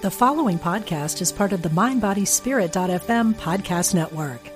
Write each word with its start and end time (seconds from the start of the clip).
The 0.00 0.10
following 0.12 0.60
podcast 0.60 1.20
is 1.20 1.32
part 1.32 1.52
of 1.52 1.62
the 1.62 1.70
MindBodySpirit.fm 1.70 3.34
podcast 3.34 3.96
network. 3.96 4.48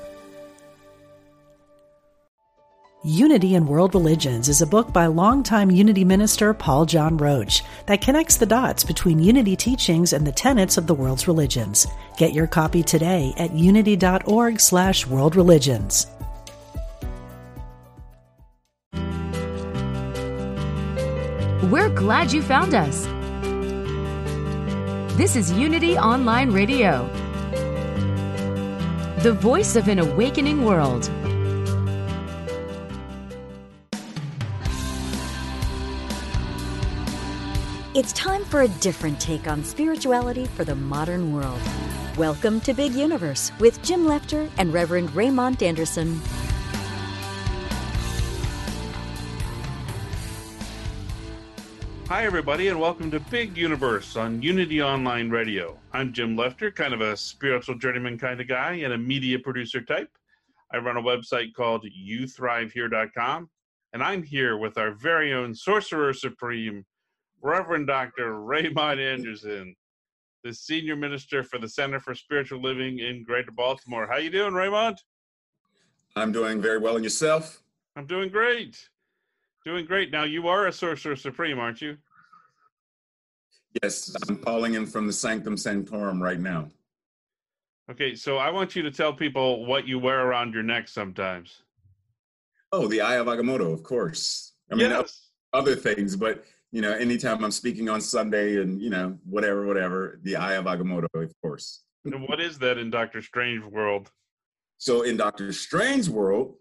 Unity 3.03 3.57
in 3.57 3.67
World 3.67 3.93
Religions 3.93 4.49
is 4.49 4.63
a 4.63 4.67
book 4.69 4.93
by 4.93 5.07
longtime 5.07 5.73
Unity 5.73 6.05
minister 6.05 6.55
Paul 6.55 6.87
John 6.87 7.17
Roach 7.17 7.65
that 7.87 8.01
connects 8.01 8.37
the 8.37 8.47
dots 8.47 8.85
between 8.85 9.19
Unity 9.19 9.57
teachings 9.57 10.13
and 10.13 10.25
the 10.25 10.31
tenets 10.31 10.79
of 10.79 10.87
the 10.87 10.95
world's 10.95 11.27
religions. 11.27 11.89
Get 12.17 12.35
your 12.35 12.47
copy 12.47 12.85
today 12.85 13.35
at 13.37 13.53
unity.org 13.53 14.61
slash 14.61 15.07
worldreligions. 15.07 16.07
We're 21.69 21.89
glad 21.89 22.33
you 22.33 22.43
found 22.43 22.75
us. 22.75 23.09
This 25.17 25.37
is 25.37 25.53
Unity 25.53 25.99
Online 25.99 26.51
Radio, 26.51 27.07
the 29.19 29.37
voice 29.39 29.77
of 29.77 29.89
an 29.89 29.99
awakening 29.99 30.65
world. 30.65 31.11
It's 37.95 38.15
time 38.15 38.43
for 38.47 38.63
a 38.63 38.69
different 38.81 39.21
take 39.21 39.47
on 39.47 39.63
spirituality 39.65 40.47
for 40.47 40.65
the 40.65 40.75
modern 40.75 41.35
world. 41.35 41.61
Welcome 42.17 42.63
to 42.63 42.73
Big 42.73 42.95
Universe 42.95 43.53
with 43.61 43.83
Jim 43.83 44.07
Lefter 44.07 44.49
and 44.57 44.73
Reverend 44.73 45.15
Raymond 45.15 45.63
Anderson. 45.63 46.23
Hi, 52.13 52.27
everybody, 52.27 52.69
and 52.69 52.79
welcome 52.79 53.11
to 53.11 53.21
Big 53.21 53.57
Universe 53.57 54.17
on 54.17 54.43
Unity 54.43 54.83
Online 54.83 55.31
Radio. 55.31 55.79
I'm 55.95 56.13
Jim 56.13 56.37
Lefter, 56.37 56.73
kind 56.73 56.93
of 56.93 57.01
a 57.01 57.17
spiritual 57.17 57.79
journeyman 57.79 58.19
kind 58.19 58.39
of 58.39 58.47
guy 58.47 58.75
and 58.85 58.93
a 58.93 58.99
media 58.99 59.39
producer 59.39 59.81
type. 59.81 60.11
I 60.71 60.77
run 60.77 60.99
a 60.99 61.03
website 61.03 61.55
called 61.55 61.87
YouThriveHere.com, 61.87 63.49
and 63.95 64.03
I'm 64.03 64.23
here 64.23 64.59
with 64.59 64.77
our 64.77 64.91
very 64.91 65.33
own 65.33 65.55
Sorcerer 65.55 66.13
Supreme, 66.13 66.85
Reverend 67.41 67.87
Dr. 67.87 68.43
Raymond 68.43 69.01
Anderson, 69.01 69.75
the 70.45 70.53
Senior 70.53 70.97
Minister 70.97 71.43
for 71.43 71.59
the 71.59 71.69
Center 71.69 71.99
for 71.99 72.15
Spiritual 72.15 72.61
Living 72.61 72.99
in 72.99 73.25
Greater 73.25 73.53
Baltimore. 73.53 74.07
How 74.07 74.19
you 74.19 74.29
doing, 74.29 74.53
Raymond? 74.53 74.99
I'm 76.15 76.31
doing 76.31 76.61
very 76.61 76.79
well, 76.79 76.97
and 76.97 77.05
yourself? 77.05 77.63
I'm 77.97 78.05
doing 78.05 78.29
great. 78.29 78.87
Doing 79.65 79.87
great. 79.87 80.11
Now 80.11 80.25
you 80.25 80.49
are 80.49 80.67
a 80.67 80.73
sorcerer 80.73 81.15
supreme, 81.15 81.59
aren't 81.59 81.81
you? 81.81 81.97
Yes, 83.83 84.15
I'm 84.29 84.37
calling 84.39 84.75
in 84.75 84.87
from 84.87 85.07
the 85.07 85.13
Sanctum 85.13 85.57
Sanctorum 85.57 86.23
right 86.23 86.41
now. 86.41 86.69
Okay, 87.91 88.15
so 88.15 88.39
I 88.39 88.51
want 88.51 88.77
you 88.77 88.83
to 88.83 88.91
tell 88.91 89.13
people 89.13 89.67
what 89.67 89.87
you 89.87 89.99
wear 89.99 90.27
around 90.27 90.55
your 90.55 90.63
neck 90.63 90.89
sometimes. 90.89 91.63
Oh, 92.71 92.87
the 92.87 93.01
Eye 93.01 93.17
of 93.17 93.27
Agamotto, 93.27 93.73
of 93.73 93.83
course. 93.83 94.53
I 94.71 94.75
mean, 94.75 94.91
yes. 94.91 95.29
other 95.53 95.77
things, 95.77 96.17
but 96.17 96.45
you 96.71 96.81
know, 96.81 96.93
anytime 96.93 97.45
I'm 97.45 97.51
speaking 97.51 97.89
on 97.89 98.01
Sunday 98.01 98.61
and 98.63 98.81
you 98.81 98.91
know, 98.91 99.19
whatever, 99.25 99.67
whatever, 99.67 100.21
the 100.23 100.37
Eye 100.37 100.55
of 100.55 100.65
Agamotto, 100.67 101.09
of 101.15 101.33
course. 101.43 101.83
and 102.05 102.27
what 102.29 102.41
is 102.41 102.59
that 102.59 102.79
in 102.79 102.91
Doctor 102.91 103.21
Strange 103.21 103.65
world? 103.65 104.11
So 104.79 105.03
in 105.03 105.17
Doctor 105.17 105.53
Strange 105.53 106.09
world, 106.09 106.57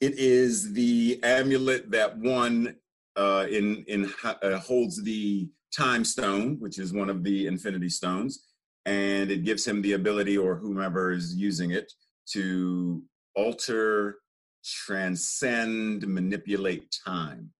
it 0.00 0.14
is 0.18 0.72
the 0.72 1.20
amulet 1.22 1.90
that 1.90 2.16
one 2.18 2.76
uh, 3.16 3.46
in 3.50 3.84
in 3.88 4.12
uh, 4.24 4.58
holds 4.58 5.02
the 5.02 5.48
time 5.76 6.04
stone, 6.04 6.56
which 6.60 6.78
is 6.78 6.92
one 6.92 7.10
of 7.10 7.24
the 7.24 7.46
infinity 7.46 7.88
stones, 7.88 8.46
and 8.86 9.30
it 9.30 9.44
gives 9.44 9.66
him 9.66 9.82
the 9.82 9.92
ability, 9.92 10.36
or 10.36 10.56
whomever 10.56 11.12
is 11.12 11.34
using 11.34 11.70
it, 11.70 11.92
to 12.26 13.02
alter, 13.34 14.18
transcend, 14.64 16.06
manipulate 16.06 16.94
time. 17.04 17.50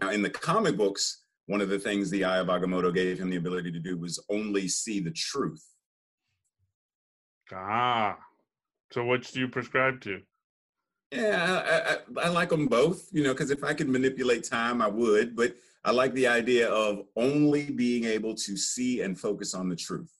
Now, 0.00 0.10
in 0.10 0.22
the 0.22 0.30
comic 0.30 0.76
books, 0.76 1.24
one 1.46 1.60
of 1.60 1.68
the 1.68 1.78
things 1.78 2.10
the 2.10 2.24
Eye 2.24 2.38
of 2.38 2.46
Agamotto 2.48 2.94
gave 2.94 3.18
him 3.18 3.30
the 3.30 3.36
ability 3.36 3.72
to 3.72 3.78
do 3.78 3.98
was 3.98 4.22
only 4.30 4.68
see 4.68 5.00
the 5.00 5.10
truth. 5.10 5.64
Ah, 7.52 8.16
so 8.92 9.04
which 9.04 9.32
do 9.32 9.40
you 9.40 9.48
prescribe 9.48 10.00
to? 10.02 10.22
Yeah, 11.10 11.98
I, 12.16 12.22
I, 12.22 12.26
I 12.26 12.28
like 12.30 12.48
them 12.48 12.68
both, 12.68 13.06
you 13.12 13.22
know, 13.22 13.34
because 13.34 13.50
if 13.50 13.62
I 13.62 13.74
could 13.74 13.88
manipulate 13.88 14.44
time, 14.44 14.80
I 14.80 14.88
would. 14.88 15.36
But 15.36 15.56
I 15.84 15.90
like 15.90 16.14
the 16.14 16.28
idea 16.28 16.68
of 16.68 17.02
only 17.16 17.70
being 17.70 18.04
able 18.04 18.34
to 18.34 18.56
see 18.56 19.00
and 19.00 19.18
focus 19.18 19.54
on 19.54 19.68
the 19.68 19.76
truth. 19.76 20.12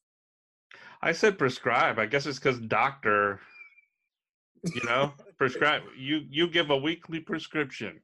I 1.01 1.13
said 1.13 1.39
prescribe. 1.39 1.99
I 1.99 2.07
guess 2.07 2.27
it's 2.27 2.39
because 2.39 2.59
doctor, 2.61 3.41
you 4.65 4.83
know, 4.85 5.13
prescribe. 5.39 5.83
You 5.97 6.23
you 6.29 6.49
give 6.49 6.71
a 6.71 6.77
weekly 6.77 7.21
prescription. 7.21 8.01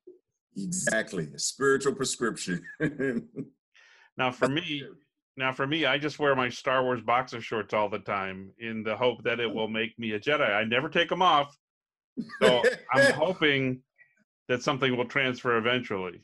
Exactly, 0.57 1.29
a 1.35 1.39
spiritual 1.39 1.95
prescription. 1.95 2.63
now, 4.17 4.33
for 4.33 4.49
me, 4.49 4.83
now 5.37 5.53
for 5.53 5.67
me, 5.67 5.87
I 5.87 5.99
just 5.99 6.19
wear 6.19 6.35
my 6.35 6.49
Star 6.49 6.83
Wars 6.83 7.01
boxer 7.01 7.41
shorts 7.41 7.75
all 7.75 7.89
the 7.89 8.01
time 8.01 8.51
in 8.59 8.83
the 8.83 8.97
hope 8.97 9.23
that 9.25 9.39
it 9.39 9.53
will 9.53 9.69
make 9.69 9.97
me 9.99 10.13
a 10.13 10.21
Jedi. 10.21 10.51
I 10.51 10.65
never 10.65 10.89
take 10.89 11.09
them 11.09 11.23
off, 11.23 11.57
so 12.43 12.63
I'm 12.93 13.13
hoping 13.15 13.83
that 14.49 14.63
something 14.63 14.97
will 14.97 15.07
transfer 15.07 15.57
eventually. 15.57 16.21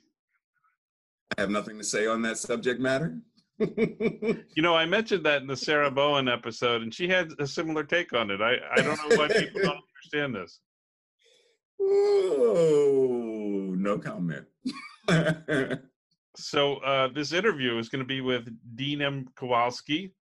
I 1.36 1.40
have 1.40 1.50
nothing 1.50 1.78
to 1.78 1.84
say 1.84 2.06
on 2.06 2.22
that 2.22 2.38
subject 2.38 2.80
matter. 2.80 3.18
you 3.58 4.62
know, 4.62 4.74
I 4.74 4.86
mentioned 4.86 5.24
that 5.26 5.42
in 5.42 5.48
the 5.48 5.56
Sarah 5.56 5.90
Bowen 5.90 6.28
episode, 6.28 6.82
and 6.82 6.92
she 6.92 7.08
had 7.08 7.30
a 7.38 7.46
similar 7.46 7.84
take 7.84 8.12
on 8.12 8.30
it. 8.30 8.40
I, 8.40 8.56
I 8.72 8.82
don't 8.82 8.96
know 9.08 9.16
why 9.16 9.28
people 9.28 9.60
don't 9.62 9.80
understand 9.96 10.34
this. 10.34 10.60
Oh, 11.80 13.74
no 13.76 13.98
comment. 13.98 14.46
so 16.36 16.76
uh, 16.76 17.08
this 17.08 17.32
interview 17.32 17.78
is 17.78 17.88
going 17.88 18.02
to 18.02 18.06
be 18.06 18.20
with 18.20 18.48
Dean 18.76 19.02
M. 19.02 19.28
Kowalski. 19.36 20.12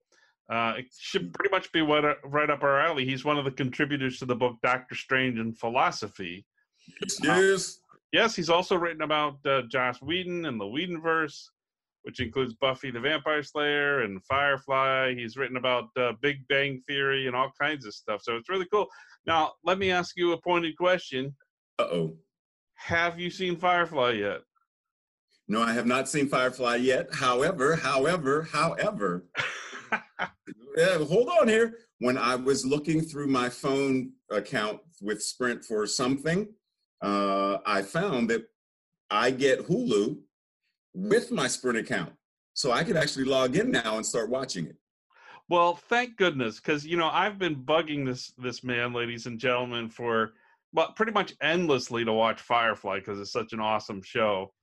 Uh, 0.49 0.73
it 0.77 0.85
should 0.97 1.33
pretty 1.33 1.51
much 1.51 1.71
be 1.71 1.81
what, 1.81 2.05
uh, 2.05 2.15
right 2.25 2.49
up 2.49 2.63
our 2.63 2.79
alley. 2.79 3.05
He's 3.05 3.25
one 3.25 3.37
of 3.37 3.45
the 3.45 3.51
contributors 3.51 4.19
to 4.19 4.25
the 4.25 4.35
book 4.35 4.57
Doctor 4.61 4.95
Strange 4.95 5.39
and 5.39 5.57
Philosophy. 5.57 6.45
Yes. 7.23 7.79
Yes, 8.13 8.35
he's 8.35 8.51
also 8.51 8.75
written 8.75 9.01
about 9.01 9.43
uh, 9.43 9.63
Joss 9.63 9.99
Whedon 9.99 10.45
and 10.45 10.61
the 10.61 10.65
Whedonverse, 10.65 11.45
which 12.03 12.19
includes 12.19 12.53
Buffy 12.53 12.91
the 12.91 12.99
Vampire 12.99 13.41
Slayer 13.41 14.01
and 14.01 14.23
Firefly. 14.25 15.15
He's 15.15 15.35
written 15.35 15.57
about 15.57 15.85
uh, 15.97 16.11
Big 16.21 16.47
Bang 16.47 16.79
Theory 16.87 17.25
and 17.25 17.35
all 17.35 17.51
kinds 17.59 17.87
of 17.87 17.93
stuff. 17.95 18.21
So 18.21 18.35
it's 18.35 18.49
really 18.49 18.67
cool. 18.71 18.85
Now, 19.25 19.53
let 19.65 19.79
me 19.79 19.89
ask 19.89 20.15
you 20.15 20.33
a 20.33 20.37
pointed 20.41 20.77
question. 20.77 21.35
Uh 21.79 21.87
oh. 21.91 22.17
Have 22.75 23.19
you 23.19 23.31
seen 23.31 23.57
Firefly 23.57 24.11
yet? 24.11 24.41
No, 25.47 25.63
I 25.63 25.73
have 25.73 25.87
not 25.87 26.07
seen 26.07 26.29
Firefly 26.29 26.75
yet. 26.75 27.07
However, 27.11 27.75
however, 27.75 28.43
however, 28.43 29.25
yeah, 30.77 30.97
hold 30.99 31.29
on 31.29 31.47
here. 31.47 31.79
When 31.97 32.19
I 32.19 32.35
was 32.35 32.63
looking 32.63 33.01
through 33.01 33.27
my 33.27 33.49
phone 33.49 34.11
account 34.29 34.81
with 35.01 35.23
Sprint 35.23 35.65
for 35.65 35.87
something, 35.87 36.47
uh, 37.03 37.57
I 37.65 37.81
found 37.81 38.29
that 38.29 38.45
I 39.11 39.29
get 39.29 39.67
Hulu 39.67 40.17
with 40.95 41.31
my 41.31 41.47
Sprint 41.47 41.77
account. 41.77 42.13
So 42.53 42.71
I 42.71 42.83
could 42.83 42.97
actually 42.97 43.25
log 43.25 43.55
in 43.55 43.71
now 43.71 43.97
and 43.97 44.05
start 44.05 44.29
watching 44.29 44.67
it. 44.67 44.77
Well, 45.49 45.75
thank 45.75 46.15
goodness, 46.17 46.55
because 46.59 46.85
you 46.85 46.97
know 46.97 47.09
I've 47.09 47.37
been 47.37 47.55
bugging 47.55 48.05
this 48.05 48.31
this 48.37 48.63
man, 48.63 48.93
ladies 48.93 49.25
and 49.25 49.39
gentlemen, 49.39 49.89
for 49.89 50.33
well, 50.71 50.93
pretty 50.95 51.11
much 51.11 51.33
endlessly 51.41 52.05
to 52.05 52.13
watch 52.13 52.41
Firefly 52.41 52.99
because 52.99 53.19
it's 53.19 53.31
such 53.31 53.53
an 53.53 53.59
awesome 53.59 54.01
show. 54.01 54.53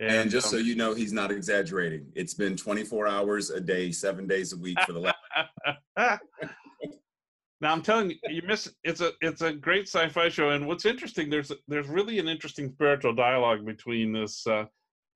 And, 0.00 0.10
and 0.10 0.30
just 0.30 0.46
um, 0.46 0.52
so 0.52 0.56
you 0.56 0.74
know, 0.74 0.94
he's 0.94 1.12
not 1.12 1.30
exaggerating. 1.30 2.06
It's 2.14 2.34
been 2.34 2.56
24 2.56 3.06
hours 3.06 3.50
a 3.50 3.60
day, 3.60 3.92
seven 3.92 4.26
days 4.26 4.52
a 4.52 4.56
week 4.56 4.80
for 4.86 4.92
the 4.92 5.00
last. 5.00 6.20
now 7.62 7.72
I'm 7.72 7.80
telling 7.80 8.10
you, 8.10 8.16
you 8.28 8.42
miss. 8.44 8.68
It's 8.82 9.00
a 9.00 9.12
it's 9.20 9.40
a 9.40 9.52
great 9.52 9.88
sci-fi 9.88 10.28
show, 10.28 10.50
and 10.50 10.66
what's 10.66 10.84
interesting 10.84 11.30
there's 11.30 11.52
there's 11.68 11.88
really 11.88 12.18
an 12.18 12.28
interesting 12.28 12.72
spiritual 12.72 13.14
dialogue 13.14 13.64
between 13.64 14.12
this 14.12 14.44
uh, 14.46 14.64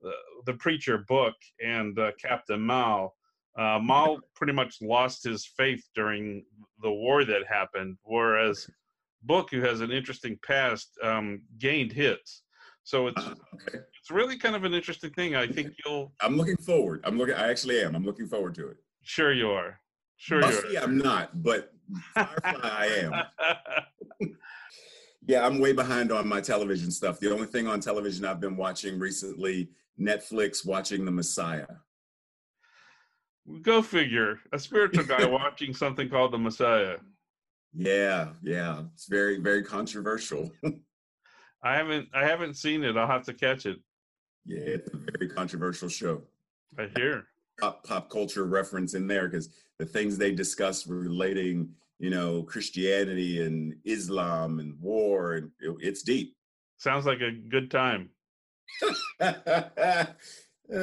the, 0.01 0.13
the 0.47 0.55
preacher 0.55 1.05
book 1.09 1.35
and 1.63 1.99
uh, 1.99 2.13
Captain 2.23 2.65
Mal. 2.65 3.15
Uh, 3.59 3.81
Mal 3.83 4.19
pretty 4.37 4.53
much 4.53 4.77
lost 4.81 5.25
his 5.25 5.45
faith 5.45 5.83
during 5.95 6.45
the 6.83 6.91
war 6.91 7.25
that 7.25 7.43
happened, 7.49 7.97
whereas 8.05 8.69
Book, 9.23 9.51
who 9.51 9.61
has 9.61 9.81
an 9.81 9.91
interesting 9.91 10.39
past, 10.47 10.91
um, 11.03 11.43
gained 11.59 11.91
his. 11.91 12.43
So 12.85 13.09
it's 13.09 13.21
uh, 13.21 13.35
okay. 13.55 13.79
it's 13.99 14.11
really 14.11 14.39
kind 14.39 14.55
of 14.55 14.63
an 14.63 14.73
interesting 14.73 15.11
thing. 15.11 15.35
I 15.35 15.49
think 15.49 15.73
you'll. 15.85 16.13
I'm 16.21 16.37
looking 16.37 16.57
forward. 16.59 17.01
I'm 17.03 17.19
looking. 17.19 17.35
I 17.35 17.51
actually 17.51 17.81
am. 17.81 17.97
I'm 17.97 18.05
looking 18.05 18.29
forward 18.29 18.55
to 18.55 18.69
it. 18.69 18.77
Sure, 19.03 19.33
you 19.33 19.51
are. 19.51 19.81
Sure, 20.17 20.41
Buffy, 20.41 20.75
you 20.75 20.79
are. 20.79 20.85
I'm 20.85 20.97
not, 20.97 21.43
but 21.43 21.73
Firefly, 22.15 22.61
I 22.63 22.87
am. 24.21 24.31
yeah, 25.27 25.47
I'm 25.47 25.59
way 25.59 25.73
behind 25.73 26.13
on 26.13 26.27
my 26.27 26.41
television 26.41 26.91
stuff. 26.91 27.21
The 27.21 27.33
only 27.33 27.47
thing 27.47 27.67
on 27.67 27.81
television 27.81 28.25
I've 28.25 28.41
been 28.41 28.57
watching 28.57 28.99
recently, 28.99 29.71
Netflix, 30.01 30.67
watching 30.67 31.05
The 31.05 31.11
Messiah. 31.11 31.67
Go 33.63 33.83
figure. 33.83 34.41
A 34.53 34.59
spiritual 34.59 35.05
guy 35.05 35.25
watching 35.31 35.73
something 35.73 36.09
called 36.09 36.33
the 36.33 36.39
Messiah. 36.39 36.97
Yeah, 37.73 38.31
yeah. 38.43 38.83
It's 38.95 39.07
very, 39.07 39.39
very 39.39 39.63
controversial. 39.63 40.51
I 41.63 41.75
haven't 41.77 42.09
I 42.15 42.25
haven't 42.25 42.55
seen 42.55 42.85
it. 42.85 42.97
I'll 42.97 43.07
have 43.07 43.25
to 43.27 43.35
catch 43.35 43.67
it. 43.67 43.79
Yeah, 44.45 44.61
it's 44.61 44.95
a 44.95 44.97
very 44.97 45.29
controversial 45.29 45.89
show. 45.89 46.23
I 46.79 46.89
hear. 46.97 47.25
Pop, 47.61 47.85
pop 47.85 48.11
culture 48.11 48.45
reference 48.45 48.95
in 48.95 49.07
there 49.07 49.29
because 49.29 49.49
the 49.79 49.87
things 49.87 50.17
they 50.17 50.33
discuss 50.33 50.87
relating, 50.87 51.69
you 51.99 52.11
know, 52.11 52.43
Christianity 52.43 53.45
and 53.45 53.75
Islam 53.85 54.61
and 54.61 54.81
war, 54.81 55.35
and 55.35 55.51
it, 55.61 55.77
it's 55.81 56.03
deep. 56.03 56.35
Sounds 56.79 57.07
like 57.07 57.21
a 57.21 57.33
good 57.33 57.71
time. 57.71 58.11
uh, 59.21 60.05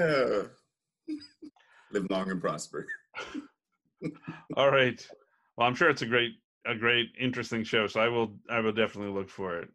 live 1.92 2.10
long 2.10 2.32
and 2.32 2.42
prosper. 2.42 2.88
All 4.58 4.72
right. 4.72 5.06
Well, 5.58 5.68
I'm 5.68 5.76
sure 5.76 5.90
it's 5.90 6.02
a 6.02 6.08
great, 6.08 6.34
a 6.66 6.76
great, 6.76 7.10
interesting 7.20 7.64
show. 7.64 7.88
So 7.88 8.00
I 8.00 8.08
will, 8.08 8.36
I 8.50 8.60
will 8.60 8.74
definitely 8.74 9.14
look 9.14 9.30
for 9.30 9.60
it. 9.60 9.70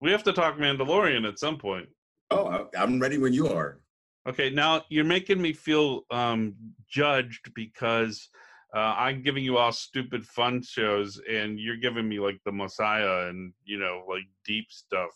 We 0.00 0.10
have 0.12 0.22
to 0.24 0.32
talk 0.32 0.56
Mandalorian 0.56 1.28
at 1.28 1.38
some 1.38 1.58
point. 1.58 1.88
Oh, 2.30 2.68
I'm 2.78 3.00
ready 3.00 3.18
when 3.18 3.32
you 3.32 3.48
are. 3.48 3.80
Okay, 4.28 4.50
now 4.50 4.82
you're 4.90 5.04
making 5.04 5.40
me 5.40 5.52
feel 5.52 6.02
um, 6.10 6.54
judged 6.88 7.52
because 7.54 8.28
uh, 8.74 8.94
I'm 8.96 9.22
giving 9.22 9.42
you 9.42 9.56
all 9.56 9.72
stupid 9.72 10.26
fun 10.26 10.62
shows, 10.62 11.20
and 11.28 11.58
you're 11.58 11.78
giving 11.78 12.08
me 12.08 12.20
like 12.20 12.38
the 12.44 12.52
Messiah 12.52 13.28
and 13.28 13.52
you 13.64 13.78
know 13.78 14.04
like 14.08 14.24
deep 14.44 14.66
stuff. 14.68 15.10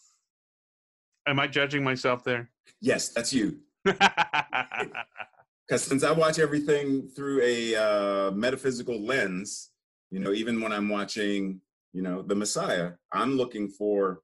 Am 1.26 1.38
I 1.38 1.46
judging 1.46 1.84
myself 1.84 2.24
there? 2.24 2.50
Yes, 2.80 3.08
that's 3.10 3.32
you. 3.32 3.60
Because 5.66 5.82
since 5.82 6.04
I 6.04 6.12
watch 6.12 6.38
everything 6.38 7.08
through 7.08 7.40
a 7.42 7.74
uh, 7.74 8.30
metaphysical 8.32 9.00
lens, 9.00 9.70
you 10.10 10.18
know, 10.20 10.32
even 10.32 10.60
when 10.60 10.72
I'm 10.72 10.90
watching, 10.90 11.60
you 11.94 12.02
know, 12.02 12.20
the 12.20 12.34
Messiah, 12.34 12.92
I'm 13.12 13.36
looking 13.36 13.68
for 13.68 14.20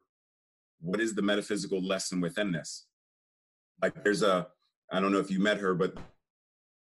what 0.81 1.01
is 1.01 1.15
the 1.15 1.23
metaphysical 1.23 1.83
lesson 1.83 2.21
within 2.21 2.53
this. 2.53 2.87
Like 3.83 4.05
there's 4.05 4.23
a, 4.23 4.49
I 4.93 5.01
don't 5.01 5.13
know 5.13 5.19
if 5.19 5.31
you 5.31 5.41
met 5.41 5.59
her, 5.59 5.75
but 5.75 5.97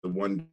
the 0.03 0.09
one 0.09 0.47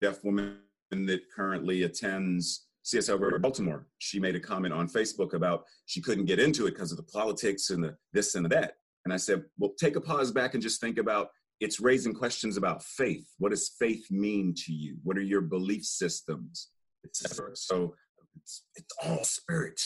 deaf 0.00 0.24
woman 0.24 0.58
that 0.90 1.20
currently 1.34 1.84
attends 1.84 2.66
CSL 2.84 3.40
Baltimore, 3.40 3.86
she 3.98 4.18
made 4.18 4.34
a 4.34 4.40
comment 4.40 4.74
on 4.74 4.88
Facebook 4.88 5.34
about 5.34 5.64
she 5.86 6.00
couldn't 6.00 6.24
get 6.24 6.40
into 6.40 6.66
it 6.66 6.72
because 6.72 6.90
of 6.90 6.96
the 6.96 7.04
politics 7.04 7.70
and 7.70 7.82
the 7.82 7.96
this 8.12 8.34
and 8.34 8.44
the 8.44 8.48
that. 8.50 8.74
And 9.04 9.12
I 9.12 9.16
said, 9.16 9.44
well, 9.58 9.72
take 9.78 9.96
a 9.96 10.00
pause 10.00 10.30
back 10.30 10.54
and 10.54 10.62
just 10.62 10.80
think 10.80 10.98
about 10.98 11.28
it's 11.60 11.80
raising 11.80 12.12
questions 12.12 12.56
about 12.56 12.82
faith. 12.82 13.26
What 13.38 13.50
does 13.50 13.72
faith 13.78 14.10
mean 14.10 14.54
to 14.66 14.72
you? 14.72 14.96
What 15.04 15.16
are 15.16 15.22
your 15.22 15.40
belief 15.40 15.84
systems, 15.84 16.68
etc. 17.04 17.50
So 17.54 17.94
it's, 18.36 18.64
it's 18.74 18.94
all 19.04 19.22
spirit. 19.22 19.80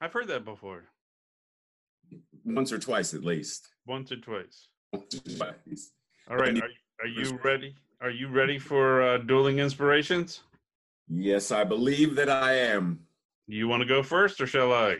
I've 0.00 0.12
heard 0.12 0.28
that 0.28 0.44
before. 0.44 0.84
Once 2.44 2.72
or 2.72 2.78
twice, 2.78 3.12
at 3.12 3.22
least. 3.22 3.68
Once 3.86 4.10
or 4.10 4.16
twice. 4.16 4.68
Once 4.92 5.14
or 5.14 5.36
twice. 5.36 5.92
All 6.30 6.36
right. 6.36 6.56
Are, 6.56 6.68
are 7.00 7.08
you 7.08 7.38
ready? 7.42 7.74
Are 8.00 8.10
you 8.10 8.28
ready 8.28 8.58
for 8.58 9.02
uh, 9.02 9.18
dueling 9.18 9.58
inspirations? 9.58 10.40
Yes, 11.08 11.50
I 11.50 11.64
believe 11.64 12.14
that 12.16 12.30
I 12.30 12.54
am. 12.54 13.00
You 13.46 13.68
want 13.68 13.82
to 13.82 13.86
go 13.86 14.02
first, 14.02 14.40
or 14.40 14.46
shall 14.46 14.72
I? 14.72 14.96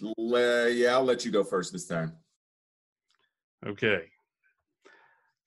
yeah, 0.00 0.92
I'll 0.92 1.04
let 1.04 1.24
you 1.24 1.30
go 1.30 1.42
first 1.42 1.72
this 1.72 1.86
time. 1.86 2.12
Okay. 3.66 4.04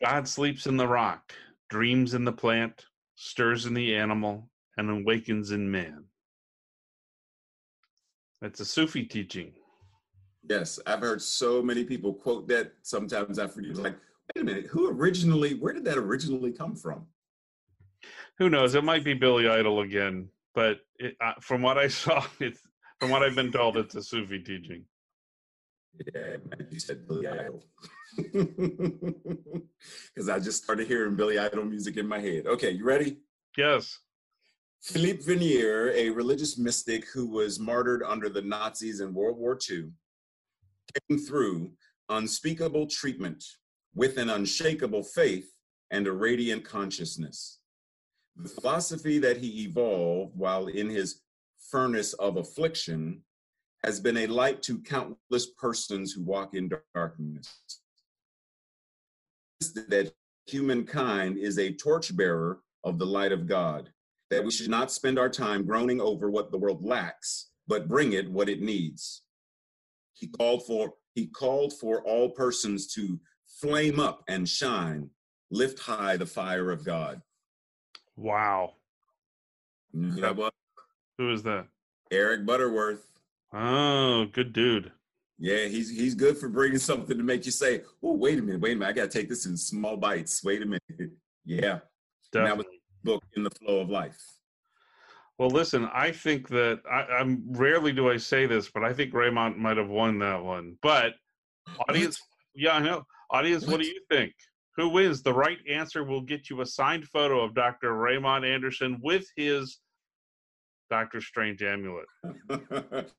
God 0.04 0.28
sleeps 0.28 0.66
in 0.66 0.78
the 0.78 0.88
rock, 0.88 1.34
dreams 1.70 2.14
in 2.14 2.26
the 2.26 2.32
plant, 2.32 2.86
stirs 3.16 3.66
in 3.66 3.74
the 3.74 3.96
animal, 3.96 4.50
and 4.78 4.90
awakens 4.90 5.52
in 5.52 5.70
man. 5.70 6.06
That's 8.42 8.60
a 8.60 8.66
Sufi 8.66 9.04
teaching. 9.06 9.54
Yes, 10.50 10.80
I've 10.86 11.02
heard 11.02 11.22
so 11.22 11.62
many 11.62 11.84
people 11.84 12.14
quote 12.14 12.48
that. 12.48 12.74
Sometimes 12.82 13.38
I 13.40 13.48
forget, 13.48 13.76
like, 13.78 13.96
wait 14.36 14.42
a 14.42 14.46
minute, 14.46 14.66
who 14.68 14.90
originally, 14.90 15.54
where 15.54 15.74
did 15.74 15.86
that 15.86 15.98
originally 15.98 16.52
come 16.52 16.76
from? 16.76 17.06
Who 18.38 18.50
knows? 18.50 18.74
It 18.76 18.84
might 18.84 19.04
be 19.04 19.14
Billy 19.14 19.48
Idol 19.48 19.82
again, 19.82 20.30
but 20.56 20.80
it, 20.98 21.16
uh, 21.22 21.34
from 21.40 21.62
what 21.62 21.78
I 21.78 21.88
saw, 22.00 22.26
it's 22.40 22.62
from 23.00 23.10
what 23.10 23.24
I've 23.24 23.36
been 23.36 23.52
told, 23.52 23.78
it's 23.78 23.96
a 23.96 24.04
Sufi 24.04 24.40
teaching. 24.40 24.86
Yeah, 26.14 26.38
you 26.70 26.80
said 26.80 27.08
Billy 27.08 27.28
Idol. 27.28 27.64
Because 30.14 30.30
I 30.30 30.40
just 30.40 30.64
started 30.64 30.88
hearing 30.88 31.16
Billy 31.16 31.40
Idol 31.40 31.66
music 31.66 31.98
in 31.98 32.08
my 32.08 32.20
head. 32.20 32.46
Okay, 32.46 32.72
you 32.72 32.84
ready? 32.84 33.18
Yes. 33.58 34.00
Philippe 34.82 35.24
Vernier, 35.24 35.92
a 35.96 36.10
religious 36.10 36.58
mystic 36.58 37.06
who 37.14 37.28
was 37.28 37.60
martyred 37.60 38.04
under 38.04 38.30
the 38.30 38.42
Nazis 38.42 39.00
in 39.00 39.14
World 39.14 39.38
War 39.38 39.58
II, 39.70 39.90
came 41.08 41.20
through 41.20 41.72
unspeakable 42.10 42.88
treatment 42.88 43.44
with 43.96 44.18
an 44.18 44.30
unshakable 44.30 45.04
faith 45.04 45.52
and 45.92 46.08
a 46.08 46.12
radiant 46.12 46.64
consciousness. 46.64 47.60
The 48.36 48.50
philosophy 48.50 49.20
that 49.20 49.38
he 49.38 49.64
evolved 49.64 50.36
while 50.36 50.68
in 50.68 50.90
his 50.90 51.22
furnace 51.70 52.14
of 52.14 52.38
affliction 52.38 53.22
has 53.84 54.00
been 54.00 54.18
a 54.18 54.28
light 54.28 54.62
to 54.64 54.80
countless 54.80 55.48
persons 55.58 56.14
who 56.14 56.24
walk 56.24 56.54
in 56.54 56.72
darkness. 56.96 57.48
That 59.88 60.14
humankind 60.46 61.38
is 61.38 61.58
a 61.58 61.74
torchbearer 61.74 62.62
of 62.84 63.00
the 63.00 63.06
light 63.06 63.32
of 63.32 63.48
God, 63.48 63.90
that 64.30 64.44
we 64.44 64.52
should 64.52 64.70
not 64.70 64.92
spend 64.92 65.20
our 65.20 65.30
time 65.30 65.66
groaning 65.66 66.02
over 66.02 66.30
what 66.30 66.52
the 66.52 66.58
world 66.58 66.84
lacks, 66.84 67.50
but 67.68 67.88
bring 67.88 68.14
it 68.14 68.30
what 68.30 68.50
it 68.50 68.62
needs. 68.62 69.24
He 70.22 70.28
called 70.28 70.66
for 70.68 70.94
he 71.16 71.26
called 71.26 71.74
for 71.74 72.04
all 72.04 72.30
persons 72.30 72.86
to 72.94 73.20
flame 73.60 74.00
up 74.00 74.24
and 74.30 74.48
shine, 74.48 75.10
lift 75.50 75.80
high 75.80 76.16
the 76.16 76.28
fire 76.28 76.70
of 76.72 76.86
God. 76.86 77.22
Wow. 78.16 78.76
You 79.94 80.22
know 80.22 80.34
what? 80.34 80.54
Who 81.18 81.32
is 81.32 81.42
that? 81.44 81.66
Eric 82.12 82.46
Butterworth. 82.46 83.04
Oh, 83.52 84.28
good 84.32 84.54
dude. 84.54 84.92
Yeah, 85.40 85.66
he's 85.66 85.90
he's 85.90 86.14
good 86.14 86.38
for 86.38 86.50
bringing 86.50 86.78
something 86.78 87.18
to 87.18 87.24
make 87.24 87.48
you 87.48 87.52
say, 87.52 87.82
"Oh, 88.04 88.14
wait 88.14 88.38
a 88.38 88.44
minute, 88.44 88.62
wait 88.62 88.74
a 88.74 88.76
minute, 88.76 88.92
I 88.92 88.94
got 88.94 89.10
to 89.12 89.18
take 89.20 89.28
this 89.28 89.48
in 89.48 89.58
small 89.58 89.98
bites." 89.98 90.44
Wait 90.44 90.62
a 90.62 90.66
minute. 90.66 90.84
yeah, 91.46 91.80
Definitely. 92.32 92.46
that 92.50 92.58
was 92.58 92.66
book 93.04 93.24
in 93.36 93.44
the 93.44 93.50
flow 93.50 93.80
of 93.80 93.90
life. 93.90 94.22
Well, 95.42 95.50
listen, 95.50 95.90
I 95.92 96.12
think 96.12 96.50
that 96.50 96.82
I, 96.88 97.02
I'm 97.20 97.42
rarely 97.48 97.92
do 97.92 98.12
I 98.12 98.18
say 98.18 98.46
this, 98.46 98.70
but 98.70 98.84
I 98.84 98.94
think 98.94 99.12
Raymond 99.12 99.58
might 99.58 99.78
have 99.78 99.90
won 99.90 100.20
that 100.20 100.40
one. 100.44 100.78
But 100.84 101.14
audience, 101.90 102.20
what? 102.20 102.62
yeah, 102.62 102.74
I 102.74 102.80
know. 102.80 103.02
Audience, 103.32 103.64
what? 103.64 103.72
what 103.72 103.82
do 103.82 103.88
you 103.88 104.02
think? 104.08 104.34
Who 104.78 104.90
wins? 104.90 105.24
The 105.24 105.34
right 105.34 105.58
answer 105.68 106.04
will 106.04 106.22
get 106.22 106.52
you 106.52 106.62
a 106.62 106.66
signed 106.68 107.08
photo 107.08 107.42
of 107.42 107.56
Dr. 107.56 107.96
Raymond 107.96 108.46
Anderson 108.46 109.00
with 109.02 109.26
his 109.36 109.80
Doctor 110.92 111.20
Strange 111.20 111.64
amulet. 111.64 112.06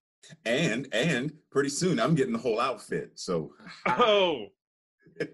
and 0.44 0.86
and 0.92 1.32
pretty 1.50 1.70
soon 1.70 1.98
I'm 1.98 2.14
getting 2.14 2.34
the 2.34 2.38
whole 2.38 2.60
outfit. 2.60 3.10
So 3.16 3.50
oh. 3.88 4.46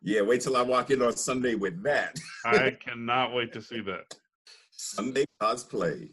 yeah, 0.00 0.22
wait 0.22 0.40
till 0.40 0.56
I 0.56 0.62
walk 0.62 0.90
in 0.90 1.02
on 1.02 1.14
Sunday 1.14 1.56
with 1.56 1.82
that. 1.82 2.18
I 2.46 2.70
cannot 2.70 3.34
wait 3.34 3.52
to 3.52 3.60
see 3.60 3.82
that. 3.82 4.14
Sunday 4.70 5.26
cosplay. 5.38 6.08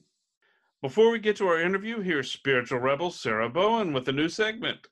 Before 0.81 1.12
we 1.12 1.19
get 1.19 1.36
to 1.38 1.48
our 1.48 1.62
interview, 1.62 2.00
here's 2.00 2.31
spiritual 2.31 2.79
rebel 2.79 3.12
Sarah 3.12 3.50
Bowen 3.50 3.91
with 3.91 4.07
a 4.07 4.13
new 4.13 4.29
segment. 4.29 4.88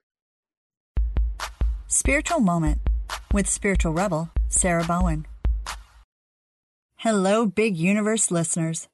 Spiritual 1.88 2.42
Moment 2.42 2.80
with 3.32 3.48
spiritual 3.48 3.94
rebel 3.94 4.30
Sarah 4.50 4.84
Bowen. 4.84 5.26
Hello, 6.98 7.46
big 7.46 7.78
universe 7.78 8.32
listeners. 8.32 8.90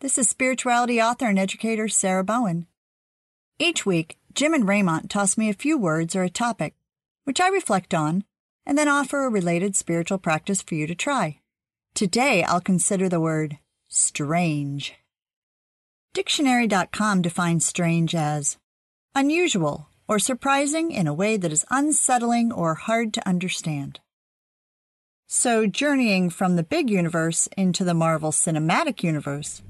This 0.00 0.18
is 0.18 0.28
spirituality 0.28 1.00
author 1.00 1.24
and 1.24 1.38
educator 1.38 1.88
Sarah 1.88 2.24
Bowen. 2.24 2.66
Each 3.58 3.86
week, 3.86 4.18
Jim 4.34 4.52
and 4.52 4.68
Raymond 4.68 5.08
toss 5.08 5.38
me 5.38 5.48
a 5.48 5.54
few 5.54 5.78
words 5.78 6.14
or 6.14 6.24
a 6.24 6.28
topic, 6.28 6.74
which 7.24 7.40
I 7.40 7.48
reflect 7.48 7.94
on, 7.94 8.24
and 8.66 8.76
then 8.76 8.88
offer 8.88 9.24
a 9.24 9.30
related 9.30 9.76
spiritual 9.76 10.18
practice 10.18 10.60
for 10.60 10.74
you 10.74 10.86
to 10.86 10.94
try. 10.94 11.40
Today, 11.94 12.42
I'll 12.42 12.60
consider 12.60 13.08
the 13.08 13.18
word 13.18 13.56
strange. 13.88 14.99
Dictionary.com 16.12 17.22
defines 17.22 17.64
strange 17.64 18.14
as 18.14 18.58
unusual 19.14 19.88
or 20.08 20.18
surprising 20.18 20.90
in 20.90 21.06
a 21.06 21.14
way 21.14 21.36
that 21.36 21.52
is 21.52 21.64
unsettling 21.70 22.50
or 22.50 22.74
hard 22.74 23.14
to 23.14 23.28
understand. 23.28 24.00
So, 25.28 25.66
journeying 25.66 26.30
from 26.30 26.56
the 26.56 26.64
big 26.64 26.90
universe 26.90 27.48
into 27.56 27.84
the 27.84 27.94
Marvel 27.94 28.32
Cinematic 28.32 29.04
Universe, 29.04 29.62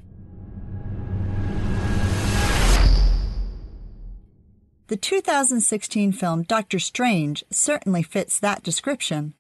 The 4.91 4.97
2016 4.97 6.11
film 6.11 6.43
Doctor 6.43 6.81
Strange 6.81 7.45
certainly 7.49 8.03
fits 8.03 8.41
that 8.41 8.65
description. 8.65 9.35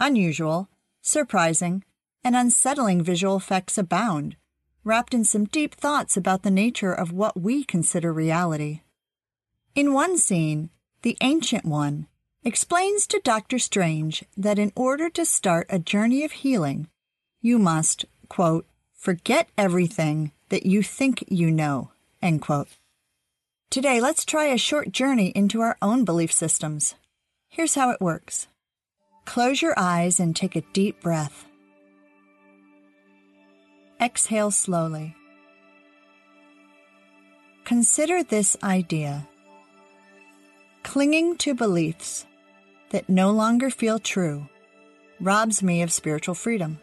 Unusual, 0.00 0.68
surprising, 1.00 1.84
and 2.24 2.34
unsettling 2.34 3.04
visual 3.04 3.36
effects 3.36 3.78
abound, 3.78 4.34
wrapped 4.88 5.12
in 5.12 5.22
some 5.22 5.44
deep 5.44 5.74
thoughts 5.74 6.16
about 6.16 6.42
the 6.42 6.50
nature 6.50 6.94
of 6.94 7.12
what 7.12 7.38
we 7.38 7.62
consider 7.62 8.10
reality. 8.10 8.80
In 9.74 9.92
one 9.92 10.16
scene, 10.16 10.70
the 11.02 11.18
Ancient 11.20 11.66
One 11.66 12.06
explains 12.42 13.06
to 13.08 13.20
Doctor 13.22 13.58
Strange 13.58 14.24
that 14.34 14.58
in 14.58 14.72
order 14.74 15.10
to 15.10 15.26
start 15.26 15.66
a 15.68 15.78
journey 15.78 16.24
of 16.24 16.32
healing, 16.32 16.88
you 17.42 17.58
must, 17.58 18.06
quote, 18.30 18.66
forget 18.96 19.48
everything 19.58 20.32
that 20.48 20.64
you 20.64 20.82
think 20.82 21.22
you 21.28 21.50
know, 21.50 21.90
end 22.22 22.40
quote. 22.40 22.68
Today, 23.68 24.00
let's 24.00 24.24
try 24.24 24.46
a 24.46 24.56
short 24.56 24.90
journey 24.90 25.28
into 25.34 25.60
our 25.60 25.76
own 25.82 26.06
belief 26.06 26.32
systems. 26.32 26.94
Here's 27.50 27.74
how 27.74 27.90
it 27.90 28.00
works. 28.00 28.46
Close 29.26 29.60
your 29.60 29.74
eyes 29.76 30.18
and 30.18 30.34
take 30.34 30.56
a 30.56 30.62
deep 30.72 31.02
breath. 31.02 31.44
Exhale 34.00 34.52
slowly. 34.52 35.16
Consider 37.64 38.22
this 38.22 38.56
idea. 38.62 39.28
Clinging 40.84 41.36
to 41.38 41.52
beliefs 41.52 42.24
that 42.90 43.08
no 43.08 43.32
longer 43.32 43.70
feel 43.70 43.98
true 43.98 44.48
robs 45.20 45.64
me 45.64 45.82
of 45.82 45.92
spiritual 45.92 46.36
freedom. 46.36 46.78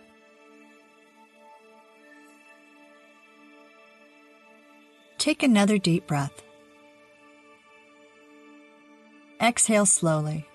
Take 5.17 5.41
another 5.41 5.77
deep 5.77 6.05
breath. 6.05 6.43
Exhale 9.41 9.85
slowly. 9.85 10.45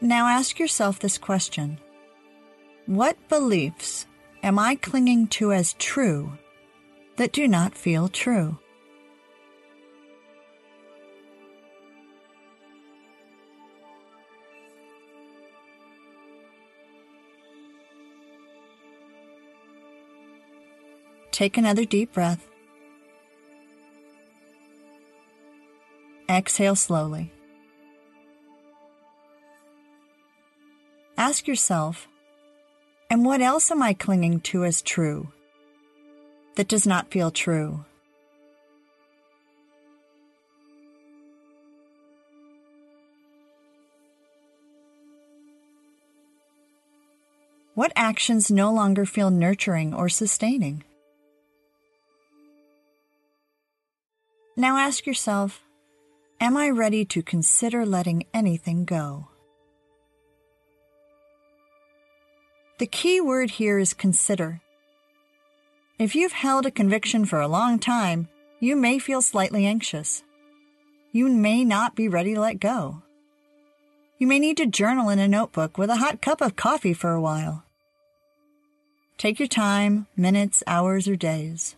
Now 0.00 0.26
ask 0.26 0.58
yourself 0.58 0.98
this 0.98 1.16
question 1.16 1.78
What 2.86 3.16
beliefs 3.28 4.06
am 4.44 4.60
I 4.60 4.76
clinging 4.76 5.26
to 5.28 5.52
as 5.52 5.72
true 5.72 6.38
that 7.16 7.32
do 7.32 7.48
not 7.48 7.74
feel 7.74 8.08
true? 8.08 8.60
Take 21.32 21.56
another 21.56 21.84
deep 21.84 22.12
breath. 22.12 22.46
Exhale 26.28 26.76
slowly. 26.76 27.32
Ask 31.18 31.48
yourself, 31.48 32.06
and 33.10 33.24
what 33.24 33.40
else 33.40 33.70
am 33.70 33.82
I 33.82 33.94
clinging 33.94 34.40
to 34.40 34.64
as 34.64 34.82
true 34.82 35.28
that 36.56 36.68
does 36.68 36.86
not 36.86 37.10
feel 37.10 37.30
true? 37.30 37.84
What 47.74 47.92
actions 47.94 48.50
no 48.50 48.72
longer 48.72 49.04
feel 49.04 49.30
nurturing 49.30 49.92
or 49.92 50.08
sustaining? 50.08 50.82
Now 54.56 54.78
ask 54.78 55.06
yourself 55.06 55.62
Am 56.40 56.56
I 56.56 56.70
ready 56.70 57.04
to 57.06 57.22
consider 57.22 57.84
letting 57.84 58.24
anything 58.32 58.84
go? 58.84 59.28
The 62.78 62.86
key 62.86 63.22
word 63.22 63.52
here 63.52 63.78
is 63.78 63.94
consider. 63.94 64.60
If 65.98 66.14
you've 66.14 66.32
held 66.32 66.66
a 66.66 66.70
conviction 66.70 67.24
for 67.24 67.40
a 67.40 67.48
long 67.48 67.78
time, 67.78 68.28
you 68.60 68.76
may 68.76 68.98
feel 68.98 69.22
slightly 69.22 69.64
anxious. 69.64 70.22
You 71.10 71.30
may 71.30 71.64
not 71.64 71.96
be 71.96 72.06
ready 72.06 72.34
to 72.34 72.40
let 72.40 72.60
go. 72.60 73.00
You 74.18 74.26
may 74.26 74.38
need 74.38 74.58
to 74.58 74.66
journal 74.66 75.08
in 75.08 75.18
a 75.18 75.26
notebook 75.26 75.78
with 75.78 75.88
a 75.88 75.96
hot 75.96 76.20
cup 76.20 76.42
of 76.42 76.56
coffee 76.56 76.92
for 76.92 77.12
a 77.12 77.20
while. 77.20 77.64
Take 79.16 79.38
your 79.38 79.48
time, 79.48 80.06
minutes, 80.14 80.62
hours, 80.66 81.08
or 81.08 81.16
days. 81.16 81.76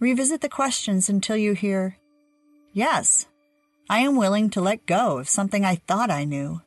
Revisit 0.00 0.40
the 0.40 0.48
questions 0.48 1.08
until 1.08 1.36
you 1.36 1.52
hear, 1.52 1.98
Yes, 2.72 3.28
I 3.88 4.00
am 4.00 4.16
willing 4.16 4.50
to 4.50 4.60
let 4.60 4.86
go 4.86 5.18
of 5.18 5.28
something 5.28 5.64
I 5.64 5.76
thought 5.76 6.10
I 6.10 6.24
knew 6.24 6.62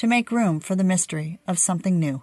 to 0.00 0.06
make 0.06 0.32
room 0.32 0.60
for 0.60 0.74
the 0.74 0.82
mystery 0.82 1.38
of 1.46 1.58
something 1.58 2.00
new. 2.00 2.22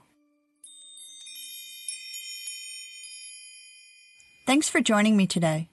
Thanks 4.48 4.68
for 4.68 4.82
joining 4.82 5.16
me 5.16 5.28
today. 5.28 5.70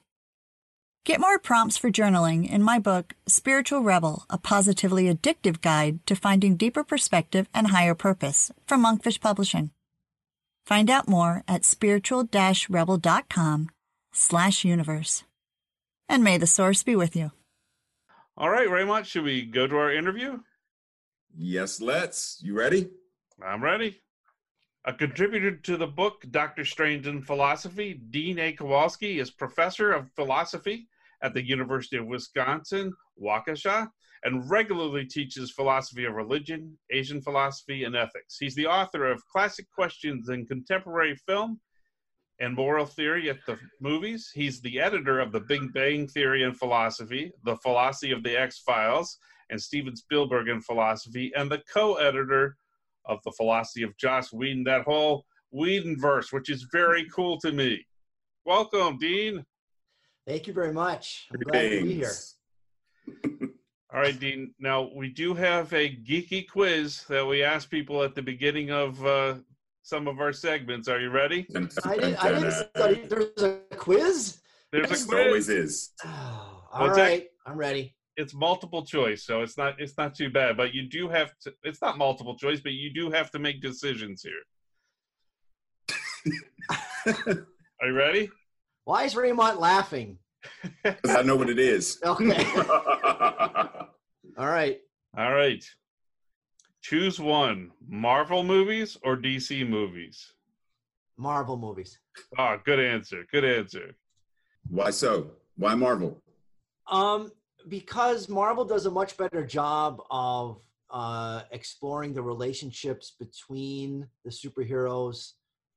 Get 1.03 1.19
more 1.19 1.39
prompts 1.39 1.77
for 1.77 1.89
journaling 1.89 2.47
in 2.47 2.61
my 2.61 2.77
book, 2.77 3.15
Spiritual 3.25 3.81
Rebel 3.81 4.23
A 4.29 4.37
Positively 4.37 5.11
Addictive 5.11 5.61
Guide 5.61 6.05
to 6.05 6.15
Finding 6.15 6.55
Deeper 6.55 6.83
Perspective 6.83 7.47
and 7.55 7.67
Higher 7.67 7.95
Purpose 7.95 8.51
from 8.67 8.83
Monkfish 8.83 9.19
Publishing. 9.19 9.71
Find 10.63 10.91
out 10.91 11.07
more 11.07 11.43
at 11.47 11.65
spiritual 11.65 12.29
rebel.com 12.69 13.69
slash 14.13 14.63
universe. 14.63 15.23
And 16.07 16.23
may 16.23 16.37
the 16.37 16.45
source 16.45 16.83
be 16.83 16.95
with 16.95 17.15
you. 17.15 17.31
All 18.37 18.51
right, 18.51 18.69
Raymond, 18.69 19.07
should 19.07 19.23
we 19.23 19.43
go 19.43 19.65
to 19.65 19.75
our 19.75 19.91
interview? 19.91 20.41
Yes, 21.37 21.81
let's. 21.81 22.39
You 22.41 22.57
ready? 22.57 22.89
I'm 23.43 23.61
ready. 23.61 24.01
A 24.85 24.93
contributor 24.93 25.57
to 25.57 25.75
the 25.75 25.87
book 25.87 26.23
Doctor 26.31 26.63
Strange 26.63 27.07
and 27.07 27.25
Philosophy, 27.25 27.99
Dean 28.09 28.39
A. 28.39 28.53
Kowalski 28.53 29.19
is 29.19 29.31
professor 29.31 29.91
of 29.91 30.09
philosophy 30.15 30.87
at 31.21 31.33
the 31.33 31.45
University 31.45 31.97
of 31.97 32.05
Wisconsin, 32.05 32.93
Waukesha, 33.21 33.89
and 34.23 34.49
regularly 34.49 35.05
teaches 35.05 35.51
philosophy 35.51 36.05
of 36.05 36.13
religion, 36.13 36.77
Asian 36.91 37.21
philosophy, 37.21 37.83
and 37.83 37.97
ethics. 37.97 38.37
He's 38.39 38.55
the 38.55 38.67
author 38.67 39.11
of 39.11 39.27
Classic 39.27 39.65
Questions 39.71 40.29
in 40.29 40.45
Contemporary 40.45 41.15
Film 41.27 41.59
and 42.39 42.55
moral 42.55 42.85
theory 42.85 43.29
at 43.29 43.45
the 43.45 43.57
movies. 43.81 44.31
He's 44.33 44.61
the 44.61 44.79
editor 44.79 45.19
of 45.19 45.33
The 45.33 45.41
Big 45.41 45.73
Bang 45.73 46.07
Theory 46.07 46.43
and 46.43 46.57
Philosophy, 46.57 47.33
The 47.43 47.57
Philosophy 47.57 48.13
of 48.13 48.23
the 48.23 48.39
X 48.39 48.59
Files, 48.59 49.17
and 49.49 49.61
Steven 49.61 49.95
Spielberg 49.95 50.49
and 50.49 50.63
Philosophy, 50.63 51.31
and 51.35 51.49
the 51.49 51.61
co 51.71 51.95
editor 51.95 52.57
of 53.05 53.19
The 53.23 53.31
Philosophy 53.31 53.83
of 53.83 53.95
Joss 53.97 54.33
Whedon, 54.33 54.63
that 54.65 54.83
whole 54.83 55.25
Whedon 55.51 55.99
verse, 55.99 56.31
which 56.31 56.49
is 56.49 56.67
very 56.71 57.05
cool 57.13 57.39
to 57.39 57.51
me. 57.51 57.85
Welcome, 58.45 58.97
Dean. 58.97 59.45
Thank 60.27 60.47
you 60.47 60.53
very 60.53 60.73
much. 60.73 61.27
I'm 61.31 61.39
glad 61.39 61.61
to 61.69 61.83
be 61.83 61.93
here. 61.93 62.11
All 63.93 64.01
right, 64.01 64.19
Dean. 64.19 64.53
Now, 64.59 64.89
we 64.93 65.09
do 65.09 65.33
have 65.33 65.71
a 65.71 65.95
geeky 65.95 66.47
quiz 66.49 67.03
that 67.07 67.25
we 67.25 67.43
ask 67.43 67.69
people 67.69 68.03
at 68.03 68.15
the 68.15 68.21
beginning 68.21 68.71
of 68.71 69.05
uh, 69.05 69.35
some 69.83 70.07
of 70.07 70.19
our 70.19 70.33
segments. 70.33 70.87
Are 70.87 70.99
you 70.99 71.11
ready? 71.11 71.47
I 71.85 71.95
didn't, 71.95 72.23
I 72.23 72.29
didn't 72.33 72.51
study. 72.51 73.07
There's 73.07 73.43
a 73.43 73.59
quiz? 73.77 74.39
There's 74.71 74.89
Yes, 74.89 75.05
a 75.05 75.07
there 75.07 75.27
always 75.27 75.47
is. 75.47 75.91
Oh, 76.03 76.63
all 76.73 76.81
What's 76.81 76.97
right. 76.97 77.27
I'm 77.45 77.57
ready. 77.57 77.94
It's 78.17 78.33
multiple 78.33 78.85
choice, 78.85 79.25
so 79.25 79.41
it's 79.41 79.57
not 79.57 79.79
it's 79.79 79.97
not 79.97 80.15
too 80.15 80.29
bad. 80.29 80.55
But 80.55 80.73
you 80.73 80.83
do 80.87 81.09
have 81.09 81.37
to. 81.41 81.53
It's 81.63 81.81
not 81.81 81.97
multiple 81.97 82.37
choice, 82.37 82.61
but 82.61 82.71
you 82.71 82.93
do 82.93 83.11
have 83.11 83.29
to 83.31 83.39
make 83.39 83.61
decisions 83.61 84.23
here. 84.23 84.43
Are 87.81 87.87
you 87.87 87.93
ready? 87.93 88.29
Why 88.85 89.03
is 89.03 89.15
Raymond 89.15 89.59
laughing? 89.59 90.17
'Cause 90.83 91.15
I 91.15 91.21
know 91.23 91.35
what 91.35 91.49
it 91.49 91.59
is. 91.59 91.99
Okay. 92.03 92.45
all 94.37 94.47
right. 94.47 94.79
All 95.17 95.33
right. 95.33 95.63
Choose 96.81 97.19
one: 97.19 97.71
Marvel 97.87 98.43
movies 98.43 98.95
or 99.03 99.17
DC 99.17 99.67
movies. 99.67 100.33
Marvel 101.17 101.57
movies. 101.57 101.99
Oh, 102.37 102.57
good 102.63 102.79
answer. 102.79 103.25
Good 103.31 103.43
answer. 103.43 103.95
Why 104.69 104.91
so? 104.91 105.31
Why 105.57 105.73
Marvel? 105.75 106.21
Um, 106.87 107.31
because 107.67 108.29
Marvel 108.29 108.65
does 108.65 108.85
a 108.85 108.91
much 108.91 109.17
better 109.17 109.45
job 109.45 110.01
of 110.11 110.61
uh, 110.89 111.41
exploring 111.51 112.13
the 112.13 112.21
relationships 112.21 113.13
between 113.19 114.07
the 114.23 114.29
superheroes 114.29 115.33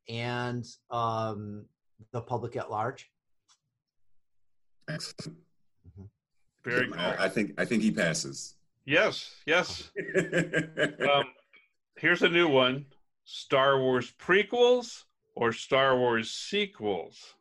and 0.09 0.66
um, 0.90 1.64
the 2.12 2.21
public 2.21 2.57
at 2.57 2.71
large. 2.71 3.11
Excellent. 4.88 5.38
Very 6.64 6.88
cool. 6.90 7.00
I, 7.00 7.25
I 7.25 7.28
think 7.28 7.54
I 7.59 7.64
think 7.64 7.83
he 7.83 7.90
passes. 7.90 8.54
Yes, 8.85 9.35
yes. 9.47 9.90
Um, 11.11 11.25
here's 11.97 12.23
a 12.23 12.28
new 12.28 12.49
one: 12.49 12.87
Star 13.25 13.80
Wars 13.80 14.12
prequels 14.18 15.04
or 15.35 15.52
Star 15.52 15.97
Wars 15.97 16.30
sequels. 16.30 17.35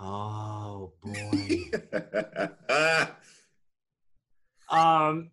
Oh 0.00 0.92
boy. 1.02 1.70
um, 4.68 5.30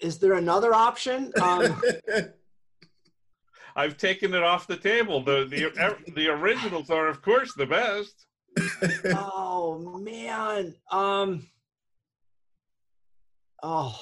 is 0.00 0.18
there 0.18 0.34
another 0.34 0.74
option? 0.74 1.32
Um, 1.40 1.80
I've 3.76 3.96
taken 3.96 4.34
it 4.34 4.42
off 4.42 4.66
the 4.66 4.76
table. 4.76 5.22
The 5.22 5.46
the 5.46 6.12
the 6.14 6.28
originals 6.28 6.90
are, 6.90 7.08
of 7.08 7.22
course, 7.22 7.54
the 7.54 7.66
best. 7.66 8.26
oh 9.06 9.98
man. 9.98 10.74
Um. 10.90 11.48
Oh. 13.62 13.98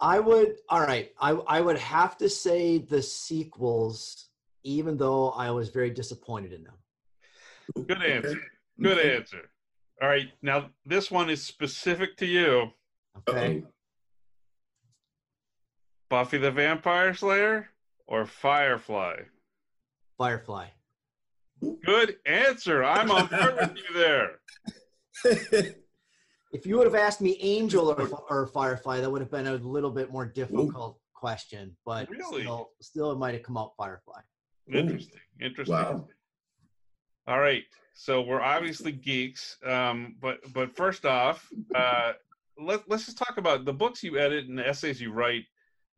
I 0.00 0.20
would. 0.20 0.56
All 0.68 0.80
right. 0.80 1.12
I 1.20 1.30
I 1.30 1.60
would 1.60 1.78
have 1.78 2.16
to 2.18 2.28
say 2.28 2.78
the 2.78 3.02
sequels, 3.02 4.28
even 4.62 4.96
though 4.96 5.30
I 5.30 5.50
was 5.50 5.68
very 5.68 5.90
disappointed 5.90 6.52
in 6.52 6.64
them. 6.64 6.74
Good 7.86 8.02
answer. 8.02 8.40
Good 8.80 8.98
answer. 8.98 9.50
All 10.02 10.08
right. 10.08 10.28
Now 10.42 10.70
this 10.84 11.10
one 11.10 11.30
is 11.30 11.42
specific 11.44 12.16
to 12.18 12.26
you. 12.26 12.70
Okay. 13.28 13.58
Uh-oh. 13.62 13.68
Buffy 16.10 16.38
the 16.38 16.50
Vampire 16.50 17.14
Slayer 17.14 17.70
or 18.06 18.26
Firefly? 18.26 19.16
Firefly. 20.18 20.66
Good 21.84 22.16
answer. 22.26 22.84
I'm 22.84 23.10
on 23.10 23.26
board 23.28 23.56
with 23.56 23.76
you 23.76 23.94
there. 23.94 25.74
If 26.54 26.64
you 26.66 26.78
would 26.78 26.86
have 26.86 26.94
asked 26.94 27.20
me 27.20 27.36
Angel 27.40 27.90
or, 27.90 28.08
or 28.30 28.46
Firefly, 28.46 29.00
that 29.00 29.10
would 29.10 29.20
have 29.20 29.30
been 29.30 29.48
a 29.48 29.54
little 29.56 29.90
bit 29.90 30.12
more 30.12 30.24
difficult 30.24 31.00
question. 31.12 31.76
But 31.84 32.08
Really? 32.08 32.42
still, 32.42 32.70
still, 32.80 33.10
it 33.10 33.18
might 33.18 33.34
have 33.34 33.42
come 33.42 33.56
out 33.56 33.72
Firefly. 33.76 34.20
Interesting. 34.72 35.18
Interesting. 35.40 35.74
Wow. 35.74 36.06
All 37.26 37.40
right. 37.40 37.64
So 37.94 38.22
we're 38.22 38.40
obviously 38.40 38.92
geeks. 38.92 39.56
Um, 39.64 40.16
but 40.20 40.40
but 40.52 40.76
first 40.76 41.06
off, 41.06 41.48
uh, 41.74 42.12
let, 42.58 42.88
let's 42.88 43.06
just 43.06 43.18
talk 43.18 43.38
about 43.38 43.64
the 43.64 43.72
books 43.72 44.02
you 44.02 44.18
edit 44.18 44.46
and 44.46 44.58
the 44.58 44.66
essays 44.66 45.00
you 45.00 45.12
write. 45.12 45.44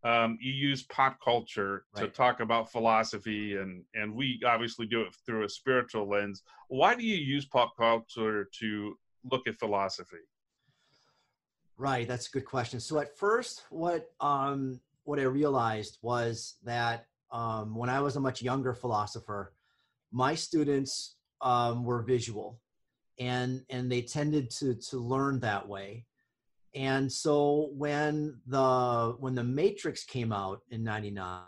Um, 0.04 0.38
you 0.40 0.52
use 0.52 0.84
pop 0.84 1.18
culture 1.24 1.84
to 1.96 2.06
talk 2.06 2.38
about 2.38 2.70
philosophy, 2.70 3.56
and 3.56 3.82
and 3.94 4.14
we 4.14 4.40
obviously 4.46 4.86
do 4.86 5.00
it 5.02 5.14
through 5.24 5.44
a 5.44 5.48
spiritual 5.48 6.08
lens. 6.08 6.42
Why 6.68 6.94
do 6.94 7.04
you 7.04 7.16
use 7.16 7.44
pop 7.46 7.76
culture 7.76 8.48
to 8.60 8.96
look 9.30 9.48
at 9.48 9.58
philosophy? 9.58 10.18
Right, 11.76 12.06
that's 12.06 12.28
a 12.28 12.30
good 12.30 12.44
question. 12.44 12.78
So 12.78 13.00
at 13.00 13.18
first, 13.18 13.64
what 13.70 14.12
um, 14.20 14.80
what 15.04 15.18
I 15.18 15.24
realized 15.24 15.98
was 16.02 16.56
that 16.62 17.06
um, 17.32 17.74
when 17.74 17.90
I 17.90 18.00
was 18.00 18.14
a 18.16 18.20
much 18.20 18.42
younger 18.42 18.74
philosopher, 18.74 19.54
my 20.12 20.34
students 20.34 21.15
um, 21.40 21.84
were 21.84 22.02
visual, 22.02 22.60
and 23.18 23.62
and 23.70 23.90
they 23.90 24.02
tended 24.02 24.50
to 24.58 24.74
to 24.74 24.98
learn 24.98 25.40
that 25.40 25.66
way. 25.68 26.06
And 26.74 27.10
so 27.10 27.70
when 27.72 28.40
the 28.46 29.16
when 29.18 29.34
the 29.34 29.44
Matrix 29.44 30.04
came 30.04 30.32
out 30.32 30.60
in 30.70 30.84
'99, 30.84 31.42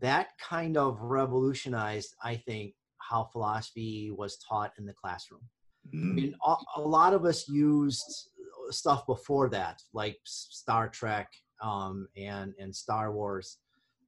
that 0.00 0.28
kind 0.40 0.76
of 0.76 1.00
revolutionized, 1.00 2.14
I 2.22 2.36
think, 2.36 2.74
how 2.98 3.24
philosophy 3.24 4.10
was 4.10 4.38
taught 4.38 4.72
in 4.78 4.86
the 4.86 4.94
classroom. 4.94 5.42
I 5.86 5.96
Mm. 5.96 6.14
mean, 6.14 6.34
a, 6.44 6.56
a 6.76 6.80
lot 6.80 7.12
of 7.12 7.24
us 7.24 7.46
used 7.48 8.30
stuff 8.70 9.06
before 9.06 9.48
that, 9.50 9.82
like 9.92 10.18
Star 10.24 10.88
Trek 10.88 11.28
um, 11.62 12.08
and 12.16 12.54
and 12.58 12.74
Star 12.74 13.12
Wars. 13.12 13.58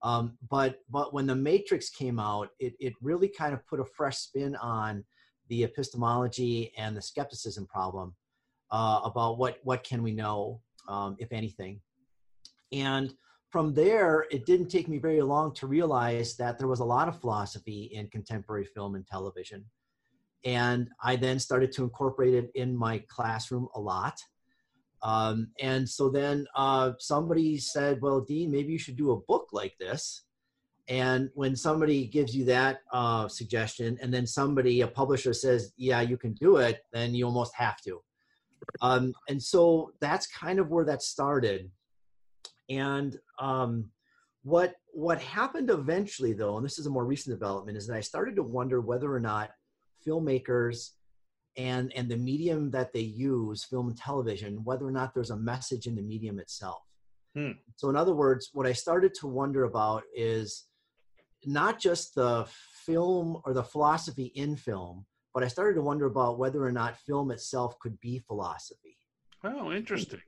Um, 0.03 0.37
but 0.49 0.81
but 0.91 1.12
when 1.15 1.26
the 1.26 1.35
Matrix 1.35 1.91
came 1.91 2.19
out, 2.19 2.50
it 2.59 2.75
it 2.81 2.95
really 3.00 3.29
kind 3.29 3.55
of 3.55 3.67
put 3.67 3.81
a 3.81 3.85
fresh 3.85 4.19
spin 4.19 4.57
on 4.57 5.05
the 5.49 5.65
epistemology 5.65 6.73
and 6.76 6.97
the 6.97 7.03
skepticism 7.03 7.67
problem 7.67 8.15
uh, 8.71 9.00
about 9.05 9.38
what 9.38 9.59
what 9.62 9.85
can 9.85 10.03
we 10.03 10.12
know, 10.12 10.61
um, 10.88 11.17
if 11.19 11.33
anything. 11.33 11.81
And 12.73 13.12
from 13.50 13.75
there, 13.75 14.26
it 14.31 14.45
didn't 14.45 14.69
take 14.69 14.89
me 14.89 14.99
very 14.99 15.23
long 15.23 15.54
to 15.54 15.67
realize 15.67 16.37
that 16.37 16.59
there 16.59 16.69
was 16.69 16.80
a 16.80 16.85
lot 16.85 17.09
of 17.09 17.21
philosophy 17.21 17.91
in 17.93 18.09
contemporary 18.09 18.65
film 18.65 18.97
and 18.97 19.06
television 19.06 19.65
and 20.47 20.89
I 21.02 21.17
then 21.17 21.41
started 21.41 21.73
to 21.73 21.82
incorporate 21.82 22.35
it 22.35 22.50
in 22.54 22.75
my 22.75 23.02
classroom 23.09 23.69
a 23.75 23.80
lot. 23.80 24.19
Um, 25.02 25.49
and 25.61 25.89
so 25.89 26.09
then 26.09 26.47
uh, 26.56 26.93
somebody 26.99 27.59
said, 27.59 28.00
"Well, 28.00 28.21
Dean, 28.21 28.50
maybe 28.50 28.73
you 28.73 28.78
should 28.78 28.97
do 28.97 29.13
a 29.13 29.21
book 29.21 29.49
like 29.52 29.76
this." 29.78 30.25
And 30.89 31.30
when 31.35 31.56
somebody 31.56 32.06
gives 32.06 32.35
you 32.35 32.45
that 32.47 32.80
uh, 32.93 33.28
suggestion, 33.28 33.99
and 34.00 34.13
then 34.15 34.26
somebody, 34.26 34.80
a 34.80 34.89
publisher, 34.89 35.32
says, 35.32 35.73
"Yeah, 35.76 36.00
you 36.00 36.17
can 36.17 36.32
do 36.35 36.56
it," 36.56 36.80
then 36.93 37.15
you 37.15 37.26
almost 37.26 37.54
have 37.56 37.80
to. 37.82 38.00
Um, 38.80 39.15
and 39.28 39.43
so 39.43 39.93
that's 40.00 40.26
kind 40.26 40.59
of 40.59 40.71
where 40.71 40.85
that 40.85 41.02
started. 41.02 41.71
And 42.69 43.17
um, 43.39 43.91
what 44.43 44.75
what 44.93 45.21
happened 45.21 45.71
eventually, 45.71 46.32
though, 46.32 46.56
and 46.56 46.65
this 46.65 46.78
is 46.78 46.87
a 46.87 46.91
more 46.91 47.04
recent 47.04 47.35
development, 47.35 47.76
is 47.76 47.87
that 47.87 47.97
I 47.97 48.00
started 48.00 48.37
to 48.37 48.43
wonder 48.43 48.80
whether 48.80 49.13
or 49.13 49.21
not 49.21 49.50
filmmakers 50.06 50.91
and 51.56 51.92
and 51.95 52.08
the 52.08 52.16
medium 52.16 52.71
that 52.71 52.92
they 52.92 53.00
use 53.00 53.64
film 53.64 53.88
and 53.88 53.97
television 53.97 54.62
whether 54.64 54.86
or 54.86 54.90
not 54.90 55.14
there's 55.14 55.30
a 55.30 55.36
message 55.36 55.86
in 55.86 55.95
the 55.95 56.02
medium 56.02 56.38
itself 56.38 56.82
Hmm. 57.34 57.52
so 57.76 57.90
in 57.90 57.97
other 57.97 58.14
words 58.14 58.50
what 58.54 58.66
i 58.66 58.73
started 58.73 59.12
to 59.21 59.26
wonder 59.26 59.64
about 59.64 60.04
is 60.14 60.64
not 61.45 61.78
just 61.78 62.14
the 62.14 62.47
film 62.86 63.40
or 63.45 63.52
the 63.52 63.62
philosophy 63.62 64.26
in 64.36 64.56
film 64.56 65.04
but 65.34 65.45
i 65.45 65.49
started 65.49 65.75
to 65.75 65.82
wonder 65.82 66.06
about 66.06 66.38
whether 66.38 66.64
or 66.64 66.73
not 66.73 66.97
film 66.97 67.30
itself 67.30 67.78
could 67.78 67.99
be 68.00 68.19
philosophy 68.19 68.97
Oh, 69.45 69.71
interesting. 69.71 70.21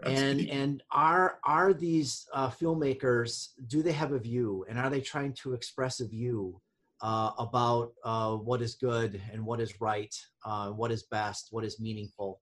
That's 0.00 0.20
and 0.20 0.38
deep. 0.40 0.50
and 0.52 0.82
are 0.92 1.38
are 1.44 1.72
these 1.72 2.26
uh, 2.34 2.50
filmmakers 2.50 3.48
do 3.68 3.82
they 3.82 3.92
have 3.92 4.12
a 4.12 4.18
view 4.18 4.64
and 4.68 4.78
are 4.78 4.90
they 4.90 5.00
trying 5.00 5.32
to 5.42 5.54
express 5.54 6.00
a 6.00 6.06
view 6.06 6.60
uh, 7.00 7.30
about 7.38 7.92
uh, 8.04 8.34
what 8.34 8.60
is 8.62 8.74
good 8.74 9.20
and 9.32 9.44
what 9.44 9.60
is 9.60 9.80
right 9.80 10.14
uh, 10.44 10.70
what 10.70 10.90
is 10.90 11.04
best 11.04 11.48
what 11.50 11.64
is 11.64 11.80
meaningful. 11.80 12.40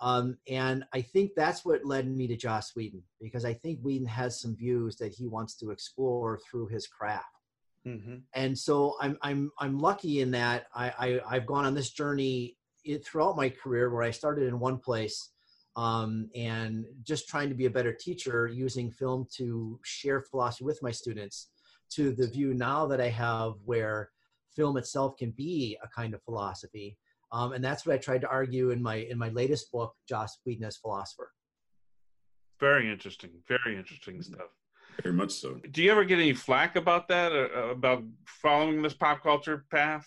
Um, 0.00 0.36
and 0.48 0.84
i 0.92 1.00
think 1.00 1.30
that's 1.36 1.64
what 1.64 1.84
led 1.84 2.08
me 2.08 2.26
to 2.26 2.36
joss 2.36 2.74
whedon 2.74 3.04
because 3.20 3.44
i 3.44 3.54
think 3.54 3.78
whedon 3.82 4.08
has 4.08 4.40
some 4.40 4.56
views 4.56 4.96
that 4.96 5.12
he 5.12 5.28
wants 5.28 5.54
to 5.58 5.70
explore 5.70 6.40
through 6.50 6.66
his 6.66 6.88
craft. 6.88 7.26
Hmm 7.84 8.16
and 8.34 8.58
so 8.58 8.96
I'm 9.00 9.16
I'm 9.22 9.50
I'm 9.58 9.78
lucky 9.78 10.20
in 10.20 10.30
that 10.32 10.66
I, 10.74 10.88
I 10.98 11.20
I've 11.28 11.46
gone 11.46 11.64
on 11.64 11.74
this 11.74 11.90
journey 11.90 12.56
it, 12.84 13.04
throughout 13.04 13.36
my 13.36 13.48
career 13.48 13.90
where 13.90 14.02
I 14.02 14.10
started 14.10 14.48
in 14.48 14.58
one 14.58 14.78
place 14.78 15.30
um, 15.76 16.28
and 16.34 16.84
just 17.02 17.28
trying 17.28 17.48
to 17.48 17.54
be 17.54 17.66
a 17.66 17.70
better 17.70 17.92
teacher 17.92 18.46
using 18.46 18.90
film 18.90 19.26
to 19.36 19.78
share 19.84 20.20
philosophy 20.20 20.64
with 20.64 20.82
my 20.82 20.90
students 20.90 21.48
to 21.90 22.12
the 22.12 22.26
view 22.26 22.54
now 22.54 22.86
that 22.86 23.00
I 23.00 23.08
have 23.08 23.54
where 23.64 24.10
film 24.54 24.76
itself 24.76 25.16
can 25.16 25.30
be 25.32 25.78
a 25.82 25.88
kind 25.88 26.14
of 26.14 26.22
philosophy 26.22 26.96
um, 27.32 27.52
and 27.52 27.64
that's 27.64 27.86
what 27.86 27.94
I 27.94 27.98
tried 27.98 28.20
to 28.20 28.28
argue 28.28 28.70
in 28.70 28.82
my 28.82 28.96
in 28.96 29.18
my 29.18 29.30
latest 29.30 29.72
book 29.72 29.94
Joss 30.08 30.38
Whedon 30.44 30.64
as 30.64 30.76
philosopher. 30.76 31.32
Very 32.60 32.90
interesting. 32.90 33.30
Very 33.48 33.76
interesting 33.76 34.22
stuff. 34.22 34.50
Very 35.02 35.14
much 35.14 35.32
so. 35.32 35.58
Do 35.70 35.82
you 35.82 35.90
ever 35.90 36.04
get 36.04 36.18
any 36.18 36.34
flack 36.34 36.76
about 36.76 37.08
that, 37.08 37.32
uh, 37.32 37.70
about 37.70 38.04
following 38.26 38.82
this 38.82 38.92
pop 38.92 39.22
culture 39.22 39.64
path? 39.70 40.06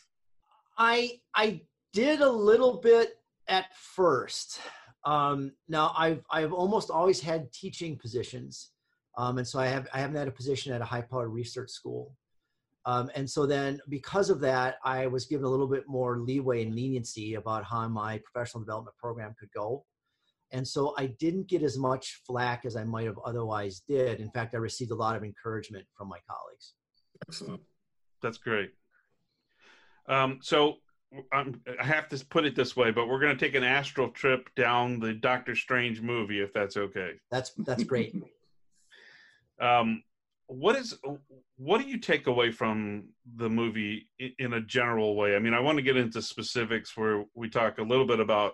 I 0.77 1.19
I 1.33 1.61
did 1.93 2.21
a 2.21 2.29
little 2.29 2.77
bit 2.77 3.15
at 3.47 3.75
first. 3.75 4.61
Um, 5.03 5.51
now 5.67 5.93
I've 5.97 6.23
I've 6.29 6.53
almost 6.53 6.91
always 6.91 7.19
had 7.19 7.51
teaching 7.51 7.97
positions, 7.97 8.69
um, 9.17 9.38
and 9.38 9.47
so 9.47 9.60
I 9.60 9.67
have 9.67 9.88
I 9.93 9.99
haven't 9.99 10.15
had 10.15 10.28
a 10.28 10.32
position 10.32 10.73
at 10.73 10.82
a 10.82 10.86
high 10.86 11.01
powered 11.01 11.32
research 11.32 11.71
school. 11.71 12.15
Um, 12.88 13.10
and 13.15 13.28
so 13.28 13.47
then 13.47 13.80
because 13.89 14.30
of 14.30 14.39
that, 14.41 14.75
I 14.84 15.08
was 15.08 15.25
given 15.25 15.45
a 15.45 15.49
little 15.49 15.67
bit 15.67 15.88
more 15.88 16.19
leeway 16.19 16.63
and 16.63 16.75
leniency 16.75 17.34
about 17.34 17.63
how 17.63 17.88
my 17.88 18.19
professional 18.19 18.62
development 18.62 18.95
program 18.97 19.36
could 19.39 19.49
go. 19.56 19.86
And 20.51 20.67
so 20.67 20.93
I 20.95 21.08
didn't 21.08 21.47
get 21.47 21.63
as 21.63 21.78
much 21.78 22.21
flack 22.28 22.63
as 22.63 22.75
I 22.75 22.84
might 22.84 23.08
have 23.08 23.17
otherwise 23.25 23.82
did. 23.88 24.19
In 24.19 24.30
fact, 24.30 24.54
I 24.54 24.60
received 24.60 24.91
a 24.91 24.95
lot 24.95 25.15
of 25.15 25.23
encouragement 25.23 25.86
from 25.97 26.10
my 26.10 26.19
colleagues. 26.30 26.73
Excellent. 27.28 27.62
That's 28.21 28.38
great. 28.38 28.71
Um, 30.08 30.39
so 30.43 30.75
I'm, 31.32 31.62
I 31.82 31.86
have 31.86 32.08
to 32.10 32.23
put 32.25 32.45
it 32.45 32.56
this 32.56 32.75
way, 32.75 32.91
but 32.91 33.08
we're 33.08 33.19
going 33.19 33.36
to 33.36 33.45
take 33.45 33.56
an 33.56 33.63
astral 33.63 34.10
trip 34.10 34.47
down 34.56 34.99
the 34.99 35.13
Doctor 35.13 35.56
Strange 35.56 36.01
movie, 36.01 36.41
if 36.41 36.54
that's 36.54 36.78
okay. 36.78 37.13
That's 37.32 37.51
that's 37.65 37.84
great. 37.84 38.15
Um, 39.61 40.03
what 40.47 40.75
is 40.75 40.97
what 41.57 41.81
do 41.81 41.87
you 41.87 41.97
take 41.97 42.27
away 42.27 42.51
from 42.51 43.09
the 43.35 43.49
movie 43.49 44.09
in 44.39 44.53
a 44.53 44.61
general 44.61 45.15
way? 45.15 45.35
I 45.35 45.39
mean, 45.39 45.53
I 45.53 45.59
want 45.59 45.77
to 45.77 45.81
get 45.81 45.97
into 45.97 46.21
specifics 46.21 46.95
where 46.95 47.25
we 47.33 47.49
talk 47.49 47.79
a 47.79 47.83
little 47.83 48.05
bit 48.05 48.19
about 48.19 48.53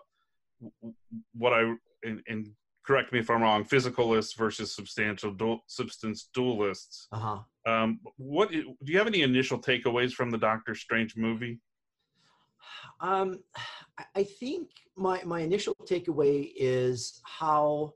what 1.33 1.53
I 1.53 1.73
and, 2.03 2.21
and 2.27 2.47
correct 2.85 3.11
me 3.11 3.19
if 3.19 3.29
I'm 3.29 3.41
wrong, 3.41 3.63
physicalists 3.65 4.35
versus 4.37 4.73
substantial 4.75 5.31
dual, 5.31 5.59
substance 5.67 6.29
dualists. 6.35 7.07
Uh 7.11 7.17
huh. 7.65 7.71
Um, 7.71 7.99
what 8.17 8.51
do 8.51 8.73
you 8.85 8.97
have 8.97 9.07
any 9.07 9.21
initial 9.21 9.59
takeaways 9.59 10.13
from 10.13 10.31
the 10.31 10.37
Doctor 10.37 10.73
Strange 10.75 11.15
movie? 11.17 11.59
Um, 13.01 13.39
I- 13.97 14.05
I 14.15 14.23
think 14.23 14.69
my 14.95 15.21
my 15.25 15.41
initial 15.41 15.75
takeaway 15.85 16.51
is 16.55 17.19
how 17.23 17.93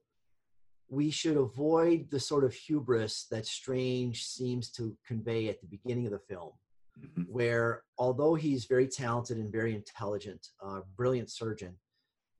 we 0.95 1.12
should 1.12 1.36
avoid 1.36 2.10
the 2.10 2.19
sort 2.19 2.45
of 2.45 2.53
hubris 2.53 3.27
that 3.29 3.45
Strange 3.45 4.25
seems 4.25 4.71
to 4.71 4.97
convey 5.05 5.49
at 5.49 5.60
the 5.60 5.67
beginning 5.67 6.05
of 6.05 6.13
the 6.13 6.19
film, 6.19 6.53
Mhm. 6.97 7.27
where 7.27 7.84
although 7.97 8.36
he's 8.36 8.63
very 8.65 8.88
talented 8.88 9.38
and 9.38 9.51
very 9.51 9.75
intelligent, 9.75 10.41
uh, 10.62 10.81
brilliant 10.95 11.29
surgeon, 11.29 11.77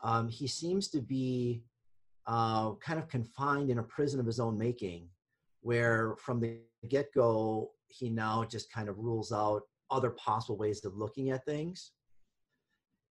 um, 0.02 0.30
he 0.30 0.48
seems 0.48 0.88
to 0.90 1.02
be 1.02 1.64
uh, 2.28 2.74
kind 2.78 2.98
of 2.98 3.08
confined 3.08 3.70
in 3.70 3.78
a 3.78 3.84
prison 3.84 4.20
of 4.20 4.26
his 4.26 4.40
own 4.40 4.58
making, 4.58 5.12
where 5.62 6.16
from 6.16 6.40
the 6.40 6.60
get 6.88 7.14
go, 7.14 7.72
he 7.88 8.10
now 8.10 8.44
just 8.44 8.72
kind 8.72 8.90
of 8.90 8.98
rules 8.98 9.32
out 9.32 9.62
other 9.92 10.10
possible 10.10 10.58
ways 10.58 10.84
of 10.86 10.98
looking 10.98 11.30
at 11.30 11.46
things. 11.46 11.92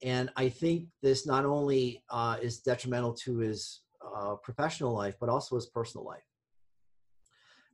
And 0.02 0.32
I 0.34 0.48
think 0.48 0.88
this 1.00 1.26
not 1.26 1.44
only 1.44 2.02
uh, 2.10 2.38
is 2.42 2.60
detrimental 2.60 3.14
to 3.24 3.38
his 3.38 3.83
uh, 4.16 4.34
professional 4.36 4.92
life, 4.94 5.16
but 5.20 5.28
also 5.28 5.56
his 5.56 5.66
personal 5.66 6.04
life. 6.04 6.22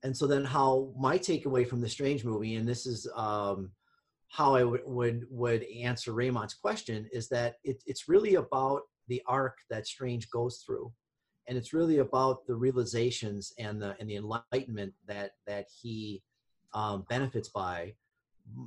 And 0.02 0.16
so 0.16 0.26
then, 0.26 0.44
how 0.44 0.92
my 0.98 1.18
takeaway 1.18 1.66
from 1.66 1.80
the 1.80 1.88
Strange 1.88 2.24
movie, 2.24 2.56
and 2.56 2.66
this 2.66 2.86
is 2.86 3.06
um, 3.16 3.70
how 4.28 4.54
I 4.54 4.64
would 4.64 4.80
would 4.86 5.26
would 5.30 5.64
answer 5.64 6.12
Raymond's 6.12 6.54
question, 6.54 7.08
is 7.12 7.28
that 7.28 7.56
it, 7.64 7.82
it's 7.86 8.08
really 8.08 8.36
about 8.36 8.82
the 9.08 9.22
arc 9.26 9.58
that 9.68 9.86
Strange 9.86 10.30
goes 10.30 10.62
through, 10.64 10.90
and 11.48 11.58
it's 11.58 11.72
really 11.74 11.98
about 11.98 12.46
the 12.46 12.54
realizations 12.54 13.52
and 13.58 13.80
the 13.82 13.94
and 14.00 14.08
the 14.08 14.16
enlightenment 14.16 14.94
that 15.06 15.32
that 15.46 15.66
he 15.82 16.22
um, 16.72 17.04
benefits 17.10 17.48
by 17.48 17.92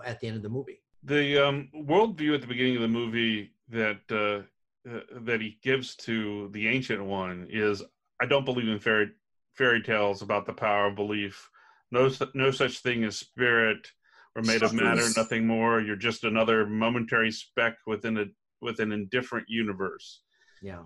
at 0.06 0.20
the 0.20 0.28
end 0.28 0.38
of 0.38 0.44
the 0.44 0.50
movie. 0.50 0.82
the 1.04 1.38
um, 1.38 1.70
worldview 1.76 2.34
at 2.36 2.42
the 2.42 2.48
beginning 2.48 2.76
of 2.76 2.82
the 2.82 2.88
movie 2.88 3.52
that 3.70 4.02
uh, 4.12 4.46
uh, 4.90 5.00
that 5.22 5.42
he 5.42 5.58
gives 5.64 5.96
to 5.96 6.50
the 6.52 6.68
ancient 6.68 7.04
one 7.04 7.48
is 7.50 7.82
I 8.22 8.26
don't 8.26 8.46
believe 8.46 8.68
in 8.68 8.80
fairy 8.80 9.12
fairy 9.54 9.82
tales 9.82 10.22
about 10.22 10.46
the 10.46 10.54
power 10.54 10.88
of 10.88 10.96
belief. 10.96 11.50
No, 11.92 12.10
no 12.34 12.52
such 12.52 12.80
thing 12.80 13.04
as 13.04 13.18
spirit. 13.18 13.88
We're 14.36 14.42
made 14.42 14.64
of 14.64 14.74
matter, 14.74 15.08
nothing 15.16 15.46
more. 15.46 15.80
You're 15.80 15.96
just 15.96 16.24
another 16.24 16.66
momentary 16.66 17.32
speck 17.32 17.78
within 17.86 18.18
a 18.18 18.26
with 18.62 18.80
an 18.80 18.92
indifferent 18.92 19.46
universe. 19.48 20.22
Yeah. 20.62 20.84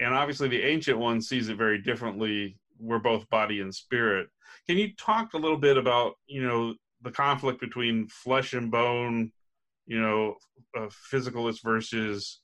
And 0.00 0.14
obviously, 0.14 0.48
the 0.48 0.62
ancient 0.62 0.98
one 0.98 1.20
sees 1.20 1.50
it 1.50 1.58
very 1.58 1.82
differently. 1.82 2.58
We're 2.78 2.98
both 2.98 3.28
body 3.28 3.60
and 3.60 3.74
spirit. 3.74 4.28
Can 4.66 4.78
you 4.78 4.94
talk 4.96 5.34
a 5.34 5.38
little 5.38 5.58
bit 5.58 5.76
about 5.76 6.14
you 6.26 6.42
know 6.42 6.74
the 7.02 7.10
conflict 7.10 7.60
between 7.60 8.08
flesh 8.08 8.54
and 8.54 8.70
bone, 8.70 9.30
you 9.86 10.00
know, 10.00 10.36
uh, 10.76 10.88
physicalist 11.12 11.62
versus 11.62 12.40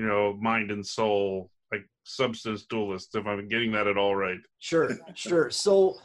you 0.00 0.06
know 0.06 0.36
mind 0.40 0.70
and 0.70 0.86
soul, 0.86 1.50
like 1.70 1.84
substance 2.04 2.66
dualists? 2.66 3.14
If 3.14 3.26
I'm 3.26 3.48
getting 3.48 3.72
that 3.72 3.86
at 3.86 3.98
all 3.98 4.16
right. 4.16 4.38
Sure, 4.58 4.96
sure. 5.14 5.50
So 5.50 5.98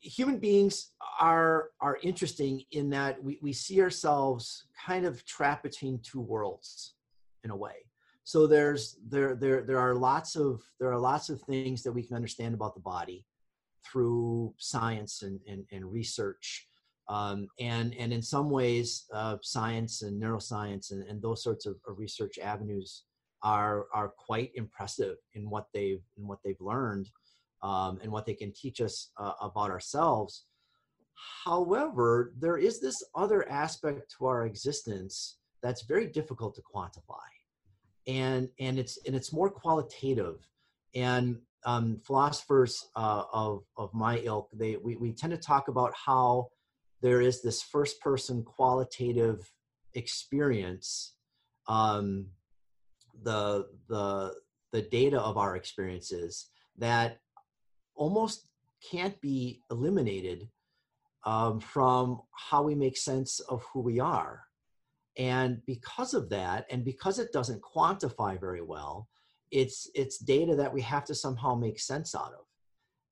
human 0.00 0.38
beings 0.38 0.92
are 1.20 1.70
are 1.80 1.98
interesting 2.02 2.62
in 2.72 2.88
that 2.90 3.22
we, 3.22 3.38
we 3.42 3.52
see 3.52 3.82
ourselves 3.82 4.64
kind 4.86 5.04
of 5.04 5.24
trapped 5.26 5.62
between 5.62 6.00
two 6.02 6.20
worlds 6.20 6.94
in 7.44 7.50
a 7.50 7.56
way. 7.56 7.84
So 8.24 8.46
there's 8.46 8.96
there 9.06 9.34
there 9.34 9.62
there 9.62 9.78
are 9.78 9.94
lots 9.94 10.36
of 10.36 10.62
there 10.78 10.90
are 10.90 10.98
lots 10.98 11.28
of 11.28 11.42
things 11.42 11.82
that 11.82 11.92
we 11.92 12.02
can 12.02 12.16
understand 12.16 12.54
about 12.54 12.74
the 12.74 12.80
body 12.80 13.26
through 13.84 14.54
science 14.58 15.22
and, 15.22 15.40
and, 15.48 15.64
and 15.72 15.90
research. 15.90 16.68
Um, 17.10 17.48
and 17.58 17.92
and 17.98 18.12
in 18.12 18.22
some 18.22 18.50
ways, 18.50 19.06
uh, 19.12 19.36
science 19.42 20.02
and 20.02 20.22
neuroscience 20.22 20.92
and, 20.92 21.02
and 21.02 21.20
those 21.20 21.42
sorts 21.42 21.66
of, 21.66 21.74
of 21.88 21.98
research 21.98 22.38
avenues 22.38 23.02
are 23.42 23.86
are 23.92 24.10
quite 24.10 24.52
impressive 24.54 25.16
in 25.34 25.50
what 25.50 25.66
they've 25.74 26.04
in 26.16 26.28
what 26.28 26.38
they've 26.44 26.60
learned 26.60 27.10
um, 27.62 27.98
and 28.00 28.12
what 28.12 28.26
they 28.26 28.34
can 28.34 28.52
teach 28.52 28.80
us 28.80 29.10
uh, 29.16 29.32
about 29.40 29.70
ourselves. 29.72 30.44
However, 31.44 32.32
there 32.38 32.58
is 32.58 32.80
this 32.80 33.02
other 33.16 33.48
aspect 33.50 34.14
to 34.16 34.26
our 34.26 34.46
existence 34.46 35.38
that's 35.64 35.82
very 35.82 36.06
difficult 36.06 36.54
to 36.54 36.62
quantify, 36.62 37.28
and 38.06 38.48
and 38.60 38.78
it's 38.78 38.98
and 39.04 39.16
it's 39.16 39.32
more 39.32 39.50
qualitative. 39.50 40.46
And 40.94 41.38
um, 41.64 42.00
philosophers 42.04 42.86
uh, 42.94 43.24
of 43.32 43.64
of 43.76 43.92
my 43.94 44.18
ilk, 44.18 44.48
they 44.52 44.76
we, 44.76 44.94
we 44.94 45.12
tend 45.12 45.32
to 45.32 45.36
talk 45.36 45.66
about 45.66 45.92
how 46.06 46.50
there 47.02 47.20
is 47.20 47.42
this 47.42 47.62
first 47.62 48.00
person 48.00 48.42
qualitative 48.42 49.50
experience 49.94 51.14
um, 51.68 52.26
the 53.22 53.66
the 53.88 54.34
the 54.72 54.82
data 54.82 55.20
of 55.20 55.36
our 55.36 55.56
experiences 55.56 56.48
that 56.78 57.18
almost 57.94 58.48
can't 58.90 59.20
be 59.20 59.62
eliminated 59.70 60.48
um, 61.24 61.60
from 61.60 62.20
how 62.32 62.62
we 62.62 62.74
make 62.74 62.96
sense 62.96 63.40
of 63.40 63.62
who 63.72 63.80
we 63.80 64.00
are. 64.00 64.44
And 65.18 65.60
because 65.66 66.14
of 66.14 66.30
that 66.30 66.66
and 66.70 66.84
because 66.84 67.18
it 67.18 67.32
doesn't 67.32 67.60
quantify 67.62 68.40
very 68.40 68.62
well 68.62 69.08
it's 69.50 69.90
it's 69.94 70.18
data 70.18 70.54
that 70.54 70.72
we 70.72 70.80
have 70.80 71.04
to 71.04 71.14
somehow 71.14 71.54
make 71.54 71.80
sense 71.80 72.14
out 72.14 72.32
of. 72.32 72.44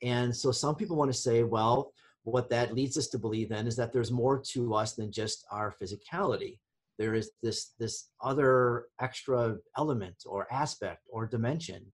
And 0.03 0.35
so 0.35 0.53
some 0.53 0.77
people 0.77 0.97
want 0.97 1.13
to 1.13 1.19
say 1.19 1.43
well 1.43 1.93
what 2.31 2.51
that 2.51 2.75
leads 2.75 2.97
us 2.97 3.09
to 3.09 3.19
believe 3.19 3.49
then 3.49 3.67
is 3.67 3.77
that 3.77 3.93
there's 3.93 4.11
more 4.11 4.41
to 4.53 4.75
us 4.75 4.95
than 4.95 5.13
just 5.13 5.45
our 5.51 5.75
physicality. 5.81 6.59
There 6.99 7.15
is 7.15 7.31
this 7.43 7.75
this 7.79 8.11
other 8.23 8.87
extra 9.01 9.57
element 9.77 10.17
or 10.27 10.53
aspect 10.53 11.07
or 11.11 11.27
dimension. 11.27 11.93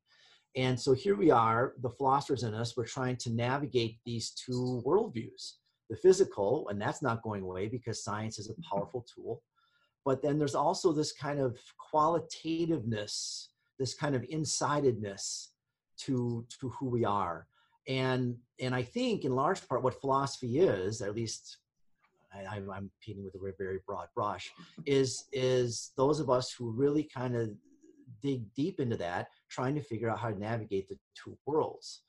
And 0.56 0.78
so 0.78 0.92
here 0.92 1.16
we 1.16 1.30
are 1.30 1.74
the 1.82 1.90
philosophers 1.90 2.44
in 2.44 2.54
us 2.54 2.76
we're 2.76 2.86
trying 2.86 3.16
to 3.16 3.30
navigate 3.30 3.98
these 4.04 4.30
two 4.30 4.82
worldviews 4.86 5.54
the 5.90 5.96
physical 5.96 6.68
and 6.68 6.80
that's 6.80 7.02
not 7.02 7.22
going 7.22 7.42
away 7.42 7.68
because 7.68 8.02
science 8.02 8.38
is 8.38 8.48
a 8.48 8.52
mm-hmm. 8.52 8.62
powerful 8.72 9.06
tool 9.14 9.42
but 10.04 10.22
then 10.22 10.38
there's 10.38 10.54
also 10.54 10.92
this 10.92 11.12
kind 11.12 11.40
of 11.40 11.58
qualitativeness 11.92 13.48
this 13.78 13.94
kind 13.94 14.14
of 14.14 14.22
insidedness 14.22 15.48
to 15.98 16.44
to 16.60 16.70
who 16.70 16.88
we 16.88 17.04
are 17.04 17.46
and 17.88 18.36
and 18.60 18.74
i 18.74 18.82
think 18.82 19.24
in 19.24 19.34
large 19.34 19.66
part 19.68 19.82
what 19.82 20.00
philosophy 20.00 20.58
is 20.58 21.02
at 21.02 21.14
least 21.14 21.58
I, 22.34 22.44
I'm- 22.54 22.70
I'm 22.70 22.90
painting 23.04 23.24
with 23.24 23.34
a 23.36 23.52
very 23.56 23.78
broad 23.86 24.08
brush, 24.14 24.52
is 24.86 25.24
is 25.32 25.92
those 25.96 26.18
of 26.20 26.30
us 26.30 26.52
who 26.52 26.70
really 26.72 27.04
kind 27.04 27.36
of 27.36 27.50
dig 28.22 28.52
deep 28.54 28.80
into 28.80 28.96
that, 28.96 29.28
trying 29.48 29.74
to 29.76 29.80
figure 29.80 30.10
out 30.10 30.18
how 30.18 30.30
to 30.30 30.38
navigate 30.38 30.88
the 30.88 30.98
two 31.14 31.36
worlds. 31.46 32.02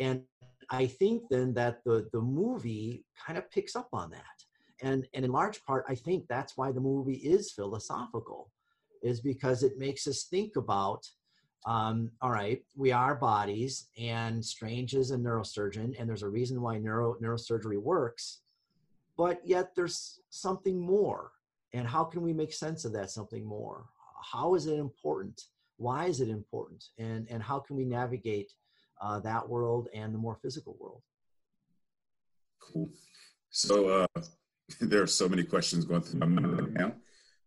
And 0.00 0.24
I 0.70 0.86
think 0.86 1.24
then 1.30 1.54
that 1.54 1.84
the 1.84 2.08
the 2.12 2.20
movie 2.20 3.04
kind 3.24 3.38
of 3.38 3.50
picks 3.50 3.76
up 3.76 3.88
on 3.92 4.10
that. 4.10 4.38
And 4.82 5.06
and 5.14 5.24
in 5.24 5.30
large 5.30 5.62
part, 5.64 5.84
I 5.88 5.94
think 5.94 6.24
that's 6.28 6.56
why 6.56 6.72
the 6.72 6.80
movie 6.80 7.20
is 7.34 7.52
philosophical, 7.52 8.50
is 9.02 9.20
because 9.20 9.62
it 9.62 9.78
makes 9.78 10.06
us 10.06 10.24
think 10.24 10.56
about 10.56 11.02
um, 11.66 12.10
all 12.22 12.30
right, 12.30 12.62
we 12.76 12.92
are 12.92 13.14
bodies, 13.14 13.88
and 13.98 14.44
Strange 14.44 14.94
is 14.94 15.10
a 15.10 15.16
neurosurgeon, 15.16 15.94
and 15.98 16.08
there's 16.08 16.22
a 16.22 16.28
reason 16.28 16.62
why 16.62 16.78
neuro 16.78 17.16
neurosurgery 17.20 17.78
works 17.78 18.40
but 19.16 19.40
yet 19.44 19.74
there's 19.74 20.20
something 20.30 20.78
more 20.78 21.32
and 21.72 21.86
how 21.86 22.04
can 22.04 22.22
we 22.22 22.32
make 22.32 22.52
sense 22.52 22.84
of 22.84 22.92
that 22.92 23.10
something 23.10 23.44
more 23.44 23.86
how 24.32 24.54
is 24.54 24.66
it 24.66 24.78
important 24.78 25.44
why 25.78 26.06
is 26.06 26.20
it 26.20 26.28
important 26.28 26.84
and 26.98 27.26
and 27.30 27.42
how 27.42 27.58
can 27.58 27.76
we 27.76 27.84
navigate 27.84 28.52
uh, 29.00 29.18
that 29.20 29.46
world 29.46 29.88
and 29.94 30.14
the 30.14 30.18
more 30.18 30.36
physical 30.42 30.76
world 30.80 31.02
Cool. 32.58 32.90
So 33.50 33.88
uh, 34.16 34.20
there 34.80 35.00
are 35.00 35.06
so 35.06 35.28
many 35.28 35.44
questions 35.44 35.84
going 35.84 36.02
through 36.02 36.18
my 36.18 36.26
mind 36.26 36.60
right 36.60 36.72
now. 36.72 36.92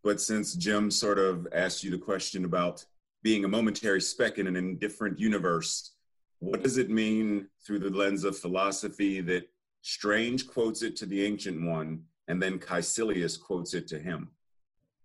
But 0.02 0.22
since 0.22 0.54
Jim 0.56 0.90
sort 0.90 1.20
of 1.20 1.46
asked 1.52 1.84
you 1.84 1.92
the 1.92 1.98
question 1.98 2.46
about 2.46 2.86
being 3.24 3.46
a 3.46 3.48
momentary 3.48 4.02
speck 4.02 4.38
in 4.38 4.48
an 4.48 4.56
indifferent 4.56 5.20
universe, 5.20 5.94
what 6.40 6.64
does 6.64 6.78
it 6.78 6.90
mean 6.90 7.48
through 7.66 7.80
the 7.80 7.90
lens 7.90 8.24
of 8.24 8.38
philosophy 8.38 9.22
that 9.22 9.50
Strange 9.82 10.48
quotes 10.48 10.82
it 10.82 10.96
to 10.98 11.06
the 11.06 11.24
Ancient 11.24 11.62
One 11.62 12.04
and 12.28 12.42
then 12.42 12.60
Kaecilius 12.60 13.40
quotes 13.40 13.74
it 13.74 13.88
to 13.88 14.00
him? 14.00 14.32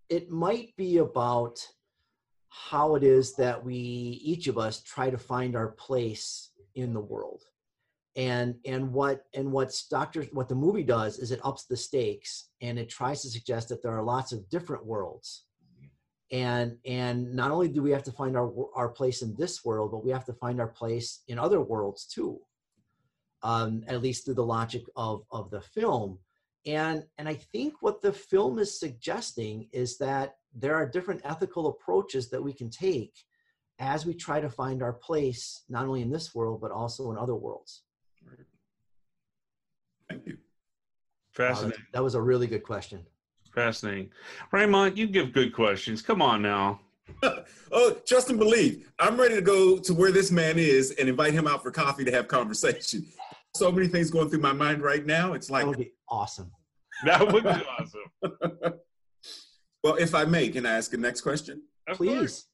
it 0.09 0.31
might 0.31 0.75
be 0.77 0.99
about 0.99 1.67
how 2.49 2.95
it 2.95 3.03
is 3.03 3.35
that 3.37 3.65
we 3.65 3.75
each 3.75 4.47
of 4.47 4.59
us 4.59 4.83
try 4.83 5.11
to 5.11 5.19
find 5.19 5.57
our 5.57 5.69
place 5.69 6.51
in 6.75 6.93
the 6.93 7.01
world 7.01 7.43
and 8.17 8.55
and 8.65 8.93
what 8.93 9.25
and 9.35 9.51
what's 9.51 9.89
doctor 9.89 10.23
what 10.33 10.49
the 10.49 10.55
movie 10.55 10.85
does 10.85 11.19
is 11.19 11.33
it 11.33 11.41
ups 11.45 11.65
the 11.65 11.77
stakes 11.77 12.51
and 12.61 12.79
it 12.79 12.89
tries 12.89 13.23
to 13.23 13.29
suggest 13.29 13.69
that 13.69 13.83
there 13.83 13.97
are 13.97 14.05
lots 14.05 14.31
of 14.31 14.49
different 14.51 14.87
worlds 14.87 15.47
and 16.33 16.77
and 16.87 17.35
not 17.35 17.51
only 17.51 17.69
do 17.69 17.83
we 17.83 17.91
have 17.91 18.03
to 18.03 18.13
find 18.13 18.37
our 18.37 18.53
our 18.75 18.89
place 18.89 19.23
in 19.23 19.35
this 19.37 19.65
world 19.65 19.91
but 19.91 20.05
we 20.05 20.11
have 20.11 20.25
to 20.25 20.33
find 20.33 20.61
our 20.61 20.69
place 20.69 21.23
in 21.29 21.39
other 21.39 21.61
worlds 21.61 22.07
too 22.07 22.39
um, 23.43 23.85
at 23.89 24.03
least 24.03 24.25
through 24.25 24.35
the 24.35 24.45
logic 24.45 24.85
of 24.97 25.25
of 25.31 25.51
the 25.51 25.61
film 25.61 26.19
and 26.67 27.05
and 27.19 27.29
i 27.29 27.35
think 27.35 27.75
what 27.81 28.01
the 28.01 28.13
film 28.13 28.59
is 28.59 28.81
suggesting 28.81 29.69
is 29.73 29.99
that 29.99 30.37
there 30.55 30.75
are 30.75 30.89
different 30.89 31.21
ethical 31.25 31.67
approaches 31.67 32.31
that 32.31 32.43
we 32.43 32.53
can 32.53 32.71
take 32.71 33.15
as 33.79 34.07
we 34.07 34.15
try 34.15 34.41
to 34.41 34.49
find 34.49 34.83
our 34.83 34.95
place 34.95 35.65
not 35.69 35.87
only 35.87 36.01
in 36.01 36.11
this 36.11 36.35
world 36.35 36.61
but 36.61 36.71
also 36.71 37.11
in 37.11 37.19
other 37.19 37.35
worlds 37.35 37.83
Thank 40.09 40.27
you. 40.27 40.39
Fascinating. 41.33 41.81
Uh, 41.81 41.91
that 41.95 42.03
was 42.05 42.15
a 42.15 42.21
really 42.21 42.47
good 42.47 42.63
question. 42.63 43.05
Fascinating. 43.55 44.11
Raymond, 44.51 44.99
you 44.99 45.07
give 45.07 45.33
good 45.33 45.55
questions. 45.55 46.03
Come 46.03 46.21
on 46.21 46.43
now. 46.43 46.81
oh, 47.73 47.97
trust 48.05 48.31
and 48.31 48.39
believe. 48.39 48.91
I'm 48.99 49.17
ready 49.17 49.37
to 49.37 49.43
go 49.43 49.79
to 49.79 49.95
where 49.95 50.11
this 50.11 50.33
man 50.33 50.59
is 50.59 50.91
and 50.93 51.09
invite 51.09 51.33
him 51.33 51.47
out 51.47 51.63
for 51.63 51.71
coffee 51.71 52.05
to 52.05 52.11
have 52.13 52.29
conversation. 52.29 53.07
So 53.57 53.71
many 53.71 53.87
things 53.87 54.11
going 54.11 54.29
through 54.31 54.41
my 54.41 54.53
mind 54.53 54.83
right 54.83 55.07
now. 55.07 55.35
It's 55.35 55.49
like 55.49 55.63
that 55.63 55.69
would 55.69 55.79
be 55.79 55.93
awesome. 56.09 56.51
That 57.05 57.33
would 57.33 57.45
be 57.45 57.51
awesome. 57.51 58.75
well, 59.85 59.95
if 59.95 60.13
I 60.13 60.25
may, 60.25 60.49
can 60.49 60.67
I 60.67 60.73
ask 60.73 60.93
a 60.93 60.97
next 60.97 61.21
question? 61.21 61.63
Of 61.87 61.99
Please. 61.99 62.19
course. 62.19 62.47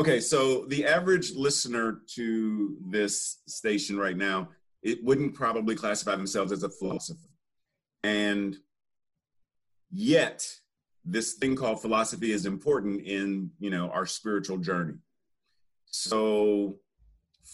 Okay, 0.00 0.18
so 0.18 0.64
the 0.64 0.84
average 0.84 1.36
listener 1.36 2.00
to 2.14 2.76
this 2.88 3.42
station 3.46 3.96
right 3.96 4.16
now, 4.16 4.48
it 4.82 5.04
wouldn't 5.04 5.32
probably 5.32 5.76
classify 5.76 6.16
themselves 6.16 6.50
as 6.50 6.64
a 6.64 6.70
philosopher. 6.70 7.28
And 8.02 8.56
yet, 9.92 10.48
this 11.04 11.34
thing 11.34 11.56
called 11.56 11.80
philosophy 11.80 12.32
is 12.32 12.46
important 12.46 13.02
in, 13.02 13.50
you 13.58 13.70
know, 13.70 13.90
our 13.90 14.06
spiritual 14.06 14.58
journey. 14.58 14.94
So 15.86 16.76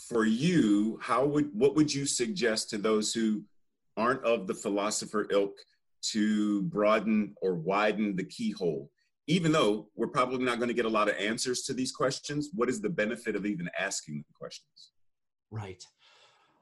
for 0.09 0.25
you, 0.25 0.99
how 1.03 1.25
would 1.27 1.51
what 1.55 1.75
would 1.75 1.93
you 1.93 2.07
suggest 2.07 2.71
to 2.71 2.79
those 2.79 3.13
who 3.13 3.43
aren't 3.97 4.25
of 4.25 4.47
the 4.47 4.55
philosopher 4.55 5.27
ilk 5.31 5.57
to 6.01 6.63
broaden 6.63 7.35
or 7.43 7.55
widen 7.55 8.17
the 8.17 8.25
keyhole? 8.25 8.91
Even 9.27 9.53
though 9.53 9.89
we're 9.95 10.07
probably 10.07 10.43
not 10.43 10.59
going 10.59 10.69
to 10.69 10.75
get 10.75 10.87
a 10.87 10.89
lot 10.89 11.09
of 11.09 11.17
answers 11.17 11.63
to 11.63 11.75
these 11.75 11.93
questions, 11.93 12.51
what 12.55 12.71
is 12.71 12.81
the 12.81 12.89
benefit 12.89 13.37
of 13.37 13.45
even 13.45 13.69
asking 13.79 14.25
the 14.27 14.33
questions? 14.33 14.93
Right. 15.51 15.83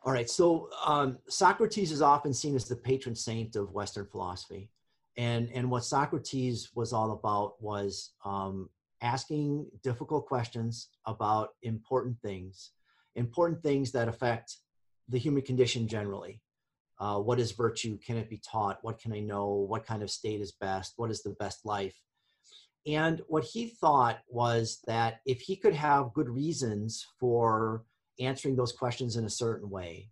All 0.03 0.13
right. 0.13 0.29
So 0.29 0.69
um, 0.85 1.19
Socrates 1.29 1.93
is 1.93 2.03
often 2.03 2.33
seen 2.33 2.57
as 2.57 2.67
the 2.67 2.77
patron 2.77 3.15
saint 3.15 3.55
of 3.55 3.73
Western 3.73 4.07
philosophy, 4.07 4.69
and 5.17 5.51
and 5.55 5.71
what 5.71 5.85
Socrates 5.85 6.71
was 6.75 6.93
all 6.93 7.13
about 7.13 7.61
was 7.61 8.13
um, 8.25 8.69
asking 9.03 9.67
difficult 9.83 10.27
questions 10.27 10.89
about 11.07 11.51
important 11.63 12.19
things, 12.21 12.73
important 13.15 13.63
things 13.63 13.93
that 13.93 14.09
affect 14.09 14.57
the 15.09 15.19
human 15.19 15.43
condition 15.43 15.89
generally. 15.89 16.43
Uh, 16.99 17.19
what 17.19 17.39
is 17.39 17.53
virtue? 17.53 17.99
Can 17.99 18.17
it 18.17 18.31
be 18.31 18.41
taught? 18.51 18.79
What 18.83 18.99
can 18.99 19.13
I 19.13 19.21
know? 19.21 19.49
What 19.69 19.87
kind 19.87 20.03
of 20.03 20.11
state 20.11 20.41
is 20.41 20.53
best? 20.53 20.95
What 20.97 21.11
is 21.11 21.23
the 21.23 21.37
best 21.39 21.65
life? 21.65 21.95
And 22.87 23.21
what 23.27 23.45
he 23.45 23.69
thought 23.69 24.21
was 24.29 24.81
that 24.87 25.21
if 25.27 25.41
he 25.41 25.57
could 25.57 25.75
have 25.75 26.15
good 26.15 26.29
reasons 26.29 27.05
for 27.19 27.85
answering 28.21 28.57
those 28.57 28.73
questions 28.73 29.17
in 29.17 29.25
a 29.25 29.31
certain 29.31 29.69
way, 29.69 30.11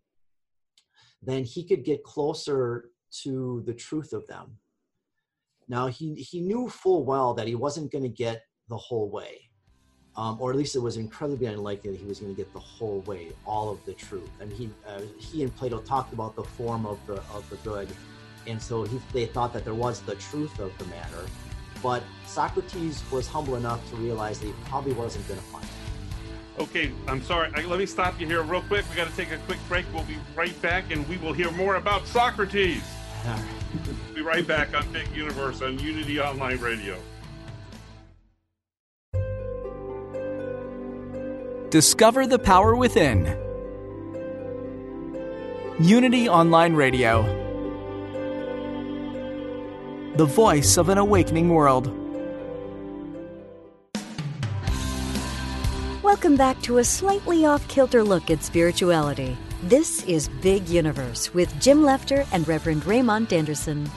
then 1.23 1.45
he 1.45 1.65
could 1.65 1.85
get 1.85 2.05
closer 2.05 2.91
to 3.23 3.63
the 3.65 3.73
truth 3.73 4.13
of 4.13 4.27
them. 4.27 4.59
Now, 5.69 5.87
he, 5.87 6.15
he 6.15 6.41
knew 6.41 6.69
full 6.69 7.05
well 7.05 7.35
that 7.35 7.47
he 7.47 7.55
wasn't 7.55 7.91
going 7.91 8.05
to 8.05 8.11
get 8.11 8.43
the 8.69 8.77
whole 8.77 9.09
way, 9.11 9.49
um, 10.17 10.39
or 10.41 10.51
at 10.51 10.57
least 10.57 10.77
it 10.77 10.81
was 10.81 10.97
incredibly 10.97 11.47
unlikely 11.47 11.93
that 11.93 12.01
he 12.01 12.07
was 12.07 12.21
going 12.21 12.35
to 12.35 12.37
get 12.37 12.53
the 12.53 12.61
whole 12.61 13.01
way, 13.03 13.33
all 13.47 13.71
of 13.71 13.85
the 13.85 13.93
truth. 13.93 14.31
And 14.41 14.53
he, 14.53 14.71
uh, 14.87 15.03
he 15.19 15.43
and 15.43 15.55
Plato 15.55 15.81
talked 15.81 16.13
about 16.13 16.37
the 16.37 16.45
form 16.45 16.87
of 16.87 16.99
the, 17.07 17.15
of 17.35 17.49
the 17.51 17.57
good, 17.57 17.89
and 18.47 18.61
so 18.61 18.85
he, 18.85 19.01
they 19.13 19.27
thought 19.27 19.53
that 19.53 19.65
there 19.65 19.75
was 19.75 20.01
the 20.03 20.15
truth 20.17 20.59
of 20.59 20.77
the 20.79 20.85
matter 20.87 21.25
but 21.85 22.03
Socrates 22.27 23.03
was 23.13 23.29
humble 23.29 23.57
enough 23.57 23.87
to 23.91 23.97
realize 23.97 24.41
that 24.41 24.47
he 24.47 24.55
probably 24.65 24.95
wasn't 24.95 25.29
going 25.29 25.39
to 25.39 25.47
find 25.47 25.65
it. 25.67 26.63
Okay, 26.63 26.93
I'm 27.07 27.23
sorry. 27.23 27.51
I, 27.55 27.61
let 27.67 27.79
me 27.79 27.85
stop 27.85 28.19
you 28.19 28.27
here 28.27 28.43
real 28.43 28.63
quick. 28.63 28.87
We 28.89 28.97
got 28.97 29.07
to 29.07 29.15
take 29.15 29.31
a 29.33 29.37
quick 29.39 29.59
break. 29.69 29.85
We'll 29.93 30.03
be 30.05 30.17
right 30.35 30.61
back, 30.63 30.91
and 30.91 31.07
we 31.11 31.19
will 31.19 31.35
hear 31.35 31.51
more 31.51 31.77
about 31.77 32.07
Socrates. 32.07 32.83
We'll 34.15 34.23
be 34.23 34.29
right 34.29 34.47
back 34.47 34.75
on 34.75 34.91
Big 34.93 35.09
Universe 35.15 35.63
on 35.63 35.79
Unity 35.79 36.21
Online 36.21 36.59
Radio. 36.59 36.99
Discover 41.71 42.27
the 42.29 42.39
power 42.39 42.77
within. 42.77 43.27
Unity 45.81 46.29
Online 46.29 46.75
Radio 46.75 47.41
the 50.17 50.25
voice 50.25 50.77
of 50.77 50.91
an 50.91 50.99
awakening 50.99 51.49
world. 51.49 51.87
Welcome 56.05 56.37
back 56.37 56.63
to 56.63 56.79
a 56.79 56.85
slightly 56.85 57.45
off 57.45 57.67
kilter 57.67 58.05
look 58.05 58.31
at 58.31 58.45
spirituality. 58.45 59.37
This 59.69 60.05
is 60.05 60.29
Big 60.43 60.69
Universe 60.69 61.33
with 61.33 61.59
Jim 61.59 61.81
Lefter 61.81 62.27
and 62.35 62.47
Reverend 62.47 62.85
Raymond 62.85 63.33
Anderson. 63.33 63.91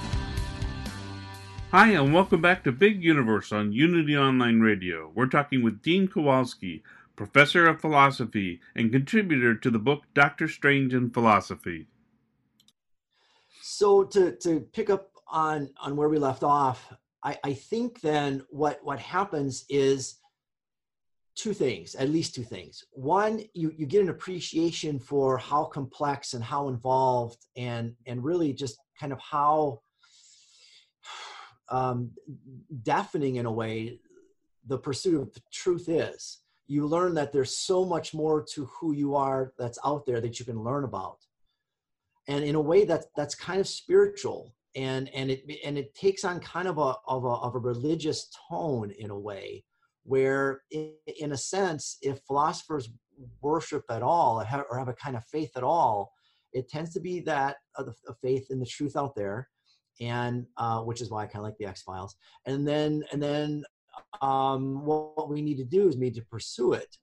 Hi, 1.71 1.89
and 1.91 2.13
welcome 2.13 2.41
back 2.41 2.63
to 2.63 2.71
Big 2.71 3.03
Universe 3.03 3.51
on 3.51 3.73
Unity 3.73 4.15
Online 4.15 4.61
Radio. 4.61 5.11
We're 5.13 5.25
talking 5.25 5.61
with 5.61 5.81
Dean 5.81 6.07
Kowalski, 6.07 6.83
professor 7.17 7.67
of 7.67 7.81
philosophy 7.81 8.61
and 8.77 8.93
contributor 8.93 9.55
to 9.55 9.69
the 9.69 9.77
book 9.77 10.03
Doctor 10.13 10.47
Strange 10.47 10.93
and 10.93 11.13
Philosophy. 11.13 11.87
So, 13.61 14.05
to, 14.05 14.37
to 14.37 14.61
pick 14.71 14.89
up 14.89 15.11
on 15.27 15.69
on 15.81 15.97
where 15.97 16.07
we 16.07 16.17
left 16.17 16.43
off, 16.43 16.93
I, 17.21 17.37
I 17.43 17.51
think 17.51 17.99
then 17.99 18.41
what 18.51 18.79
what 18.85 18.99
happens 18.99 19.65
is 19.67 20.15
two 21.37 21.53
things, 21.53 21.95
at 21.95 22.09
least 22.09 22.33
two 22.35 22.43
things. 22.43 22.83
One, 22.91 23.43
you 23.53 23.71
you 23.77 23.85
get 23.85 24.01
an 24.01 24.09
appreciation 24.09 24.99
for 24.99 25.37
how 25.37 25.65
complex 25.65 26.33
and 26.33 26.43
how 26.43 26.67
involved 26.67 27.45
and 27.55 27.95
and 28.05 28.23
really 28.23 28.51
just 28.53 28.77
kind 28.99 29.13
of 29.13 29.19
how 29.19 29.81
um, 31.69 32.11
deafening 32.83 33.35
in 33.35 33.45
a 33.45 33.51
way 33.51 33.99
the 34.65 34.77
pursuit 34.77 35.21
of 35.21 35.33
the 35.33 35.41
truth 35.51 35.87
is. 35.87 36.39
You 36.67 36.85
learn 36.85 37.13
that 37.13 37.31
there's 37.31 37.55
so 37.55 37.85
much 37.85 38.13
more 38.13 38.43
to 38.53 38.65
who 38.65 38.91
you 38.91 39.15
are 39.15 39.53
that's 39.57 39.79
out 39.85 40.05
there 40.05 40.19
that 40.19 40.39
you 40.39 40.45
can 40.45 40.61
learn 40.63 40.83
about. 40.83 41.19
And 42.27 42.43
in 42.43 42.55
a 42.55 42.61
way 42.61 42.83
that 42.85 43.05
that's 43.15 43.35
kind 43.35 43.61
of 43.61 43.67
spiritual 43.67 44.53
and 44.75 45.09
and 45.13 45.29
it 45.31 45.43
and 45.63 45.77
it 45.77 45.93
takes 45.95 46.25
on 46.25 46.39
kind 46.39 46.67
of 46.67 46.77
a 46.77 46.95
of 47.07 47.23
a, 47.23 47.35
of 47.45 47.55
a 47.55 47.59
religious 47.59 48.29
tone 48.49 48.91
in 48.91 49.11
a 49.11 49.19
way 49.19 49.63
where 50.07 50.61
in, 50.71 51.31
a 51.33 51.37
sense 51.37 51.97
if 52.01 52.19
philosophers 52.27 52.89
worship 53.41 53.83
at 53.89 54.01
all 54.01 54.39
or 54.39 54.45
have, 54.45 54.87
a 54.87 54.93
kind 54.93 55.15
of 55.15 55.23
faith 55.25 55.51
at 55.55 55.63
all 55.63 56.13
it 56.53 56.69
tends 56.69 56.93
to 56.93 56.99
be 56.99 57.19
that 57.19 57.57
the 57.77 57.93
faith 58.21 58.47
in 58.49 58.59
the 58.59 58.65
truth 58.65 58.95
out 58.95 59.15
there 59.15 59.49
and 59.99 60.45
uh, 60.57 60.79
which 60.81 61.01
is 61.01 61.09
why 61.09 61.23
i 61.23 61.25
kind 61.25 61.39
of 61.39 61.43
like 61.43 61.57
the 61.59 61.65
x 61.65 61.81
files 61.81 62.15
and 62.45 62.67
then 62.67 63.03
and 63.11 63.21
then 63.21 63.63
um, 64.21 64.85
what, 64.85 65.17
what 65.17 65.29
we 65.29 65.41
need 65.41 65.57
to 65.57 65.65
do 65.65 65.87
is 65.87 65.95
we 65.95 66.05
need 66.05 66.15
to 66.15 66.25
pursue 66.25 66.73
it. 66.73 66.97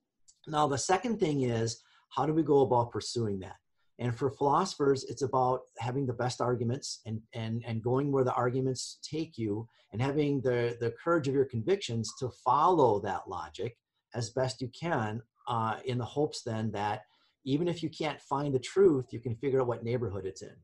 Now 0.46 0.66
the 0.66 0.78
second 0.78 1.18
thing 1.18 1.42
is 1.42 1.82
how 2.10 2.26
do 2.26 2.32
we 2.32 2.42
go 2.42 2.60
about 2.60 2.90
pursuing 2.90 3.40
that 3.40 3.56
and 3.98 4.16
for 4.16 4.30
philosophers, 4.30 5.04
it's 5.04 5.22
about 5.22 5.60
having 5.78 6.06
the 6.06 6.12
best 6.12 6.40
arguments 6.40 7.00
and, 7.06 7.20
and, 7.32 7.62
and 7.66 7.82
going 7.82 8.10
where 8.10 8.24
the 8.24 8.34
arguments 8.34 8.98
take 9.02 9.38
you 9.38 9.68
and 9.92 10.02
having 10.02 10.40
the, 10.40 10.76
the 10.80 10.92
courage 11.02 11.28
of 11.28 11.34
your 11.34 11.44
convictions 11.44 12.12
to 12.18 12.28
follow 12.44 13.00
that 13.00 13.28
logic 13.28 13.76
as 14.14 14.30
best 14.30 14.60
you 14.60 14.68
can 14.68 15.22
uh, 15.48 15.76
in 15.84 15.98
the 15.98 16.04
hopes 16.04 16.42
then 16.42 16.72
that 16.72 17.02
even 17.44 17.68
if 17.68 17.82
you 17.82 17.88
can't 17.88 18.20
find 18.20 18.54
the 18.54 18.58
truth, 18.58 19.06
you 19.12 19.20
can 19.20 19.36
figure 19.36 19.60
out 19.60 19.66
what 19.66 19.84
neighborhood 19.84 20.26
it's 20.26 20.42
in. 20.42 20.56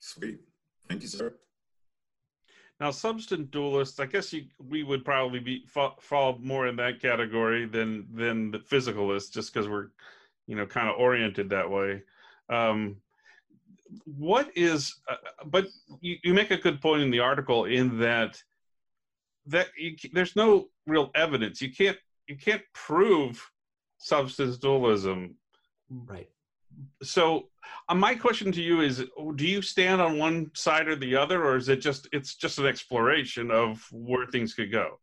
Sweet. 0.00 0.40
Thank 0.88 1.02
you, 1.02 1.08
sir. 1.08 1.34
Now, 2.80 2.90
substance 2.90 3.50
dualists, 3.50 4.00
I 4.00 4.06
guess 4.06 4.32
you, 4.32 4.46
we 4.58 4.82
would 4.82 5.04
probably 5.04 5.38
be 5.38 5.66
fall, 5.66 5.98
fall 6.00 6.38
more 6.40 6.66
in 6.66 6.76
that 6.76 7.00
category 7.00 7.66
than 7.66 8.06
than 8.10 8.50
the 8.50 8.58
physicalists, 8.58 9.30
just 9.30 9.52
because 9.52 9.68
we're 9.68 9.88
you 10.50 10.56
know 10.56 10.66
kind 10.66 10.88
of 10.88 10.96
oriented 10.96 11.48
that 11.50 11.70
way. 11.70 12.02
Um, 12.48 12.96
what 14.04 14.50
is 14.56 14.92
uh, 15.08 15.14
but 15.46 15.68
you, 16.00 16.16
you 16.24 16.34
make 16.34 16.50
a 16.50 16.56
good 16.56 16.80
point 16.82 17.02
in 17.02 17.10
the 17.12 17.20
article 17.20 17.66
in 17.66 18.00
that 18.00 18.42
that 19.46 19.68
you, 19.78 19.94
there's 20.12 20.34
no 20.34 20.68
real 20.88 21.12
evidence. 21.14 21.62
You 21.62 21.72
can't 21.72 21.96
you 22.26 22.36
can't 22.36 22.62
prove 22.74 23.40
substance 23.98 24.58
dualism 24.58 25.36
right. 25.88 26.28
So 27.02 27.48
uh, 27.88 27.94
my 27.94 28.16
question 28.16 28.50
to 28.50 28.62
you 28.62 28.80
is 28.80 29.04
do 29.36 29.46
you 29.46 29.62
stand 29.62 30.00
on 30.00 30.18
one 30.18 30.50
side 30.54 30.88
or 30.88 30.96
the 30.96 31.14
other 31.14 31.44
or 31.44 31.56
is 31.56 31.68
it 31.68 31.80
just 31.80 32.08
it's 32.12 32.34
just 32.34 32.58
an 32.58 32.66
exploration 32.66 33.52
of 33.52 33.86
where 33.92 34.26
things 34.26 34.52
could 34.52 34.72
go? 34.72 34.98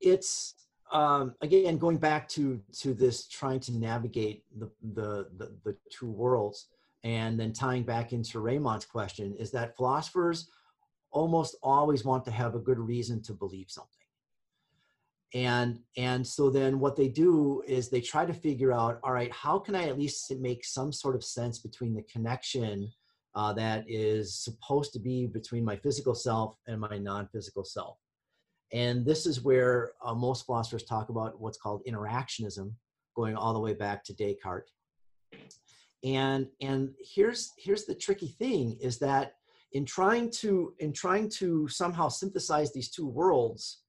It's 0.00 0.54
um, 0.94 1.34
again, 1.42 1.76
going 1.76 1.98
back 1.98 2.28
to 2.30 2.60
to 2.78 2.94
this 2.94 3.26
trying 3.26 3.58
to 3.60 3.72
navigate 3.76 4.44
the, 4.56 4.70
the, 4.94 5.26
the 5.36 5.56
the 5.64 5.76
two 5.90 6.10
worlds, 6.10 6.68
and 7.02 7.38
then 7.38 7.52
tying 7.52 7.82
back 7.82 8.12
into 8.12 8.38
Raymond's 8.38 8.86
question 8.86 9.34
is 9.34 9.50
that 9.50 9.76
philosophers 9.76 10.48
almost 11.10 11.56
always 11.62 12.04
want 12.04 12.24
to 12.24 12.30
have 12.30 12.54
a 12.54 12.60
good 12.60 12.78
reason 12.78 13.20
to 13.24 13.32
believe 13.32 13.66
something, 13.70 14.06
and 15.34 15.80
and 15.96 16.24
so 16.24 16.48
then 16.48 16.78
what 16.78 16.94
they 16.94 17.08
do 17.08 17.60
is 17.66 17.90
they 17.90 18.00
try 18.00 18.24
to 18.24 18.32
figure 18.32 18.72
out 18.72 19.00
all 19.02 19.12
right 19.12 19.32
how 19.32 19.58
can 19.58 19.74
i 19.74 19.88
at 19.88 19.98
least 19.98 20.32
make 20.38 20.64
some 20.64 20.92
sort 20.92 21.16
of 21.16 21.24
sense 21.24 21.58
between 21.58 21.92
the 21.92 22.02
connection 22.02 22.88
uh, 23.34 23.52
that 23.52 23.84
is 23.88 24.32
supposed 24.32 24.92
to 24.92 25.00
be 25.00 25.26
between 25.26 25.64
my 25.64 25.74
physical 25.74 26.14
self 26.14 26.56
and 26.68 26.80
my 26.80 26.98
non-physical 26.98 27.64
self 27.64 27.98
and 28.74 29.06
this 29.06 29.24
is 29.24 29.42
where 29.42 29.92
uh, 30.04 30.14
most 30.14 30.46
philosophers 30.46 30.82
talk 30.82 31.08
about 31.08 31.40
what's 31.40 31.58
called 31.58 31.82
interactionism 31.88 32.72
going 33.14 33.36
all 33.36 33.54
the 33.54 33.60
way 33.60 33.72
back 33.72 34.02
to 34.04 34.12
descartes. 34.12 34.72
And 36.02 36.48
and 36.60 36.90
here's 37.00 37.52
here's 37.56 37.86
the 37.86 37.94
tricky 37.94 38.34
thing 38.38 38.76
is 38.82 38.98
that 38.98 39.36
in 39.72 39.86
trying 39.86 40.28
to 40.42 40.74
in 40.80 40.92
trying 40.92 41.30
to 41.30 41.68
somehow 41.68 42.08
synthesize 42.08 42.72
these 42.72 42.90
two 42.90 43.06
worlds 43.06 43.82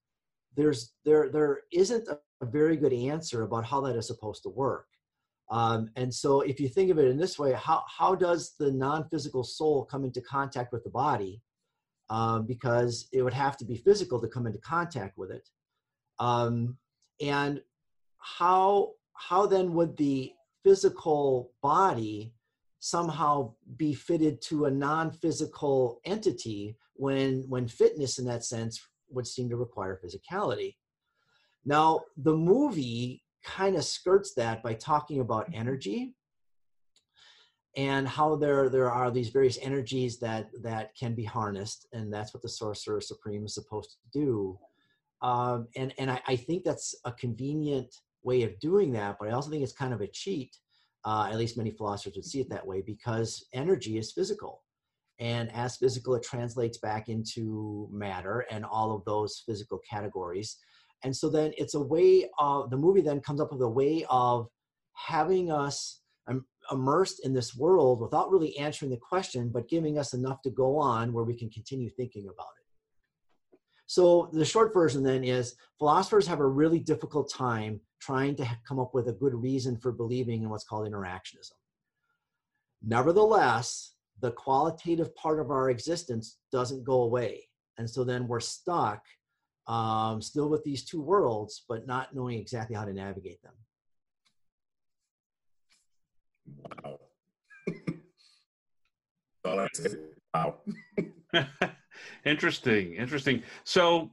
there's 0.56 0.94
there 1.04 1.30
there 1.30 1.62
isn't 1.74 2.08
a, 2.08 2.18
a 2.42 2.46
very 2.46 2.78
good 2.78 2.94
answer 2.94 3.42
about 3.42 3.66
how 3.66 3.82
that 3.82 3.98
is 3.98 4.08
supposed 4.08 4.44
to 4.44 4.50
work. 4.50 4.86
Um, 5.52 5.90
and 5.96 6.14
so 6.14 6.42
if 6.42 6.60
you 6.60 6.70
think 6.70 6.90
of 6.90 7.00
it 7.00 7.08
in 7.08 7.18
this 7.18 7.38
way 7.38 7.54
how 7.54 7.84
how 7.88 8.16
does 8.16 8.54
the 8.60 8.72
non-physical 8.72 9.44
soul 9.44 9.84
come 9.84 10.06
into 10.06 10.22
contact 10.22 10.72
with 10.72 10.84
the 10.84 10.90
body 10.92 11.42
um, 12.10 12.46
because 12.46 13.08
it 13.12 13.22
would 13.22 13.34
have 13.34 13.58
to 13.58 13.66
be 13.66 13.78
physical 13.78 14.22
to 14.22 14.28
come 14.28 14.46
into 14.46 14.60
contact 14.60 15.18
with 15.18 15.32
it 15.32 15.50
um, 16.20 16.78
and 17.22 17.62
how 18.20 18.92
how 19.14 19.46
then 19.46 19.74
would 19.74 19.96
the 19.98 20.32
physical 20.64 21.52
body 21.62 22.34
somehow 22.80 23.54
be 23.78 23.94
fitted 23.94 24.42
to 24.42 24.66
a 24.66 24.72
non-physical 24.72 26.02
entity 26.06 26.78
when 26.94 27.44
when 27.50 27.68
fitness 27.68 28.20
in 28.20 28.26
that 28.26 28.44
sense 28.44 28.88
would 29.10 29.28
seem 29.28 29.50
to 29.50 29.56
require 29.56 30.00
physicality. 30.04 30.76
Now, 31.66 32.02
the 32.18 32.36
movie 32.36 33.24
kind 33.44 33.76
of 33.76 33.86
skirts 33.86 34.34
that 34.36 34.64
by 34.64 34.74
talking 34.74 35.20
about 35.20 35.50
energy 35.54 36.14
and 37.78 38.08
how 38.08 38.36
there 38.36 38.70
there 38.70 38.92
are 38.92 39.12
these 39.12 39.30
various 39.30 39.58
energies 39.62 40.18
that 40.20 40.50
that 40.62 40.96
can 40.96 41.14
be 41.14 41.24
harnessed 41.24 41.88
and 41.94 42.14
that's 42.14 42.34
what 42.34 42.42
the 42.42 42.50
sorcerer 42.50 43.02
supreme 43.02 43.46
is 43.46 43.54
supposed 43.54 43.92
to 43.92 44.20
do. 44.20 44.58
Um, 45.22 45.68
and 45.76 45.94
and 45.98 46.12
I, 46.12 46.22
I, 46.28 46.36
think 46.36 46.64
that's 46.64 46.94
a 47.06 47.12
convenient 47.12 47.96
way 48.24 48.44
of 48.44 48.60
doing 48.60 48.92
that 48.94 49.16
but 49.20 49.30
i 49.30 49.32
also 49.32 49.50
think 49.50 49.64
it's 49.64 49.72
kind 49.72 49.94
of 49.94 50.02
a 50.02 50.08
cheat 50.08 50.58
uh, 51.06 51.30
at 51.32 51.38
least 51.38 51.56
many 51.56 51.72
philosophers 51.72 52.16
would 52.16 52.26
see 52.26 52.42
it 52.42 52.50
that 52.50 52.66
way 52.66 52.82
because 52.82 53.46
energy 53.54 53.98
is 53.98 54.12
physical. 54.12 54.64
And 55.20 55.52
as 55.54 55.78
physical 55.78 56.16
it 56.16 56.24
translates 56.24 56.80
back 56.80 57.08
into 57.08 57.88
matter 57.92 58.46
and 58.52 58.66
all 58.66 58.94
of 58.94 59.06
those 59.06 59.44
physical 59.46 59.80
categories. 59.90 60.58
And 61.04 61.16
so 61.16 61.30
then 61.30 61.54
it's 61.58 61.76
a 61.76 61.80
way 61.80 62.28
of 62.40 62.72
the 62.72 62.78
movie 62.78 63.02
then 63.02 63.22
comes 63.22 63.40
up 63.40 63.52
with 63.52 63.62
a 63.62 63.70
way 63.70 64.06
of 64.10 64.48
having 64.94 65.52
us 65.52 66.02
immersed 66.72 67.26
in 67.26 67.34
this 67.34 67.56
world 67.56 68.02
without 68.02 68.32
really 68.32 68.58
answering 68.58 68.92
the 68.92 68.98
question 68.98 69.50
but 69.50 69.70
giving 69.70 69.98
us 69.98 70.14
enough 70.14 70.42
to 70.42 70.50
go 70.50 70.78
on 70.78 71.14
where 71.14 71.24
we 71.24 71.38
can 71.38 71.50
continue 71.50 71.90
thinking 71.90 72.28
about 72.28 72.54
it 72.60 73.60
so 73.88 74.30
the 74.34 74.46
short 74.46 74.74
version 74.74 75.04
then 75.04 75.24
is 75.24 75.56
philosophers 75.78 76.28
have 76.28 76.40
a 76.40 76.48
really 76.48 76.80
difficult 76.80 77.32
time 77.32 77.80
trying 78.00 78.36
to 78.36 78.48
come 78.68 78.80
up 78.80 78.94
with 78.94 79.08
a 79.08 79.14
good 79.14 79.34
reason 79.34 79.78
for 79.78 79.92
believing 79.92 80.44
in 80.44 80.50
what's 80.50 80.64
called 80.64 80.90
interactionism 80.90 81.54
nevertheless 82.84 83.96
the 84.22 84.32
qualitative 84.32 85.16
part 85.16 85.40
of 85.40 85.52
our 85.52 85.70
existence 85.70 86.38
doesn't 86.52 86.84
go 86.84 87.04
away. 87.04 87.48
And 87.78 87.90
so 87.90 88.04
then 88.04 88.28
we're 88.28 88.40
stuck 88.40 89.04
um, 89.68 90.22
still 90.22 90.50
with 90.50 90.64
these 90.64 90.86
two 90.86 91.02
worlds, 91.02 91.64
but 91.68 91.88
not 91.88 92.16
knowing 92.16 92.40
exactly 92.40 92.76
how 92.76 92.86
to 92.86 92.94
navigate 92.94 93.42
them. 93.42 93.54
Wow. 96.48 97.00
wow. 100.34 100.56
interesting. 102.26 102.94
Interesting. 102.94 103.44
So, 103.64 104.12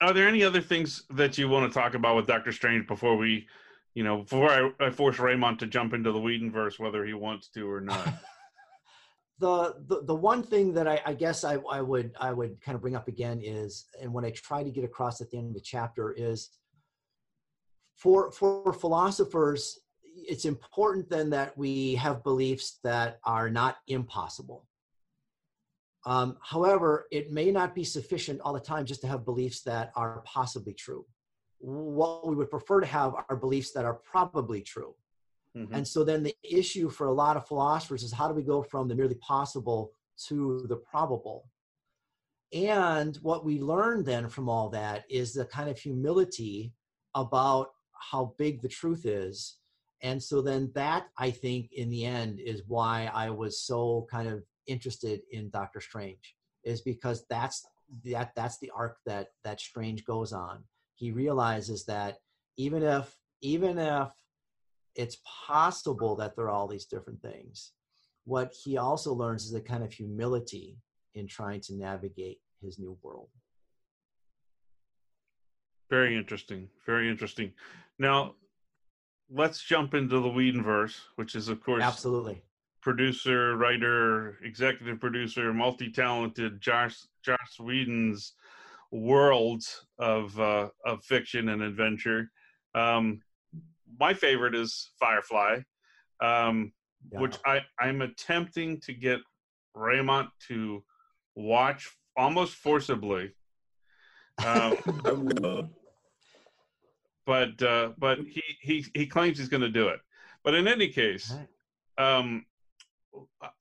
are 0.00 0.12
there 0.12 0.28
any 0.28 0.42
other 0.42 0.60
things 0.60 1.04
that 1.10 1.36
you 1.36 1.48
want 1.48 1.70
to 1.70 1.78
talk 1.78 1.94
about 1.94 2.16
with 2.16 2.26
Doctor 2.26 2.52
Strange 2.52 2.86
before 2.86 3.16
we, 3.16 3.46
you 3.94 4.02
know, 4.02 4.18
before 4.18 4.50
I, 4.50 4.70
I 4.80 4.90
force 4.90 5.18
Raymond 5.18 5.58
to 5.58 5.66
jump 5.66 5.92
into 5.92 6.10
the 6.10 6.18
Whedonverse, 6.18 6.78
whether 6.78 7.04
he 7.04 7.12
wants 7.12 7.48
to 7.48 7.70
or 7.70 7.80
not? 7.80 8.06
the, 9.38 9.74
the 9.86 10.02
the 10.04 10.14
one 10.14 10.42
thing 10.42 10.72
that 10.74 10.86
I, 10.86 11.00
I 11.04 11.14
guess 11.14 11.44
I, 11.44 11.56
I 11.70 11.80
would 11.80 12.12
I 12.20 12.32
would 12.32 12.60
kind 12.60 12.76
of 12.76 12.82
bring 12.82 12.94
up 12.96 13.08
again 13.08 13.40
is, 13.42 13.86
and 14.00 14.12
what 14.12 14.24
I 14.24 14.30
try 14.30 14.62
to 14.62 14.70
get 14.70 14.84
across 14.84 15.20
at 15.20 15.30
the 15.30 15.38
end 15.38 15.48
of 15.48 15.54
the 15.54 15.60
chapter 15.60 16.12
is, 16.12 16.50
for 17.96 18.30
for 18.30 18.72
philosophers, 18.72 19.78
it's 20.30 20.44
important 20.44 21.10
then 21.10 21.28
that 21.30 21.58
we 21.58 21.96
have 21.96 22.22
beliefs 22.22 22.78
that 22.84 23.18
are 23.24 23.50
not 23.50 23.78
impossible. 23.88 24.64
Um, 26.06 26.38
however, 26.40 27.06
it 27.10 27.32
may 27.32 27.50
not 27.50 27.74
be 27.74 27.82
sufficient 27.82 28.40
all 28.40 28.52
the 28.52 28.60
time 28.60 28.86
just 28.86 29.00
to 29.02 29.08
have 29.08 29.24
beliefs 29.24 29.62
that 29.62 29.90
are 29.96 30.22
possibly 30.24 30.72
true. 30.72 31.04
What 31.58 32.28
we 32.28 32.36
would 32.36 32.48
prefer 32.48 32.80
to 32.80 32.86
have 32.86 33.14
are 33.28 33.36
beliefs 33.36 33.72
that 33.72 33.84
are 33.84 33.94
probably 33.94 34.62
true. 34.62 34.94
Mm-hmm. 35.56 35.74
And 35.74 35.86
so 35.86 36.04
then 36.04 36.22
the 36.22 36.36
issue 36.44 36.88
for 36.88 37.08
a 37.08 37.12
lot 37.12 37.36
of 37.36 37.48
philosophers 37.48 38.04
is 38.04 38.12
how 38.12 38.28
do 38.28 38.34
we 38.34 38.42
go 38.42 38.62
from 38.62 38.86
the 38.86 38.94
merely 38.94 39.16
possible 39.16 39.92
to 40.28 40.64
the 40.68 40.76
probable? 40.76 41.50
And 42.52 43.16
what 43.16 43.44
we 43.44 43.60
learn 43.60 44.04
then 44.04 44.28
from 44.28 44.48
all 44.48 44.68
that 44.70 45.04
is 45.10 45.32
the 45.32 45.44
kind 45.44 45.68
of 45.68 45.78
humility 45.78 46.72
about 47.16 47.72
how 47.92 48.34
big 48.38 48.62
the 48.62 48.68
truth 48.68 49.04
is. 49.06 49.56
And 50.02 50.22
so 50.22 50.40
then 50.40 50.70
that 50.74 51.06
I 51.18 51.30
think 51.30 51.72
in 51.72 51.90
the 51.90 52.04
end 52.04 52.40
is 52.40 52.62
why 52.66 53.10
I 53.12 53.30
was 53.30 53.60
so 53.60 54.06
kind 54.10 54.28
of 54.28 54.42
interested 54.66 55.20
in 55.30 55.50
Doctor 55.50 55.80
Strange 55.80 56.36
is 56.64 56.80
because 56.80 57.26
that's 57.28 57.66
that 58.04 58.32
that's 58.36 58.58
the 58.60 58.70
arc 58.74 58.98
that 59.06 59.28
that 59.44 59.60
Strange 59.60 60.04
goes 60.04 60.32
on. 60.32 60.64
He 60.94 61.10
realizes 61.10 61.84
that 61.86 62.18
even 62.56 62.82
if 62.82 63.14
even 63.42 63.78
if 63.78 64.08
it's 64.94 65.18
possible 65.24 66.16
that 66.16 66.36
there 66.36 66.46
are 66.46 66.50
all 66.50 66.68
these 66.68 66.84
different 66.84 67.22
things. 67.22 67.72
What 68.24 68.52
he 68.52 68.76
also 68.76 69.12
learns 69.12 69.44
is 69.44 69.54
a 69.54 69.60
kind 69.60 69.82
of 69.82 69.92
humility 69.92 70.78
in 71.14 71.26
trying 71.26 71.60
to 71.62 71.74
navigate 71.74 72.38
his 72.62 72.78
new 72.78 72.96
world. 73.02 73.28
Very 75.88 76.16
interesting. 76.16 76.68
Very 76.86 77.08
interesting. 77.10 77.52
Now, 77.98 78.34
let's 79.30 79.62
jump 79.62 79.94
into 79.94 80.20
the 80.20 80.28
Whedonverse, 80.28 80.96
which 81.16 81.34
is, 81.34 81.48
of 81.48 81.62
course, 81.62 81.82
absolutely 81.82 82.42
producer, 82.80 83.56
writer, 83.56 84.38
executive 84.42 85.00
producer, 85.00 85.52
multi-talented 85.52 86.60
Josh 86.60 86.96
Joss 87.22 87.58
Whedon's 87.58 88.34
world 88.90 89.62
of 89.98 90.38
uh, 90.38 90.68
of 90.84 91.02
fiction 91.04 91.48
and 91.50 91.62
adventure. 91.62 92.30
Um, 92.74 93.20
my 93.98 94.14
favorite 94.14 94.54
is 94.54 94.90
Firefly, 94.98 95.60
um, 96.20 96.72
yeah. 97.12 97.20
which 97.20 97.36
I 97.44 97.60
I'm 97.78 98.02
attempting 98.02 98.80
to 98.80 98.92
get 98.92 99.20
Raymond 99.74 100.28
to 100.48 100.82
watch 101.34 101.90
almost 102.16 102.54
forcibly. 102.54 103.32
Um, 104.46 105.70
but 107.30 107.62
uh, 107.62 107.90
but 107.96 108.18
he 108.26 108.42
he 108.60 108.84
he 108.92 109.06
claims 109.06 109.38
he's 109.38 109.48
going 109.48 109.60
to 109.60 109.68
do 109.68 109.86
it. 109.86 110.00
But 110.42 110.54
in 110.54 110.66
any 110.66 110.88
case, 110.88 111.32
um, 111.96 112.44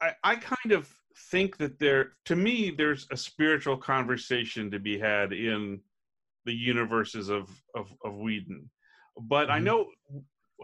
I 0.01 0.13
I 0.23 0.35
kind 0.37 0.71
of 0.71 0.91
think 1.29 1.57
that 1.57 1.77
there 1.77 2.13
to 2.25 2.35
me 2.35 2.71
there's 2.75 3.05
a 3.11 3.17
spiritual 3.17 3.77
conversation 3.77 4.71
to 4.71 4.79
be 4.79 4.97
had 4.97 5.33
in 5.33 5.81
the 6.45 6.53
universes 6.53 7.29
of 7.29 7.47
of, 7.75 7.93
of 8.03 8.15
Whedon. 8.15 8.71
But 9.21 9.49
mm-hmm. 9.49 9.51
I 9.51 9.59
know 9.59 9.89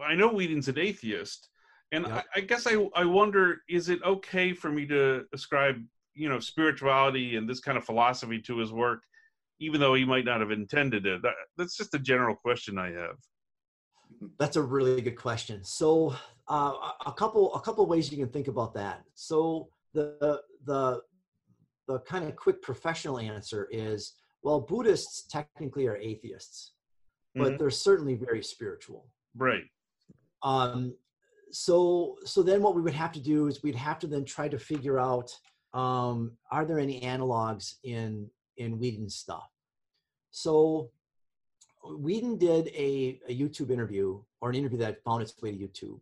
I 0.04 0.16
know 0.16 0.32
Whedon's 0.32 0.66
an 0.66 0.80
atheist, 0.80 1.48
and 1.92 2.08
yep. 2.08 2.26
I, 2.34 2.38
I, 2.38 2.40
guess 2.40 2.66
I 2.66 2.88
I 2.96 3.04
wonder 3.04 3.58
is 3.68 3.88
it 3.88 4.02
okay 4.02 4.52
for 4.52 4.68
me 4.68 4.84
to 4.86 5.26
ascribe 5.32 5.76
you 6.12 6.28
know 6.28 6.40
spirituality 6.40 7.36
and 7.36 7.48
this 7.48 7.60
kind 7.60 7.78
of 7.78 7.84
philosophy 7.84 8.40
to 8.40 8.58
his 8.58 8.72
work, 8.72 9.04
even 9.58 9.80
though 9.80 9.94
he 9.94 10.04
might 10.04 10.24
not 10.24 10.40
have 10.40 10.50
intended 10.50 11.06
it? 11.06 11.22
That, 11.22 11.34
that's 11.56 11.76
just 11.76 11.94
a 11.94 11.98
general 11.98 12.36
question 12.36 12.78
I 12.78 12.92
have. 12.92 13.16
That's 14.38 14.56
a 14.56 14.62
really 14.62 15.00
good 15.00 15.16
question. 15.16 15.64
So 15.64 16.14
uh, 16.48 16.72
a 17.06 17.12
couple 17.12 17.54
a 17.54 17.60
couple 17.60 17.84
ways 17.86 18.10
you 18.10 18.18
can 18.18 18.28
think 18.28 18.48
about 18.48 18.74
that. 18.74 19.02
So 19.14 19.68
the 19.94 20.40
the 20.64 21.00
the 21.86 22.00
kind 22.00 22.24
of 22.24 22.36
quick 22.36 22.62
professional 22.62 23.18
answer 23.18 23.68
is 23.70 24.14
well 24.42 24.60
buddhists 24.60 25.26
technically 25.28 25.86
are 25.86 25.96
atheists 25.96 26.72
but 27.34 27.48
mm-hmm. 27.48 27.56
they're 27.56 27.70
certainly 27.70 28.14
very 28.14 28.42
spiritual 28.42 29.06
right 29.36 29.64
um, 30.42 30.94
so 31.50 32.16
so 32.24 32.42
then 32.42 32.62
what 32.62 32.74
we 32.74 32.82
would 32.82 32.94
have 32.94 33.12
to 33.12 33.20
do 33.20 33.46
is 33.46 33.62
we'd 33.62 33.74
have 33.74 33.98
to 33.98 34.06
then 34.06 34.24
try 34.24 34.48
to 34.48 34.58
figure 34.58 34.98
out 34.98 35.30
um, 35.72 36.32
are 36.50 36.64
there 36.64 36.78
any 36.78 37.00
analogs 37.00 37.74
in 37.84 38.28
in 38.56 38.78
Whedon's 38.78 39.14
stuff. 39.14 39.50
So 40.30 40.90
Whedon 41.84 42.38
did 42.38 42.68
a, 42.68 43.20
a 43.28 43.38
YouTube 43.38 43.70
interview 43.70 44.20
or 44.40 44.50
an 44.50 44.56
interview 44.56 44.78
that 44.78 45.02
found 45.04 45.22
its 45.22 45.40
way 45.40 45.52
to 45.52 45.58
YouTube, 45.58 46.00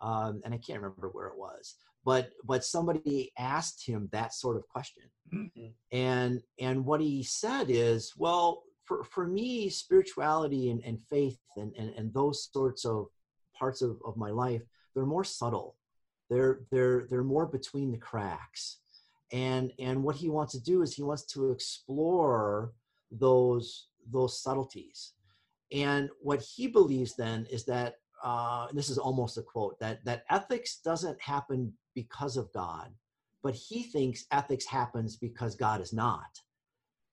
um, 0.00 0.40
and 0.44 0.54
I 0.54 0.58
can't 0.58 0.80
remember 0.80 1.08
where 1.08 1.26
it 1.26 1.38
was, 1.38 1.74
but 2.04 2.30
but 2.44 2.64
somebody 2.64 3.32
asked 3.38 3.86
him 3.86 4.08
that 4.12 4.32
sort 4.34 4.56
of 4.56 4.66
question, 4.68 5.04
mm-hmm. 5.32 5.68
and 5.92 6.42
and 6.58 6.84
what 6.84 7.00
he 7.00 7.22
said 7.22 7.66
is, 7.68 8.14
well, 8.16 8.64
for 8.84 9.04
for 9.04 9.26
me, 9.26 9.68
spirituality 9.68 10.70
and, 10.70 10.82
and 10.84 11.00
faith 11.00 11.38
and, 11.56 11.72
and 11.78 11.90
and 11.90 12.14
those 12.14 12.48
sorts 12.52 12.84
of 12.84 13.06
parts 13.58 13.82
of, 13.82 13.98
of 14.04 14.16
my 14.16 14.30
life, 14.30 14.62
they're 14.94 15.06
more 15.06 15.24
subtle, 15.24 15.76
they're 16.30 16.60
they're 16.70 17.06
they're 17.10 17.24
more 17.24 17.46
between 17.46 17.90
the 17.90 17.98
cracks, 17.98 18.78
and 19.32 19.72
and 19.78 20.02
what 20.02 20.16
he 20.16 20.28
wants 20.28 20.52
to 20.52 20.62
do 20.62 20.82
is 20.82 20.94
he 20.94 21.02
wants 21.02 21.24
to 21.24 21.50
explore 21.50 22.72
those 23.10 23.88
those 24.10 24.40
subtleties 24.40 25.14
and 25.72 26.10
what 26.20 26.40
he 26.40 26.66
believes 26.66 27.16
then 27.16 27.46
is 27.50 27.64
that, 27.64 27.96
uh, 28.22 28.68
this 28.72 28.88
is 28.88 28.98
almost 28.98 29.38
a 29.38 29.42
quote, 29.42 29.78
that, 29.80 30.04
that 30.04 30.24
ethics 30.30 30.78
doesn't 30.84 31.20
happen 31.20 31.72
because 31.94 32.36
of 32.36 32.52
God, 32.52 32.90
but 33.42 33.54
he 33.54 33.82
thinks 33.82 34.26
ethics 34.30 34.66
happens 34.66 35.16
because 35.16 35.54
God 35.54 35.80
is 35.80 35.92
not. 35.92 36.40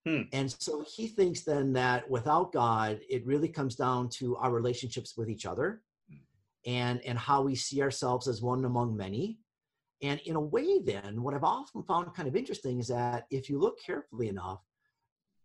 Hmm. 0.05 0.23
And 0.33 0.51
so 0.59 0.83
he 0.87 1.07
thinks 1.07 1.41
then 1.41 1.73
that 1.73 2.09
without 2.09 2.51
God, 2.51 2.99
it 3.09 3.25
really 3.25 3.47
comes 3.47 3.75
down 3.75 4.09
to 4.09 4.35
our 4.37 4.51
relationships 4.51 5.15
with 5.17 5.29
each 5.29 5.45
other 5.45 5.81
and, 6.65 7.01
and 7.01 7.17
how 7.17 7.41
we 7.41 7.55
see 7.55 7.81
ourselves 7.81 8.27
as 8.27 8.41
one 8.41 8.65
among 8.65 8.95
many. 8.95 9.39
And 10.03 10.19
in 10.25 10.35
a 10.35 10.41
way, 10.41 10.79
then, 10.79 11.23
what 11.23 11.33
I've 11.33 11.45
often 11.45 11.81
found 11.81 12.13
kind 12.13 12.27
of 12.27 12.35
interesting 12.35 12.79
is 12.79 12.89
that 12.89 13.25
if 13.31 13.49
you 13.49 13.57
look 13.57 13.81
carefully 13.81 14.27
enough, 14.27 14.59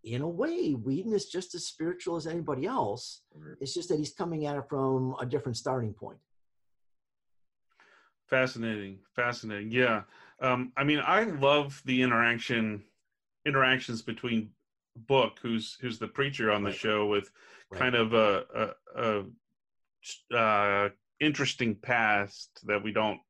in 0.02 0.20
a 0.20 0.28
way, 0.28 0.72
Whedon 0.72 1.12
is 1.12 1.26
just 1.26 1.54
as 1.54 1.64
spiritual 1.64 2.16
as 2.16 2.26
anybody 2.26 2.66
else. 2.66 3.22
It's 3.60 3.72
just 3.72 3.88
that 3.88 3.98
he's 3.98 4.12
coming 4.12 4.46
at 4.46 4.56
it 4.56 4.64
from 4.68 5.14
a 5.20 5.26
different 5.26 5.56
starting 5.56 5.94
point. 5.94 6.18
Fascinating, 8.26 8.98
fascinating. 9.14 9.70
Yeah, 9.70 10.02
um, 10.40 10.72
I 10.76 10.84
mean, 10.84 11.00
I 11.04 11.22
love 11.22 11.80
the 11.84 12.02
interaction 12.02 12.82
interactions 13.46 14.02
between 14.02 14.50
Book, 15.06 15.38
who's 15.40 15.78
who's 15.80 15.98
the 16.00 16.08
preacher 16.08 16.50
on 16.50 16.64
the 16.64 16.70
right. 16.70 16.78
show, 16.78 17.06
with 17.06 17.30
right. 17.70 17.80
kind 17.80 17.94
of 17.94 18.12
a, 18.12 18.74
a, 18.96 19.24
a 20.32 20.36
uh, 20.36 20.88
interesting 21.20 21.76
past 21.76 22.60
that 22.66 22.82
we 22.82 22.92
don't 22.92 23.20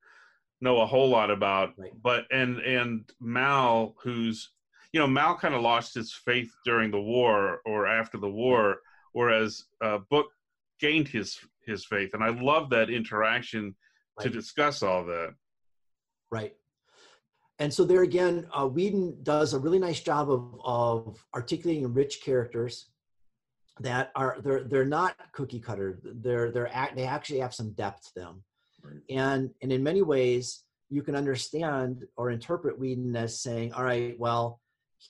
know 0.61 0.81
a 0.81 0.85
whole 0.85 1.09
lot 1.09 1.31
about, 1.31 1.73
right. 1.77 1.91
but 2.01 2.25
and 2.31 2.59
and 2.59 3.11
Mal, 3.19 3.95
who's 4.01 4.49
you 4.93 4.99
know, 4.99 5.07
Mal 5.07 5.35
kind 5.35 5.53
of 5.53 5.61
lost 5.61 5.93
his 5.93 6.13
faith 6.13 6.51
during 6.65 6.91
the 6.91 6.99
war 6.99 7.61
or 7.65 7.87
after 7.87 8.17
the 8.17 8.29
war, 8.29 8.77
whereas 9.13 9.65
uh, 9.83 9.99
Book 10.09 10.27
gained 10.79 11.07
his 11.07 11.37
his 11.65 11.85
faith, 11.85 12.13
and 12.13 12.23
I 12.23 12.29
love 12.29 12.69
that 12.71 12.89
interaction 12.89 13.75
right. 14.17 14.23
to 14.23 14.29
discuss 14.29 14.81
all 14.81 15.05
that. 15.05 15.33
Right. 16.31 16.55
And 17.59 17.73
so 17.73 17.83
there 17.83 18.03
again, 18.03 18.47
uh, 18.53 18.67
Whedon 18.67 19.21
does 19.23 19.53
a 19.53 19.59
really 19.59 19.79
nice 19.79 19.99
job 19.99 20.31
of 20.31 20.55
of 20.63 21.25
articulating 21.35 21.93
rich 21.93 22.21
characters 22.23 22.89
that 23.79 24.11
are 24.15 24.37
they're 24.43 24.63
they're 24.63 24.85
not 24.85 25.15
cookie 25.33 25.59
cutter. 25.59 25.99
They're 26.03 26.51
they're 26.51 26.73
act, 26.73 26.95
they 26.95 27.05
actually 27.05 27.39
have 27.39 27.53
some 27.53 27.71
depth 27.73 28.13
to 28.13 28.21
them, 28.21 28.43
right. 28.81 29.01
and 29.09 29.49
and 29.61 29.71
in 29.71 29.83
many 29.83 30.01
ways 30.01 30.63
you 30.89 31.03
can 31.03 31.15
understand 31.15 32.03
or 32.17 32.31
interpret 32.31 32.79
Whedon 32.79 33.15
as 33.15 33.41
saying, 33.41 33.73
all 33.73 33.83
right, 33.83 34.19
well, 34.19 34.59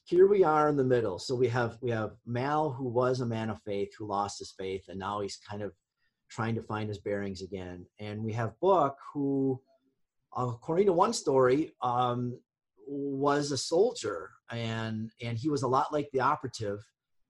here 0.06 0.28
we 0.28 0.44
are 0.44 0.70
in 0.70 0.76
the 0.76 0.84
middle. 0.84 1.18
So 1.20 1.36
we 1.36 1.48
have 1.48 1.78
we 1.82 1.90
have 1.92 2.12
Mal, 2.26 2.70
who 2.72 2.88
was 2.88 3.22
a 3.22 3.26
man 3.26 3.50
of 3.50 3.62
faith, 3.62 3.90
who 3.98 4.08
lost 4.08 4.40
his 4.40 4.54
faith, 4.58 4.84
and 4.88 5.00
now 5.00 5.22
he's 5.22 5.40
kind 5.50 5.62
of 5.62 5.72
trying 6.30 6.56
to 6.56 6.64
find 6.64 6.90
his 6.90 7.00
bearings 7.00 7.42
again. 7.42 7.86
And 8.00 8.24
we 8.24 8.34
have 8.34 8.60
Book, 8.60 8.98
who, 9.14 9.60
according 10.36 10.86
to 10.88 10.94
one 10.94 11.14
story, 11.14 11.72
um, 11.82 12.38
was 12.88 13.52
a 13.52 13.58
soldier, 13.58 14.32
and 14.52 15.10
and 15.22 15.38
he 15.38 15.50
was 15.50 15.64
a 15.64 15.68
lot 15.68 15.94
like 15.94 16.10
the 16.12 16.20
operative 16.20 16.80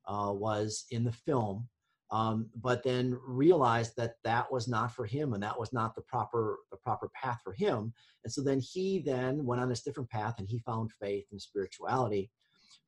uh, 0.07 0.31
was 0.33 0.85
in 0.91 1.03
the 1.03 1.11
film. 1.11 1.67
Um, 2.11 2.49
but 2.55 2.83
then 2.83 3.19
realized 3.23 3.95
that 3.97 4.15
that 4.23 4.51
was 4.51 4.67
not 4.67 4.91
for 4.95 5.05
him 5.05 5.33
and 5.33 5.43
that 5.43 5.59
was 5.59 5.71
not 5.71 5.93
the 5.93 6.01
proper 6.01 6.57
the 6.71 6.77
proper 6.77 7.09
path 7.13 7.39
for 7.43 7.53
him. 7.53 7.93
And 8.23 8.33
so 8.33 8.41
then 8.41 8.59
he 8.59 8.99
then 8.99 9.45
went 9.45 9.61
on 9.61 9.69
this 9.69 9.83
different 9.83 10.09
path 10.09 10.35
and 10.39 10.49
he 10.49 10.59
found 10.59 10.91
faith 10.99 11.25
and 11.31 11.39
spirituality. 11.39 12.31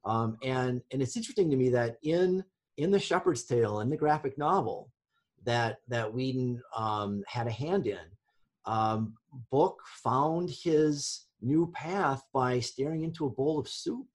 Um, 0.06 0.38
and 0.44 0.82
and 0.92 1.02
it's 1.02 1.16
interesting 1.16 1.52
to 1.52 1.56
me 1.56 1.70
that 1.70 1.98
in 2.02 2.44
in 2.78 2.90
the 2.90 3.00
Shepherd's 3.00 3.44
Tale 3.44 3.82
in 3.82 3.90
the 3.90 3.98
graphic 3.98 4.38
novel 4.38 4.92
that 5.44 5.78
that 5.88 6.14
Whedon 6.14 6.62
um, 6.76 7.24
had 7.28 7.48
a 7.48 7.52
hand 7.52 7.88
in, 7.88 8.00
um, 8.66 9.16
Book 9.50 9.82
found 10.04 10.50
his 10.50 11.26
new 11.42 11.72
path 11.74 12.24
by 12.34 12.60
staring 12.60 13.04
into 13.04 13.26
a 13.26 13.30
bowl 13.30 13.60
of 13.60 13.68
soup, 13.68 14.08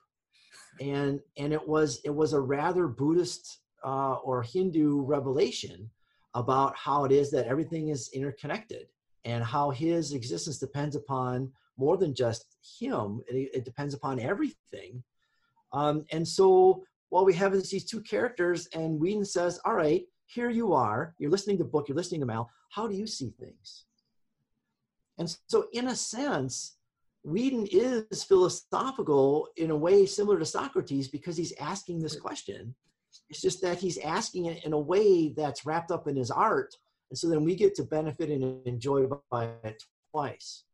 and 0.81 1.21
and 1.37 1.53
it 1.53 1.67
was 1.67 2.01
it 2.05 2.15
was 2.15 2.33
a 2.33 2.41
rather 2.41 2.87
Buddhist 2.87 3.61
uh, 3.85 4.15
or 4.15 4.43
Hindu 4.43 5.03
revelation 5.03 5.91
about 6.35 6.77
how 6.77 7.05
it 7.05 7.13
is 7.13 7.31
that 7.31 7.47
everything 7.47 7.89
is 7.89 8.11
interconnected 8.13 8.87
and 9.25 9.43
how 9.43 9.71
his 9.71 10.13
existence 10.13 10.59
depends 10.59 10.97
upon 10.97 11.51
more 11.79 11.97
than 11.97 12.15
just 12.15 12.57
him. 12.79 13.23
It, 13.29 13.51
it 13.55 13.65
depends 13.65 13.95
upon 13.95 14.21
everything 14.21 15.03
um, 15.73 16.05
and 16.11 16.27
so 16.27 16.85
while 17.11 17.25
we 17.25 17.35
have 17.35 17.53
these 17.53 17.85
two 17.85 18.01
characters, 18.01 18.69
and 18.73 18.99
Whedon 18.99 19.25
says, 19.25 19.61
All 19.65 19.75
right, 19.75 20.05
here 20.27 20.51
you 20.51 20.73
are, 20.73 21.15
you're 21.19 21.31
listening 21.31 21.59
to 21.59 21.65
book, 21.65 21.89
you're 21.89 21.97
listening 21.97 22.21
to 22.21 22.27
Mal, 22.27 22.51
how 22.71 22.87
do 22.87 22.95
you 22.95 23.07
see 23.07 23.31
things? 23.39 23.85
And 25.19 25.35
so, 25.47 25.67
in 25.73 25.89
a 25.89 25.97
sense, 25.97 26.77
Whedon 27.25 27.67
is 27.71 28.25
philosophical 28.25 29.49
in 29.57 29.71
a 29.71 29.77
way 29.77 30.07
similar 30.07 30.39
to 30.39 30.45
Socrates 30.45 31.09
because 31.09 31.37
he's 31.37 31.55
asking 31.61 32.01
this 32.01 32.19
question. 32.19 32.75
It's 33.29 33.41
just 33.41 33.61
that 33.63 33.79
he's 33.79 33.99
asking 33.99 34.47
it 34.47 34.65
in 34.65 34.73
a 34.73 34.79
way 34.79 35.31
that's 35.37 35.67
wrapped 35.67 35.91
up 35.91 36.07
in 36.09 36.17
his 36.17 36.31
art. 36.31 36.77
And 37.11 37.19
so 37.19 37.29
then 37.29 37.45
we 37.45 37.55
get 37.55 37.75
to 37.77 37.83
benefit 37.83 38.31
and 38.31 38.67
enjoy 38.67 39.07
by 39.31 39.51
it 39.65 39.83
twice. 40.13 40.65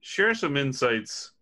Share 0.00 0.34
some 0.34 0.56
insights 0.56 1.32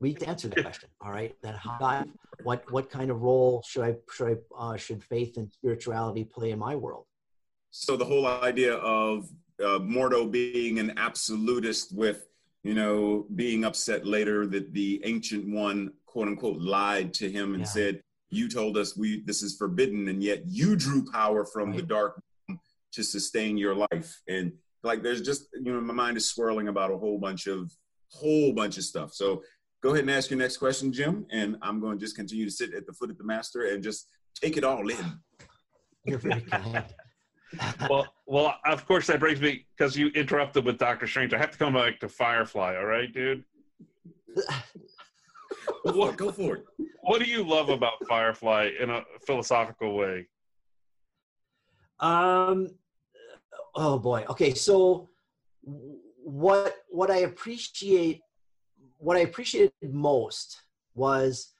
we 0.00 0.08
need 0.08 0.20
to 0.20 0.28
answer 0.28 0.48
the 0.48 0.62
question. 0.62 0.88
All 1.00 1.12
right, 1.12 1.36
then 1.42 1.54
how, 1.54 2.04
what 2.42 2.70
what 2.72 2.90
kind 2.90 3.10
of 3.10 3.20
role 3.20 3.62
should 3.66 3.84
I 3.84 3.96
should 4.10 4.38
I 4.58 4.74
uh, 4.74 4.76
should 4.76 5.04
faith 5.04 5.36
and 5.36 5.52
spirituality 5.52 6.24
play 6.24 6.50
in 6.50 6.58
my 6.58 6.74
world? 6.74 7.04
So 7.70 7.96
the 7.96 8.04
whole 8.04 8.26
idea 8.26 8.74
of 8.74 9.30
uh, 9.60 9.78
Mordo 9.78 10.28
being 10.30 10.78
an 10.78 10.94
absolutist 10.96 11.94
with 11.94 12.26
you 12.62 12.74
know 12.74 13.26
being 13.34 13.64
upset 13.64 14.06
later 14.06 14.46
that 14.46 14.72
the 14.72 15.00
ancient 15.04 15.48
one 15.48 15.92
quote 16.06 16.28
unquote 16.28 16.60
lied 16.60 17.12
to 17.14 17.30
him 17.30 17.54
and 17.54 17.62
yeah. 17.62 17.68
said 17.68 18.02
you 18.30 18.48
told 18.48 18.76
us 18.76 18.96
we 18.96 19.22
this 19.24 19.42
is 19.42 19.56
forbidden 19.56 20.08
and 20.08 20.22
yet 20.22 20.42
you 20.46 20.76
drew 20.76 21.04
power 21.10 21.44
from 21.44 21.70
right. 21.70 21.76
the 21.78 21.82
dark 21.82 22.22
to 22.92 23.02
sustain 23.02 23.56
your 23.56 23.74
life 23.74 24.20
and 24.28 24.52
like 24.82 25.02
there's 25.02 25.22
just 25.22 25.46
you 25.54 25.72
know 25.72 25.80
my 25.80 25.94
mind 25.94 26.16
is 26.16 26.28
swirling 26.28 26.68
about 26.68 26.90
a 26.90 26.96
whole 26.96 27.18
bunch 27.18 27.46
of 27.46 27.72
whole 28.12 28.52
bunch 28.52 28.76
of 28.76 28.84
stuff 28.84 29.12
so 29.12 29.42
go 29.82 29.90
ahead 29.90 30.02
and 30.02 30.10
ask 30.10 30.30
your 30.30 30.38
next 30.38 30.58
question, 30.58 30.92
Jim, 30.92 31.26
and 31.30 31.56
I'm 31.62 31.80
going 31.80 31.98
to 31.98 32.04
just 32.04 32.16
continue 32.16 32.44
to 32.44 32.50
sit 32.50 32.74
at 32.74 32.86
the 32.86 32.92
foot 32.92 33.10
of 33.10 33.18
the 33.18 33.24
master 33.24 33.66
and 33.66 33.82
just 33.82 34.08
take 34.34 34.56
it 34.56 34.64
all 34.64 34.88
in. 34.88 35.18
You're 36.04 36.18
very 36.18 36.42
kind. 36.42 36.84
Well, 37.88 38.06
well, 38.26 38.56
of 38.66 38.86
course 38.86 39.06
that 39.08 39.20
brings 39.20 39.40
me 39.40 39.66
because 39.76 39.96
you 39.96 40.08
interrupted 40.08 40.64
with 40.64 40.78
Doctor 40.78 41.06
Strange. 41.06 41.34
I 41.34 41.38
have 41.38 41.50
to 41.50 41.58
come 41.58 41.74
back 41.74 41.98
to 42.00 42.08
Firefly. 42.08 42.76
All 42.76 42.84
right, 42.84 43.12
dude. 43.12 43.44
what, 45.82 46.16
go 46.16 46.30
for 46.30 46.56
it. 46.56 46.64
What 47.02 47.20
do 47.20 47.28
you 47.28 47.42
love 47.42 47.68
about 47.68 47.94
Firefly 48.08 48.70
in 48.80 48.90
a 48.90 49.02
philosophical 49.26 49.96
way? 49.96 50.28
Um. 51.98 52.68
Oh 53.74 53.98
boy. 53.98 54.24
Okay. 54.28 54.54
So, 54.54 55.08
what 56.22 56.76
what 56.88 57.10
I 57.10 57.18
appreciate 57.18 58.20
what 58.98 59.16
I 59.16 59.20
appreciated 59.20 59.72
most 59.82 60.62
was 60.94 61.54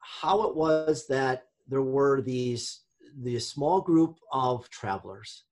how 0.00 0.48
it 0.48 0.56
was 0.56 1.06
that 1.08 1.46
there 1.68 1.82
were 1.82 2.20
these 2.20 2.82
these 3.22 3.48
small 3.48 3.80
group 3.80 4.18
of 4.32 4.68
travelers. 4.70 5.44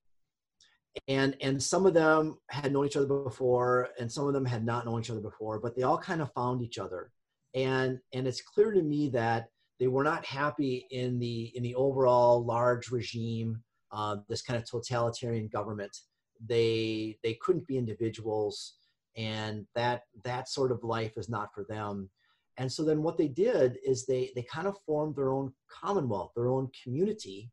And 1.09 1.37
and 1.41 1.61
some 1.61 1.87
of 1.87 1.95
them 1.95 2.39
had 2.51 2.73
known 2.73 2.87
each 2.87 2.97
other 2.97 3.07
before 3.07 3.89
and 3.99 4.11
some 4.11 4.29
of 4.29 4.33
them 4.33 4.45
had 4.45 4.65
not 4.65 4.85
known 4.85 5.01
each 5.01 5.11
other 5.11 5.21
before 5.21 5.59
but 5.59 5.75
they 5.75 5.83
all 5.83 5.99
kind 5.99 6.23
of 6.23 6.33
found 6.33 6.63
each 6.63 6.79
other. 6.79 7.11
And 7.55 7.99
and 8.13 8.29
it's 8.29 8.43
clear 8.43 8.71
to 8.71 8.83
me 8.83 9.09
that 9.11 9.49
they 9.81 9.89
were 9.89 10.05
not 10.05 10.25
happy 10.25 10.87
in 10.91 11.19
the 11.19 11.53
in 11.55 11.63
the 11.63 11.75
overall 11.75 12.45
large 12.45 12.91
regime 12.91 13.63
uh, 13.93 14.17
this 14.29 14.43
kind 14.43 14.61
of 14.61 14.69
totalitarian 14.69 15.49
government. 15.49 15.97
They 16.45 17.19
they 17.23 17.35
couldn't 17.41 17.67
be 17.67 17.79
individuals 17.79 18.75
and 19.17 19.67
that 19.75 20.03
that 20.25 20.49
sort 20.49 20.73
of 20.73 20.83
life 20.83 21.13
is 21.17 21.29
not 21.29 21.55
for 21.55 21.65
them. 21.69 22.11
And 22.57 22.71
so 22.71 22.85
then 22.85 23.03
what 23.03 23.19
they 23.19 23.29
did 23.29 23.79
is 23.85 24.07
they 24.07 24.31
they 24.35 24.43
kind 24.43 24.67
of 24.67 24.77
formed 24.87 25.17
their 25.17 25.33
own 25.33 25.53
commonwealth, 25.69 26.33
their 26.35 26.49
own 26.49 26.71
community, 26.83 27.51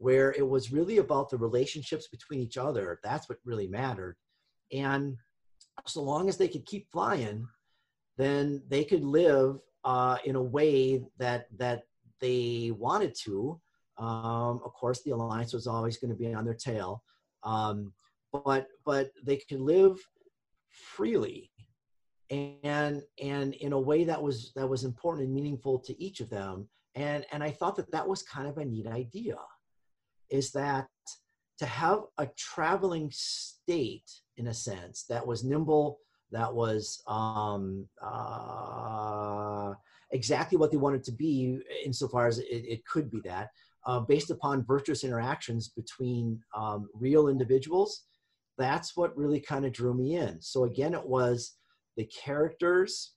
where 0.00 0.32
it 0.32 0.48
was 0.48 0.72
really 0.72 0.96
about 0.96 1.28
the 1.28 1.36
relationships 1.36 2.08
between 2.08 2.40
each 2.40 2.56
other. 2.56 2.98
That's 3.04 3.28
what 3.28 3.36
really 3.44 3.68
mattered. 3.68 4.16
And 4.72 5.18
so 5.86 6.02
long 6.02 6.26
as 6.30 6.38
they 6.38 6.48
could 6.48 6.64
keep 6.64 6.90
flying, 6.90 7.46
then 8.16 8.62
they 8.68 8.82
could 8.82 9.04
live 9.04 9.58
uh, 9.84 10.16
in 10.24 10.36
a 10.36 10.42
way 10.42 11.04
that 11.18 11.48
that 11.58 11.82
they 12.18 12.72
wanted 12.74 13.14
to. 13.24 13.60
Um, 13.98 14.62
of 14.64 14.72
course, 14.72 15.02
the 15.02 15.10
alliance 15.10 15.52
was 15.52 15.66
always 15.66 15.98
going 15.98 16.10
to 16.10 16.16
be 16.16 16.32
on 16.32 16.46
their 16.46 16.54
tail, 16.54 17.02
um, 17.42 17.92
but 18.32 18.68
but 18.86 19.10
they 19.22 19.36
could 19.36 19.60
live 19.60 19.98
freely 20.70 21.50
and 22.30 23.02
and 23.22 23.54
in 23.54 23.74
a 23.74 23.80
way 23.80 24.04
that 24.04 24.22
was 24.22 24.52
that 24.56 24.66
was 24.66 24.84
important 24.84 25.26
and 25.26 25.34
meaningful 25.34 25.78
to 25.78 26.00
each 26.00 26.20
of 26.20 26.30
them 26.30 26.68
and 26.94 27.26
and 27.32 27.42
i 27.42 27.50
thought 27.50 27.74
that 27.74 27.90
that 27.90 28.06
was 28.06 28.22
kind 28.22 28.46
of 28.46 28.58
a 28.58 28.64
neat 28.64 28.86
idea 28.86 29.36
is 30.30 30.50
that 30.52 30.86
to 31.58 31.66
have 31.66 32.00
a 32.18 32.26
traveling 32.36 33.10
state 33.12 34.10
in 34.36 34.48
a 34.48 34.54
sense 34.54 35.04
that 35.08 35.26
was 35.26 35.44
nimble 35.44 35.98
that 36.32 36.52
was 36.54 37.02
um, 37.08 37.88
uh, 38.00 39.72
exactly 40.12 40.56
what 40.56 40.70
they 40.70 40.76
wanted 40.76 41.02
to 41.02 41.12
be 41.12 41.58
insofar 41.84 42.28
as 42.28 42.38
it, 42.38 42.44
it 42.44 42.86
could 42.86 43.10
be 43.10 43.20
that 43.24 43.48
uh, 43.86 44.00
based 44.00 44.30
upon 44.30 44.64
virtuous 44.64 45.04
interactions 45.04 45.68
between 45.68 46.40
um, 46.54 46.88
real 46.94 47.28
individuals 47.28 48.04
that's 48.60 48.94
what 48.94 49.16
really 49.16 49.40
kind 49.40 49.64
of 49.64 49.72
drew 49.72 49.94
me 49.94 50.16
in. 50.16 50.40
So 50.40 50.64
again 50.64 50.94
it 50.94 51.04
was 51.04 51.56
the 51.96 52.04
characters 52.04 53.12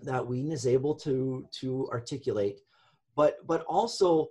that 0.00 0.26
Whedon 0.26 0.50
is 0.50 0.66
able 0.66 0.96
to 0.96 1.46
to 1.60 1.88
articulate, 1.92 2.60
but 3.16 3.36
but 3.46 3.62
also 3.62 4.28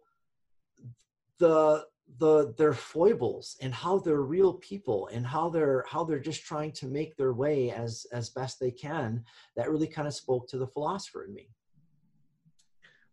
the 1.40 1.86
the 2.18 2.54
their 2.58 2.74
foibles 2.74 3.58
and 3.62 3.74
how 3.74 3.98
they're 3.98 4.22
real 4.22 4.54
people 4.56 5.08
and 5.14 5.26
how 5.26 5.50
they're 5.50 5.86
how 5.88 6.04
they're 6.04 6.20
just 6.20 6.44
trying 6.44 6.72
to 6.72 6.88
make 6.88 7.16
their 7.16 7.34
way 7.34 7.72
as 7.72 8.06
as 8.12 8.30
best 8.30 8.60
they 8.60 8.72
can 8.72 9.24
that 9.56 9.70
really 9.70 9.88
kind 9.88 10.08
of 10.08 10.14
spoke 10.14 10.48
to 10.48 10.58
the 10.58 10.68
philosopher 10.68 11.24
in 11.26 11.34
me 11.34 11.50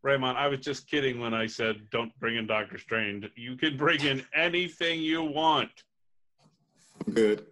Raymond, 0.03 0.39
I 0.39 0.47
was 0.47 0.61
just 0.61 0.89
kidding 0.89 1.19
when 1.19 1.35
I 1.35 1.47
said 1.47 1.77
don't 1.91 2.17
bring 2.21 2.37
in 2.37 2.47
Doctor 2.47 2.79
Strange. 2.79 3.27
You 3.35 3.57
can 3.57 3.77
bring 3.77 4.01
in 4.03 4.25
anything 4.35 5.01
you 5.01 5.25
want. 5.25 5.71
Good 7.13 7.45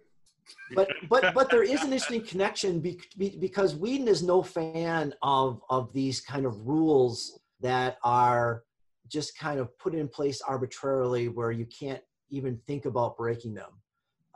but 0.75 0.89
but 1.09 1.33
but 1.33 1.49
there 1.49 1.63
is 1.63 1.83
an 1.83 1.93
interesting 1.93 2.21
connection 2.21 2.79
be, 2.79 2.99
be, 3.17 3.37
because 3.39 3.75
Whedon 3.75 4.07
is 4.07 4.23
no 4.23 4.41
fan 4.41 5.13
of 5.21 5.61
of 5.69 5.93
these 5.93 6.21
kind 6.21 6.45
of 6.45 6.67
rules 6.67 7.39
that 7.61 7.97
are 8.03 8.63
just 9.09 9.37
kind 9.37 9.59
of 9.59 9.77
put 9.79 9.93
in 9.95 10.07
place 10.07 10.41
arbitrarily 10.41 11.27
where 11.27 11.51
you 11.51 11.65
can't 11.65 12.01
even 12.29 12.59
think 12.67 12.85
about 12.85 13.17
breaking 13.17 13.53
them. 13.53 13.71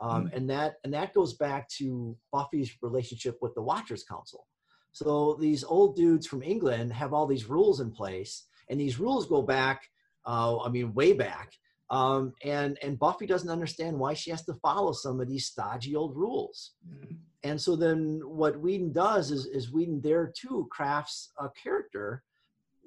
Um, 0.00 0.26
mm. 0.26 0.36
And 0.36 0.50
that 0.50 0.74
and 0.84 0.92
that 0.94 1.14
goes 1.14 1.34
back 1.34 1.68
to 1.78 2.16
Buffy's 2.32 2.72
relationship 2.82 3.38
with 3.40 3.54
the 3.54 3.62
Watchers 3.62 4.04
Council. 4.04 4.46
So 4.92 5.38
these 5.40 5.64
old 5.64 5.96
dudes 5.96 6.26
from 6.26 6.42
England 6.42 6.92
have 6.92 7.14
all 7.14 7.26
these 7.26 7.48
rules 7.48 7.80
in 7.80 7.90
place, 7.90 8.46
and 8.68 8.78
these 8.78 8.98
rules 8.98 9.26
go 9.26 9.40
back, 9.42 9.88
uh, 10.26 10.58
I 10.60 10.68
mean, 10.68 10.92
way 10.92 11.12
back. 11.12 11.52
Um, 11.88 12.32
and 12.42 12.78
and 12.82 12.98
Buffy 12.98 13.26
doesn't 13.26 13.50
understand 13.50 13.98
why 13.98 14.14
she 14.14 14.30
has 14.30 14.44
to 14.46 14.54
follow 14.54 14.92
some 14.92 15.20
of 15.20 15.28
these 15.28 15.46
stodgy 15.46 15.94
old 15.94 16.16
rules. 16.16 16.72
Mm-hmm. 16.88 17.14
And 17.44 17.60
so 17.60 17.76
then 17.76 18.20
what 18.24 18.60
Whedon 18.60 18.92
does 18.92 19.30
is 19.30 19.46
is 19.46 19.72
Whedon 19.72 20.00
there 20.00 20.32
too 20.36 20.68
crafts 20.70 21.32
a 21.38 21.48
character 21.50 22.22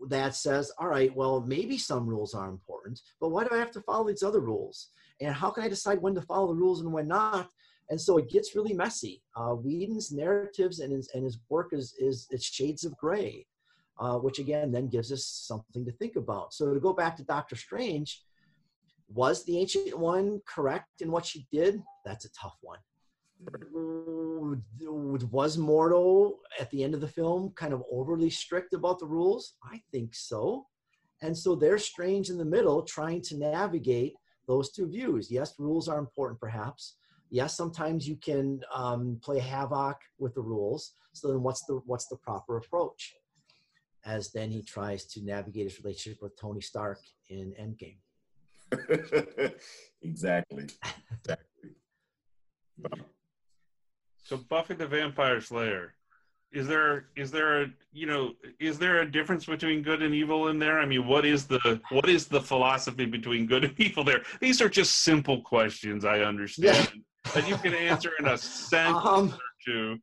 that 0.10 0.36
says, 0.36 0.72
all 0.78 0.88
right, 0.88 1.16
well 1.16 1.42
maybe 1.42 1.78
some 1.78 2.08
rules 2.08 2.34
are 2.34 2.50
important, 2.50 3.02
but 3.20 3.30
why 3.30 3.44
do 3.44 3.50
I 3.54 3.60
have 3.60 3.72
to 3.72 3.82
follow 3.82 4.08
these 4.08 4.24
other 4.24 4.40
rules? 4.40 4.90
And 5.22 5.34
how 5.34 5.50
can 5.50 5.64
I 5.64 5.70
decide 5.70 6.02
when 6.02 6.16
to 6.16 6.22
follow 6.22 6.48
the 6.48 6.60
rules 6.60 6.82
and 6.82 6.92
when 6.92 7.08
not? 7.08 7.50
And 7.90 8.02
so 8.02 8.18
it 8.18 8.30
gets 8.30 8.56
really 8.56 8.74
messy. 8.74 9.22
Uh, 9.36 9.54
Whedon's 9.54 10.12
narratives 10.12 10.80
and 10.80 10.92
his 10.92 11.10
and 11.14 11.24
his 11.24 11.38
work 11.50 11.70
is 11.72 11.94
is 12.00 12.28
it's 12.32 12.46
shades 12.46 12.84
of 12.84 12.98
gray, 12.98 13.46
uh, 14.00 14.18
which 14.18 14.40
again 14.40 14.72
then 14.72 14.88
gives 14.88 15.12
us 15.12 15.26
something 15.26 15.86
to 15.86 15.92
think 15.94 16.16
about. 16.16 16.54
So 16.54 16.74
to 16.74 16.80
go 16.80 16.94
back 16.94 17.16
to 17.18 17.24
Doctor 17.24 17.56
Strange 17.56 18.24
was 19.08 19.44
the 19.46 19.60
ancient 19.60 19.98
one 19.98 20.42
correct 20.48 21.02
in 21.02 21.12
what 21.12 21.26
she 21.26 21.48
did? 21.52 21.82
That's 22.06 22.26
a 22.26 22.32
tough 22.32 22.58
one. 22.62 22.80
Was 25.32 25.58
Mordo 25.58 26.36
at 26.60 26.70
the 26.72 26.84
end 26.84 26.94
of 26.94 27.02
the 27.02 27.08
film 27.08 27.52
kind 27.56 27.74
of 27.74 27.84
overly 27.92 28.30
strict 28.30 28.74
about 28.74 29.00
the 29.00 29.06
rules? 29.06 29.56
I 29.64 29.82
think 29.92 30.16
so. 30.16 30.68
And 31.22 31.38
so 31.38 31.56
they're 31.56 31.78
strange 31.78 32.30
in 32.30 32.38
the 32.38 32.46
middle 32.46 32.82
trying 32.84 33.22
to 33.24 33.38
navigate 33.38 34.14
those 34.48 34.72
two 34.72 34.88
views. 34.88 35.32
Yes, 35.32 35.56
rules 35.58 35.88
are 35.88 36.00
important 36.00 36.40
perhaps. 36.40 36.96
Yes, 37.30 37.58
sometimes 37.58 38.08
you 38.08 38.16
can 38.18 38.62
um, 38.74 39.20
play 39.24 39.40
havoc 39.40 39.98
with 40.20 40.36
the 40.36 40.42
rules. 40.42 40.94
So 41.14 41.30
then 41.30 41.42
what's 41.42 41.66
the 41.66 41.82
what's 41.86 42.08
the 42.08 42.18
proper 42.18 42.58
approach? 42.58 43.16
As 44.06 44.32
then 44.32 44.52
he 44.52 44.62
tries 44.62 45.06
to 45.08 45.24
navigate 45.24 45.64
his 45.64 45.80
relationship 45.84 46.22
with 46.22 46.40
Tony 46.40 46.62
Stark 46.62 47.00
in 47.30 47.54
Endgame. 47.60 47.98
exactly. 50.02 50.66
Exactly. 50.66 50.68
So 54.26 54.38
Buffy 54.38 54.74
the 54.74 54.88
Vampire 54.88 55.40
Slayer, 55.40 55.94
is 56.52 56.68
there 56.68 57.10
is 57.16 57.30
there 57.30 57.62
a 57.62 57.68
you 57.94 58.08
know 58.08 58.34
is 58.60 58.80
there 58.80 59.02
a 59.02 59.12
difference 59.12 59.46
between 59.46 59.84
good 59.84 60.02
and 60.02 60.16
evil 60.16 60.48
in 60.48 60.58
there? 60.58 60.80
I 60.80 60.86
mean, 60.86 61.06
what 61.06 61.26
is 61.26 61.46
the 61.46 61.80
what 61.90 62.10
is 62.10 62.26
the 62.26 62.42
philosophy 62.42 63.06
between 63.06 63.46
good 63.46 63.66
and 63.66 63.74
evil 63.80 64.04
there? 64.04 64.24
These 64.42 64.62
are 64.62 64.70
just 64.70 65.04
simple 65.04 65.42
questions. 65.42 66.06
I 66.06 66.22
understand 66.22 66.92
yeah. 66.92 67.32
that 67.36 67.48
you 67.48 67.56
can 67.58 67.76
answer 67.76 68.14
in 68.18 68.26
a 68.26 68.38
sentence 68.38 69.06
um, 69.06 69.30
or 69.30 69.40
two. 69.64 70.00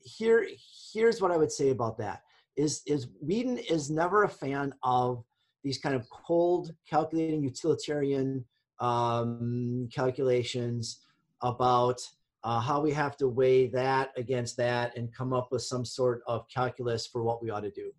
Here, 0.00 0.48
here's 0.92 1.22
what 1.22 1.30
I 1.30 1.36
would 1.36 1.52
say 1.52 1.70
about 1.70 1.96
that: 1.98 2.22
is 2.56 2.82
is 2.86 3.06
Whedon 3.20 3.58
is 3.58 3.88
never 3.88 4.24
a 4.24 4.28
fan 4.28 4.74
of 4.82 5.22
these 5.62 5.78
kind 5.78 5.94
of 5.94 6.08
cold, 6.10 6.74
calculating, 6.90 7.44
utilitarian 7.44 8.44
um, 8.80 9.88
calculations 9.94 11.04
about 11.40 12.00
uh, 12.44 12.60
how 12.60 12.80
we 12.80 12.92
have 12.92 13.16
to 13.16 13.26
weigh 13.26 13.66
that 13.68 14.12
against 14.16 14.56
that 14.58 14.96
and 14.96 15.14
come 15.14 15.32
up 15.32 15.48
with 15.50 15.62
some 15.62 15.84
sort 15.84 16.22
of 16.26 16.46
calculus 16.48 17.06
for 17.06 17.22
what 17.22 17.42
we 17.42 17.50
ought 17.50 17.60
to 17.60 17.70
do. 17.70 17.90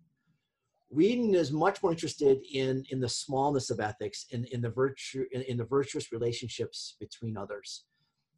Whedon 0.88 1.34
is 1.34 1.50
much 1.50 1.82
more 1.82 1.90
interested 1.90 2.38
in 2.52 2.84
in 2.90 3.00
the 3.00 3.08
smallness 3.08 3.70
of 3.70 3.80
ethics, 3.80 4.26
in 4.30 4.44
in 4.46 4.60
the 4.60 4.70
virtue 4.70 5.24
in, 5.32 5.42
in 5.42 5.56
the 5.56 5.64
virtuous 5.64 6.12
relationships 6.12 6.96
between 7.00 7.36
others, 7.36 7.84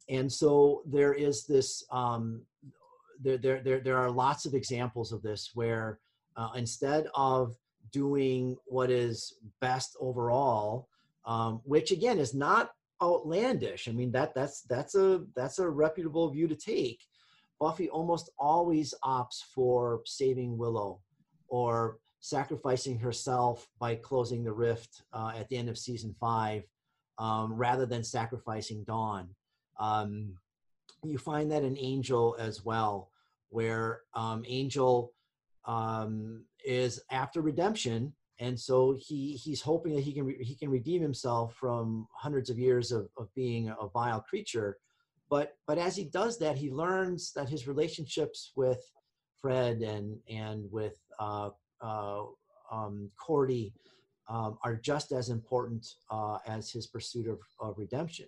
and 0.09 0.31
so 0.31 0.81
there 0.85 1.13
is 1.13 1.45
this. 1.45 1.85
Um, 1.91 2.41
there, 3.21 3.37
there, 3.37 3.61
there, 3.61 3.79
there 3.81 3.97
are 3.97 4.09
lots 4.09 4.45
of 4.45 4.53
examples 4.53 5.11
of 5.11 5.21
this 5.21 5.51
where 5.53 5.99
uh, 6.37 6.51
instead 6.55 7.07
of 7.15 7.53
doing 7.91 8.55
what 8.65 8.89
is 8.89 9.35
best 9.59 9.97
overall, 9.99 10.87
um, 11.25 11.59
which 11.65 11.91
again 11.91 12.17
is 12.17 12.33
not 12.33 12.71
outlandish. 13.01 13.87
I 13.87 13.91
mean 13.91 14.11
that 14.11 14.33
that's 14.33 14.61
that's 14.63 14.95
a 14.95 15.21
that's 15.35 15.59
a 15.59 15.69
reputable 15.69 16.29
view 16.29 16.47
to 16.47 16.55
take. 16.55 17.01
Buffy 17.59 17.89
almost 17.89 18.29
always 18.37 18.93
opts 19.03 19.43
for 19.53 20.01
saving 20.05 20.57
Willow 20.57 21.01
or 21.49 21.97
sacrificing 22.21 22.99
herself 22.99 23.67
by 23.79 23.95
closing 23.95 24.43
the 24.43 24.51
rift 24.51 25.03
uh, 25.13 25.31
at 25.37 25.47
the 25.49 25.57
end 25.57 25.69
of 25.69 25.77
season 25.77 26.15
five, 26.19 26.63
um, 27.17 27.53
rather 27.53 27.85
than 27.85 28.03
sacrificing 28.03 28.83
Dawn. 28.85 29.29
Um, 29.79 30.35
you 31.03 31.17
find 31.17 31.51
that 31.51 31.63
in 31.63 31.77
Angel 31.77 32.35
as 32.39 32.63
well, 32.63 33.11
where 33.49 34.01
um, 34.13 34.43
Angel 34.47 35.13
um, 35.65 36.45
is 36.65 37.01
after 37.09 37.41
redemption, 37.41 38.13
and 38.39 38.57
so 38.57 38.97
he 38.97 39.33
he's 39.33 39.61
hoping 39.61 39.93
that 39.95 40.03
he 40.03 40.13
can 40.13 40.25
re- 40.25 40.43
he 40.43 40.55
can 40.55 40.69
redeem 40.69 41.01
himself 41.01 41.55
from 41.55 42.07
hundreds 42.13 42.49
of 42.49 42.57
years 42.57 42.91
of, 42.91 43.09
of 43.17 43.33
being 43.35 43.69
a 43.69 43.87
vile 43.87 44.21
creature. 44.21 44.77
But 45.29 45.57
but 45.67 45.77
as 45.77 45.95
he 45.95 46.05
does 46.05 46.39
that, 46.39 46.57
he 46.57 46.71
learns 46.71 47.33
that 47.33 47.49
his 47.49 47.67
relationships 47.67 48.51
with 48.55 48.81
Fred 49.41 49.81
and 49.81 50.17
and 50.29 50.71
with 50.71 50.97
uh, 51.19 51.49
uh, 51.81 52.23
um, 52.71 53.11
Cordy 53.17 53.73
um, 54.29 54.57
are 54.63 54.75
just 54.75 55.11
as 55.11 55.29
important 55.29 55.95
uh, 56.09 56.37
as 56.47 56.71
his 56.71 56.87
pursuit 56.87 57.27
of, 57.27 57.39
of 57.59 57.77
redemption. 57.77 58.27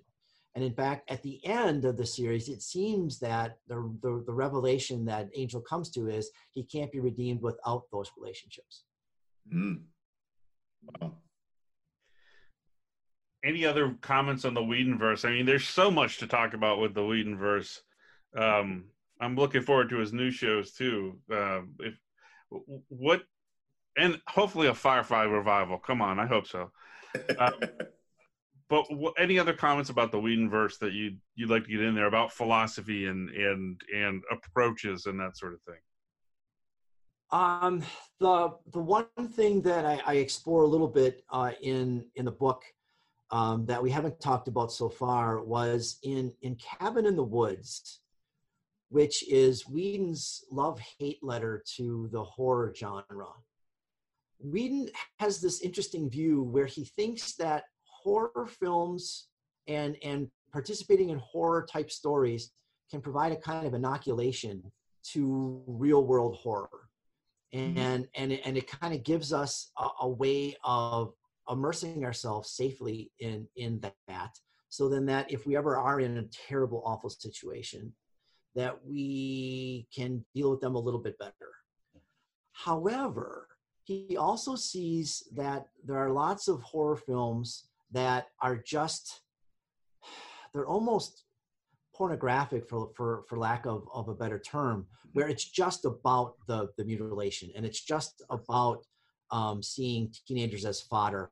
And 0.55 0.65
in 0.65 0.73
fact, 0.73 1.09
at 1.09 1.23
the 1.23 1.39
end 1.45 1.85
of 1.85 1.95
the 1.95 2.05
series, 2.05 2.49
it 2.49 2.61
seems 2.61 3.19
that 3.19 3.59
the, 3.69 3.75
the, 4.01 4.21
the, 4.25 4.33
revelation 4.33 5.05
that 5.05 5.29
Angel 5.33 5.61
comes 5.61 5.89
to 5.91 6.09
is 6.09 6.29
he 6.51 6.63
can't 6.63 6.91
be 6.91 6.99
redeemed 6.99 7.41
without 7.41 7.83
those 7.89 8.11
relationships. 8.17 8.83
Mm. 9.53 9.83
Wow. 10.83 11.13
Any 13.43 13.65
other 13.65 13.95
comments 14.01 14.45
on 14.45 14.53
the 14.53 14.61
Whedonverse? 14.61 15.25
I 15.27 15.31
mean, 15.31 15.45
there's 15.45 15.67
so 15.67 15.89
much 15.89 16.19
to 16.19 16.27
talk 16.27 16.53
about 16.53 16.79
with 16.79 16.93
the 16.93 17.01
Whedonverse. 17.01 17.79
Um, 18.37 18.85
I'm 19.19 19.35
looking 19.35 19.61
forward 19.61 19.89
to 19.89 19.97
his 19.97 20.13
new 20.13 20.31
shows 20.31 20.71
too. 20.73 21.19
Uh, 21.31 21.61
if 21.79 21.95
what 22.89 23.23
and 23.97 24.19
hopefully 24.27 24.67
a 24.67 24.73
Firefly 24.73 25.23
revival. 25.23 25.77
Come 25.77 26.01
on, 26.01 26.19
I 26.19 26.25
hope 26.25 26.47
so. 26.47 26.71
Uh, 27.37 27.51
but 28.69 28.85
what, 28.89 29.13
any 29.17 29.37
other 29.37 29.53
comments 29.53 29.89
about 29.89 30.11
the 30.11 30.17
Whedonverse 30.17 30.79
that 30.79 30.93
you 30.93 31.17
you'd 31.35 31.49
like 31.49 31.63
to 31.65 31.69
get 31.69 31.81
in 31.81 31.95
there 31.95 32.07
about 32.07 32.31
philosophy 32.31 33.05
and 33.05 33.29
and 33.29 33.81
and 33.93 34.23
approaches 34.31 35.05
and 35.05 35.19
that 35.19 35.37
sort 35.37 35.53
of 35.53 35.61
thing? 35.63 35.79
Um, 37.31 37.81
the 38.19 38.55
the 38.73 38.79
one 38.79 39.05
thing 39.35 39.61
that 39.61 39.85
I, 39.85 40.01
I 40.05 40.13
explore 40.15 40.63
a 40.63 40.67
little 40.67 40.87
bit 40.87 41.23
uh, 41.31 41.51
in 41.61 42.05
in 42.15 42.25
the 42.25 42.31
book 42.31 42.63
um, 43.31 43.65
that 43.67 43.81
we 43.81 43.89
haven't 43.89 44.19
talked 44.19 44.49
about 44.49 44.71
so 44.71 44.89
far 44.89 45.41
was 45.41 45.97
in 46.03 46.33
in 46.41 46.55
Cabin 46.55 47.05
in 47.05 47.15
the 47.15 47.23
Woods, 47.23 48.01
which 48.89 49.27
is 49.29 49.67
Whedon's 49.67 50.43
love 50.51 50.81
hate 50.99 51.23
letter 51.23 51.63
to 51.77 52.09
the 52.11 52.23
horror 52.23 52.73
genre. 52.75 53.27
Whedon 54.39 54.89
has 55.19 55.39
this 55.39 55.61
interesting 55.61 56.09
view 56.09 56.43
where 56.43 56.65
he 56.65 56.83
thinks 56.83 57.33
that 57.35 57.65
horror 57.85 58.47
films 58.59 59.27
and 59.67 59.95
and 60.03 60.29
participating 60.51 61.11
in 61.11 61.19
horror 61.19 61.65
type 61.71 61.91
stories 61.91 62.51
can 62.89 62.99
provide 62.99 63.31
a 63.31 63.37
kind 63.37 63.65
of 63.65 63.73
inoculation 63.73 64.69
to 65.03 65.63
real 65.65 66.05
world 66.05 66.35
horror 66.35 66.89
and 67.53 67.75
mm-hmm. 67.75 68.03
and 68.15 68.31
it, 68.31 68.41
and 68.45 68.57
it 68.57 68.67
kind 68.67 68.93
of 68.93 69.03
gives 69.03 69.33
us 69.33 69.71
a, 69.77 69.87
a, 70.01 70.09
way 70.09 70.55
of 70.63 71.13
immersing 71.49 72.05
ourselves 72.05 72.51
safely 72.51 73.11
in 73.19 73.47
in 73.55 73.79
that 74.07 74.31
so 74.69 74.87
then 74.87 75.05
that 75.05 75.29
if 75.31 75.45
we 75.45 75.57
ever 75.57 75.77
are 75.77 75.99
in 75.99 76.17
a 76.17 76.47
terrible 76.47 76.81
awful 76.85 77.09
situation 77.09 77.91
that 78.55 78.77
we 78.85 79.87
can 79.93 80.23
deal 80.33 80.51
with 80.51 80.61
them 80.61 80.75
a 80.75 80.79
little 80.79 80.99
bit 80.99 81.17
better 81.19 81.51
however 82.53 83.47
he 83.83 84.15
also 84.15 84.55
sees 84.55 85.27
that 85.35 85.67
there 85.83 85.97
are 85.97 86.11
lots 86.11 86.47
of 86.47 86.61
horror 86.61 86.95
films 86.95 87.65
that 87.91 88.27
are 88.41 88.55
just 88.55 89.21
they're 90.53 90.67
almost 90.67 91.23
pornographic 91.95 92.67
for 92.67 92.89
for 92.95 93.23
for 93.27 93.37
lack 93.37 93.65
of, 93.65 93.87
of 93.93 94.07
a 94.07 94.15
better 94.15 94.39
term 94.39 94.85
where 95.13 95.27
it's 95.27 95.45
just 95.45 95.85
about 95.85 96.35
the 96.47 96.69
the 96.77 96.85
mutilation 96.85 97.49
and 97.55 97.65
it's 97.65 97.81
just 97.81 98.21
about 98.29 98.85
um, 99.31 99.61
seeing 99.63 100.13
teenagers 100.27 100.65
as 100.65 100.81
fodder. 100.81 101.29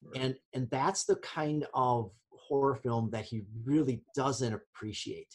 Right. 0.00 0.22
and 0.22 0.34
and 0.54 0.70
that's 0.70 1.04
the 1.04 1.16
kind 1.16 1.66
of 1.74 2.12
horror 2.30 2.76
film 2.76 3.10
that 3.10 3.24
he 3.24 3.42
really 3.64 4.02
doesn't 4.14 4.54
appreciate. 4.54 5.34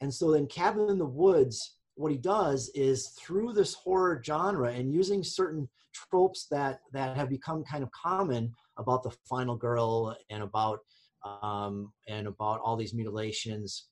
And 0.00 0.12
so 0.12 0.34
in 0.34 0.46
cabin 0.46 0.90
in 0.90 0.98
the 0.98 1.06
woods 1.06 1.76
what 1.94 2.10
he 2.10 2.18
does 2.18 2.70
is 2.74 3.08
through 3.18 3.52
this 3.52 3.74
horror 3.74 4.20
genre 4.24 4.72
and 4.72 4.92
using 4.92 5.22
certain 5.22 5.68
tropes 5.92 6.46
that 6.50 6.80
that 6.92 7.16
have 7.16 7.28
become 7.28 7.62
kind 7.64 7.82
of 7.82 7.90
common 7.90 8.52
about 8.78 9.02
the 9.02 9.14
final 9.28 9.56
girl 9.56 10.16
and 10.30 10.42
about 10.42 10.80
um, 11.42 11.92
and 12.08 12.26
about 12.26 12.60
all 12.60 12.76
these 12.76 12.94
mutilations 12.94 13.88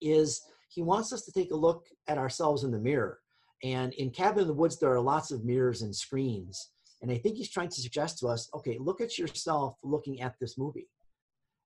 is 0.00 0.42
he 0.68 0.82
wants 0.82 1.12
us 1.12 1.22
to 1.24 1.32
take 1.32 1.50
a 1.50 1.56
look 1.56 1.86
at 2.08 2.18
ourselves 2.18 2.64
in 2.64 2.70
the 2.70 2.78
mirror 2.78 3.20
and 3.62 3.92
in 3.94 4.10
cabin 4.10 4.42
in 4.42 4.48
the 4.48 4.54
woods 4.54 4.78
there 4.78 4.92
are 4.92 5.00
lots 5.00 5.30
of 5.30 5.44
mirrors 5.44 5.82
and 5.82 5.94
screens 5.94 6.70
and 7.02 7.10
i 7.10 7.18
think 7.18 7.36
he's 7.36 7.50
trying 7.50 7.68
to 7.68 7.80
suggest 7.80 8.18
to 8.18 8.26
us 8.26 8.48
okay 8.54 8.76
look 8.78 9.00
at 9.00 9.18
yourself 9.18 9.76
looking 9.82 10.20
at 10.20 10.34
this 10.40 10.58
movie 10.58 10.88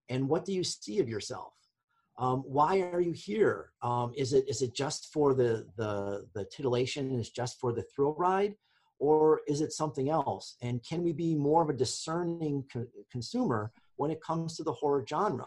and 0.09 0.29
what 0.29 0.45
do 0.45 0.53
you 0.53 0.65
see 0.65 0.99
of 1.01 1.09
yourself 1.09 1.53
um, 2.19 2.41
why 2.41 2.81
are 2.81 3.01
you 3.01 3.13
here? 3.13 3.71
Um, 3.81 4.13
is 4.17 4.33
it 4.33 4.49
is 4.49 4.61
it 4.61 4.75
just 4.75 5.13
for 5.13 5.35
the 5.35 5.67
the 5.77 6.27
the 6.35 6.45
titillation? 6.47 7.19
Is 7.19 7.31
just 7.31 7.61
for 7.61 7.73
the 7.73 7.85
thrill 7.95 8.17
ride, 8.19 8.57
or 8.99 9.43
is 9.47 9.61
it 9.61 9.73
something 9.73 10.11
else? 10.11 10.57
And 10.61 10.85
can 10.85 11.05
we 11.05 11.13
be 11.13 11.37
more 11.37 11.63
of 11.63 11.71
a 11.71 11.73
discerning 11.73 12.65
co- 12.73 12.87
consumer 13.11 13.71
when 13.97 14.11
it 14.11 14.21
comes 14.21 14.57
to 14.57 14.65
the 14.65 14.73
horror 14.73 15.05
genre? 15.09 15.47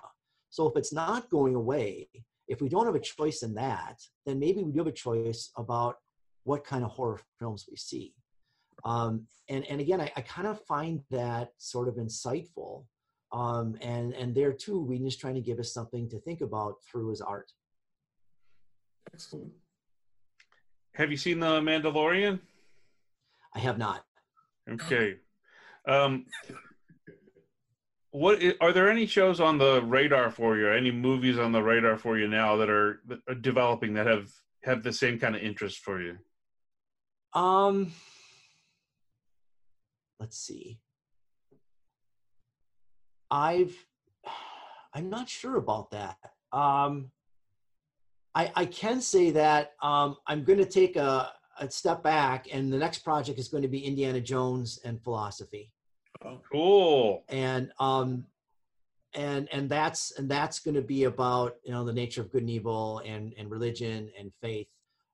So 0.50 0.68
if 0.68 0.78
it's 0.78 0.94
not 0.94 1.30
going 1.30 1.56
away, 1.56 2.08
if 2.48 2.62
we 2.62 2.70
don't 2.70 2.86
have 2.86 2.96
a 2.96 3.00
choice 3.00 3.44
in 3.44 3.54
that, 3.56 3.98
then 4.26 4.40
maybe 4.40 4.64
we 4.64 4.72
do 4.72 4.80
have 4.80 4.88
a 4.88 4.92
choice 4.92 5.52
about 5.58 5.96
what 6.44 6.64
kind 6.64 6.84
of 6.84 6.92
horror 6.92 7.20
films 7.40 7.66
we 7.70 7.78
see. 7.78 8.14
Um, 8.84 9.28
and 9.50 9.66
and 9.66 9.80
again, 9.80 10.02
I, 10.02 10.12
I 10.16 10.22
kind 10.22 10.48
of 10.48 10.60
find 10.66 11.02
that 11.12 11.52
sort 11.58 11.88
of 11.88 11.96
insightful 11.96 12.86
um, 13.34 13.78
and 13.82 14.14
and 14.14 14.36
there 14.36 14.52
too, 14.52 14.82
Whedon 14.82 15.08
is 15.08 15.16
trying 15.16 15.36
to 15.36 15.42
give 15.42 15.60
us 15.60 15.74
something 15.74 16.10
to 16.10 16.20
think 16.20 16.42
about 16.42 16.76
through 16.90 17.10
his 17.10 17.22
art. 17.22 17.52
Excellent. 19.14 19.52
Have 20.96 21.12
you 21.12 21.18
seen 21.18 21.40
the 21.40 21.62
Mandalorian? 21.62 22.40
I 23.56 23.60
have 23.60 23.78
not. 23.78 24.04
Okay. 24.70 25.16
Um, 25.88 26.26
what 28.12 28.42
are 28.60 28.74
there 28.74 28.90
any 28.90 29.06
shows 29.06 29.40
on 29.40 29.58
the 29.58 29.82
radar 29.82 30.30
for 30.30 30.58
you? 30.58 30.70
Any 30.70 30.92
movies 30.92 31.40
on 31.40 31.52
the 31.52 31.64
radar 31.64 31.98
for 31.98 32.18
you 32.18 32.28
now 32.28 32.58
that 32.58 32.70
are, 32.70 33.02
that 33.08 33.20
are 33.28 33.36
developing 33.36 33.94
that 33.94 34.08
have 34.08 34.30
have 34.64 34.84
the 34.84 34.94
same 34.94 35.18
kind 35.18 35.36
of 35.36 35.42
interest 35.42 35.80
for 35.80 36.02
you? 36.02 36.18
Um, 37.34 37.94
let's 40.20 40.38
see. 40.38 40.80
I've 43.32 43.76
I'm 44.94 45.10
not 45.10 45.30
sure 45.30 45.56
about 45.56 45.92
that. 45.92 46.18
Um, 46.52 47.12
I, 48.36 48.52
I 48.56 48.66
can 48.66 49.02
say 49.02 49.32
that 49.32 49.72
um, 49.82 50.18
I'm 50.28 50.44
going 50.44 50.60
to 50.60 50.66
take 50.66 50.98
a, 50.98 51.32
a 51.60 51.72
step 51.72 52.04
back, 52.04 52.48
and 52.52 52.72
the 52.72 52.78
next 52.78 53.00
project 53.00 53.40
is 53.40 53.48
going 53.48 53.64
to 53.64 53.70
be 53.70 53.86
Indiana 53.86 54.20
Jones 54.20 54.80
and 54.84 55.02
philosophy. 55.02 55.72
Oh, 56.24 56.40
cool. 56.52 57.24
And 57.30 57.72
um, 57.80 58.26
and 59.14 59.50
and 59.52 59.70
that's 59.70 60.12
and 60.18 60.30
that's 60.30 60.60
going 60.60 60.76
to 60.76 60.82
be 60.82 61.06
about 61.06 61.56
you 61.64 61.72
know 61.72 61.84
the 61.84 61.94
nature 61.94 62.22
of 62.22 62.32
good 62.32 62.42
and 62.42 62.50
evil 62.50 63.02
and 63.06 63.34
and 63.38 63.50
religion 63.50 64.10
and 64.18 64.32
faith 64.42 64.68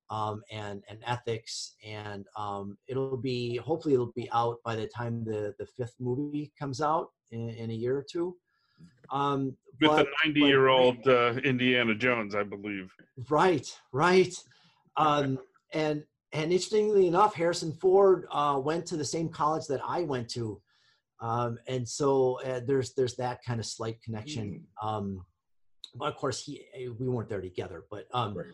um, 0.10 0.42
and 0.52 0.84
and 0.90 1.00
ethics 1.06 1.76
and 1.86 2.26
um, 2.38 2.78
it'll 2.88 3.18
be 3.18 3.58
hopefully 3.58 3.94
it'll 3.94 4.12
be 4.16 4.30
out 4.32 4.58
by 4.64 4.76
the 4.76 4.88
time 4.88 5.24
the 5.24 5.54
the 5.60 5.66
fifth 5.66 5.96
movie 6.00 6.52
comes 6.60 6.82
out 6.82 7.10
in, 7.32 7.50
in 7.50 7.72
a 7.72 7.74
year 7.74 7.98
or 7.98 8.06
two. 8.10 8.36
Um, 9.10 9.56
With 9.80 9.92
but, 9.92 10.06
the 10.06 10.30
90 10.30 10.40
year 10.42 10.68
old 10.68 11.08
uh, 11.08 11.34
Indiana 11.44 11.96
Jones, 11.96 12.36
I 12.36 12.44
believe. 12.44 12.92
Right, 13.30 13.68
right. 13.92 14.34
Um, 14.98 15.40
and 15.74 16.04
and 16.34 16.52
interestingly 16.52 17.08
enough, 17.08 17.34
Harrison 17.34 17.72
Ford 17.74 18.28
uh, 18.32 18.60
went 18.64 18.86
to 18.88 18.98
the 18.98 19.06
same 19.06 19.30
college 19.30 19.66
that 19.68 19.82
I 19.86 20.02
went 20.02 20.30
to, 20.32 20.62
um, 21.20 21.58
and 21.68 21.88
so 21.88 22.40
uh, 22.42 22.62
there's 22.66 22.94
there's 22.94 23.16
that 23.16 23.44
kind 23.44 23.60
of 23.60 23.66
slight 23.66 24.02
connection. 24.02 24.64
Mm. 24.84 24.88
Um, 24.88 25.26
of 26.00 26.16
course, 26.16 26.44
he 26.44 26.66
we 27.00 27.08
weren't 27.08 27.30
there 27.30 27.42
together, 27.42 27.86
but 27.90 28.08
um, 28.14 28.38
right, 28.38 28.48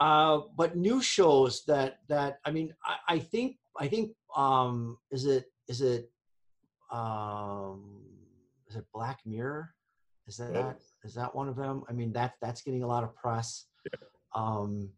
uh, 0.00 0.42
but 0.56 0.76
new 0.76 1.02
shows 1.02 1.64
that 1.66 1.98
that 2.08 2.38
I 2.44 2.50
mean, 2.50 2.74
I, 2.84 3.14
I 3.14 3.18
think 3.18 3.56
I 3.78 3.88
think 3.88 4.12
um, 4.36 4.98
is 5.10 5.26
it 5.26 5.46
is 5.68 5.80
it 5.80 6.10
um, 6.92 8.02
is 8.68 8.76
it 8.76 8.84
Black 8.94 9.20
Mirror? 9.26 9.74
Is 10.28 10.36
that 10.36 10.52
yeah. 10.52 10.72
is 11.04 11.14
that 11.14 11.34
one 11.34 11.48
of 11.48 11.56
them? 11.56 11.82
I 11.88 11.92
mean 11.92 12.12
that 12.12 12.34
that's 12.40 12.62
getting 12.62 12.84
a 12.84 12.86
lot 12.86 13.02
of 13.02 13.14
press. 13.16 13.66
Yeah. 13.92 14.06
Um, 14.34 14.90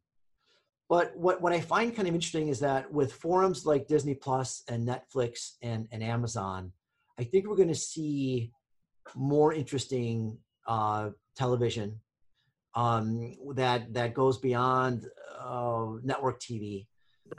but 0.94 1.10
what 1.16 1.42
what 1.42 1.52
I 1.52 1.60
find 1.60 1.92
kind 1.92 2.06
of 2.06 2.14
interesting 2.14 2.46
is 2.46 2.60
that 2.60 2.82
with 2.92 3.12
forums 3.14 3.66
like 3.66 3.88
Disney 3.88 4.14
Plus 4.14 4.62
and 4.68 4.86
Netflix 4.86 5.54
and 5.60 5.88
and 5.90 6.04
Amazon, 6.04 6.70
I 7.18 7.24
think 7.24 7.48
we're 7.48 7.56
going 7.56 7.76
to 7.80 7.84
see 7.94 8.52
more 9.16 9.52
interesting 9.52 10.38
uh, 10.68 11.10
television 11.34 12.00
um, 12.76 13.36
that 13.56 13.92
that 13.92 14.14
goes 14.14 14.38
beyond 14.38 15.06
uh, 15.36 15.94
network 16.04 16.38
TV, 16.40 16.86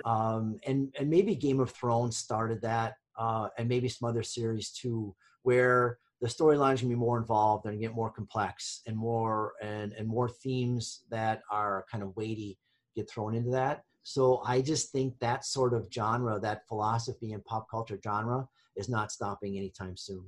um, 0.04 0.60
and 0.68 0.94
and 1.00 1.10
maybe 1.10 1.34
Game 1.34 1.62
of 1.62 1.72
Thrones 1.72 2.18
started 2.18 2.62
that, 2.64 2.96
uh, 3.18 3.48
and 3.58 3.70
maybe 3.70 3.88
some 3.88 4.10
other 4.10 4.24
series 4.24 4.72
too, 4.72 5.16
where 5.44 6.00
the 6.20 6.28
storylines 6.28 6.80
can 6.80 6.90
be 6.90 6.96
more 6.96 7.18
involved 7.18 7.68
and 7.68 7.80
get 7.80 7.96
more 7.96 8.10
complex 8.10 8.82
and 8.86 8.98
more 8.98 9.54
and 9.62 9.94
and 9.94 10.10
more 10.10 10.28
themes 10.28 11.06
that 11.10 11.42
are 11.50 11.86
kind 11.90 12.04
of 12.04 12.14
weighty 12.18 12.58
get 12.96 13.10
thrown 13.10 13.36
into 13.36 13.52
that. 13.52 13.84
So 14.04 14.42
I 14.46 14.62
just 14.62 14.92
think 14.92 15.18
that 15.20 15.46
sort 15.46 15.74
of 15.74 15.88
genre, 15.92 16.40
that 16.40 16.68
philosophy 16.68 17.34
and 17.34 17.44
pop 17.44 17.70
culture 17.70 18.00
genre, 18.04 18.48
is 18.76 18.88
not 18.88 19.12
stopping 19.12 19.58
anytime 19.58 19.98
soon. 19.98 20.26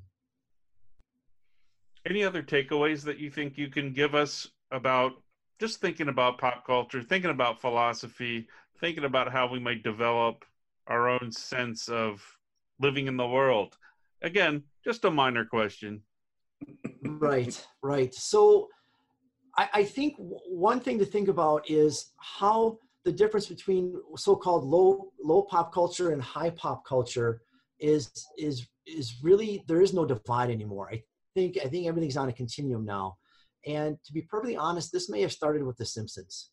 Any 2.05 2.23
other 2.23 2.41
takeaways 2.41 3.03
that 3.03 3.19
you 3.19 3.29
think 3.29 3.57
you 3.57 3.69
can 3.69 3.93
give 3.93 4.15
us 4.15 4.47
about 4.71 5.13
just 5.59 5.79
thinking 5.79 6.07
about 6.07 6.37
pop 6.37 6.65
culture, 6.65 7.03
thinking 7.03 7.31
about 7.31 7.61
philosophy, 7.61 8.47
thinking 8.79 9.03
about 9.03 9.31
how 9.31 9.47
we 9.47 9.59
might 9.59 9.83
develop 9.83 10.45
our 10.87 11.09
own 11.09 11.31
sense 11.31 11.89
of 11.89 12.23
living 12.79 13.07
in 13.07 13.17
the 13.17 13.27
world. 13.27 13.77
Again, 14.21 14.63
just 14.83 15.05
a 15.05 15.11
minor 15.11 15.45
question. 15.45 16.01
right, 17.03 17.67
right. 17.81 18.13
So 18.13 18.69
I, 19.57 19.69
I 19.73 19.83
think 19.83 20.15
one 20.17 20.79
thing 20.79 20.99
to 20.99 21.05
think 21.05 21.27
about 21.27 21.69
is 21.69 22.13
how 22.17 22.77
the 23.05 23.11
difference 23.11 23.47
between 23.47 23.95
so-called 24.15 24.63
low 24.65 25.11
low 25.23 25.43
pop 25.43 25.73
culture 25.73 26.11
and 26.11 26.21
high 26.21 26.49
pop 26.49 26.85
culture 26.85 27.41
is 27.79 28.11
is 28.37 28.67
is 28.85 29.15
really 29.21 29.63
there 29.67 29.81
is 29.81 29.93
no 29.93 30.05
divide 30.05 30.49
anymore. 30.49 30.89
I 30.91 31.01
think 31.35 31.57
I 31.63 31.67
think 31.67 31.87
everything's 31.87 32.17
on 32.17 32.29
a 32.29 32.33
continuum 32.33 32.85
now. 32.85 33.17
And 33.65 33.97
to 34.05 34.13
be 34.13 34.21
perfectly 34.21 34.55
honest, 34.55 34.91
this 34.91 35.09
may 35.09 35.21
have 35.21 35.31
started 35.31 35.63
with 35.63 35.77
The 35.77 35.85
Simpsons, 35.85 36.51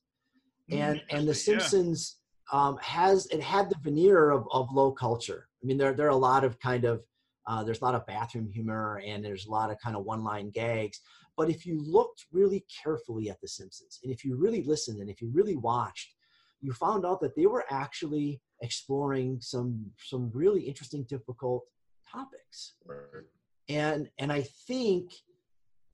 mm, 0.71 0.79
and 0.79 1.03
and 1.11 1.29
The 1.29 1.35
Simpsons 1.35 2.19
yeah. 2.53 2.61
um, 2.61 2.79
has 2.81 3.27
it 3.27 3.41
had 3.41 3.69
the 3.71 3.77
veneer 3.83 4.31
of, 4.31 4.47
of 4.51 4.73
low 4.73 4.91
culture. 4.93 5.49
I 5.63 5.67
mean, 5.67 5.79
there 5.79 5.93
there 5.93 6.07
are 6.07 6.11
a 6.11 6.17
lot 6.17 6.45
of 6.45 6.59
kind 6.61 6.85
of 6.85 7.03
uh, 7.47 7.63
there's 7.63 7.81
a 7.81 7.85
lot 7.85 7.95
of 7.95 8.07
bathroom 8.07 8.49
humor 8.51 9.03
and 9.07 9.25
there's 9.25 9.47
a 9.47 9.51
lot 9.51 9.71
of 9.71 9.79
kind 9.79 9.97
of 9.97 10.05
one 10.05 10.25
line 10.25 10.51
gags. 10.51 11.01
But 11.37 11.51
if 11.51 11.67
you 11.67 11.81
looked 11.83 12.27
really 12.33 12.65
carefully 12.83 13.29
at 13.29 13.41
The 13.41 13.49
Simpsons, 13.49 14.01
and 14.03 14.13
if 14.13 14.25
you 14.25 14.37
really 14.37 14.63
listened, 14.63 15.01
and 15.01 15.11
if 15.11 15.21
you 15.21 15.31
really 15.33 15.57
watched, 15.57 16.15
you 16.61 16.73
found 16.73 17.05
out 17.05 17.21
that 17.21 17.35
they 17.37 17.47
were 17.47 17.65
actually 17.71 18.41
exploring 18.63 19.39
some 19.41 19.85
some 19.99 20.31
really 20.33 20.63
interesting, 20.63 21.05
difficult 21.05 21.65
topics. 22.11 22.75
Right. 22.85 23.25
And 23.69 24.09
and 24.19 24.33
I 24.33 24.43
think 24.67 25.13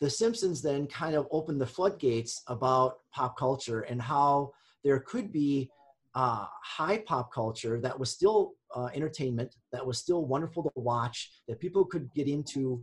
the 0.01 0.11
Simpsons 0.11 0.63
then 0.63 0.87
kind 0.87 1.15
of 1.15 1.27
opened 1.31 1.61
the 1.61 1.67
floodgates 1.67 2.43
about 2.47 2.99
pop 3.13 3.37
culture 3.37 3.83
and 3.83 4.01
how 4.01 4.53
there 4.85 5.01
could 5.01 5.33
be 5.33 5.71
uh, 6.15 6.47
high 6.65 6.99
pop 6.99 7.33
culture 7.33 7.81
that 7.81 7.99
was 7.99 8.11
still 8.11 8.53
uh, 8.75 8.89
entertainment, 8.95 9.55
that 9.73 9.85
was 9.85 9.99
still 9.99 10.25
wonderful 10.25 10.63
to 10.63 10.71
watch, 10.75 11.31
that 11.49 11.61
people 11.61 11.85
could 11.85 12.13
get 12.15 12.29
into. 12.29 12.83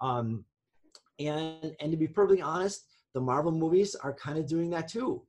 Um, 0.00 0.44
and 1.18 1.74
and 1.80 1.90
to 1.90 1.96
be 1.96 2.08
perfectly 2.08 2.42
honest, 2.42 2.86
the 3.14 3.20
Marvel 3.20 3.52
movies 3.52 3.94
are 3.94 4.14
kind 4.14 4.38
of 4.38 4.46
doing 4.46 4.70
that 4.70 4.88
too. 4.88 5.22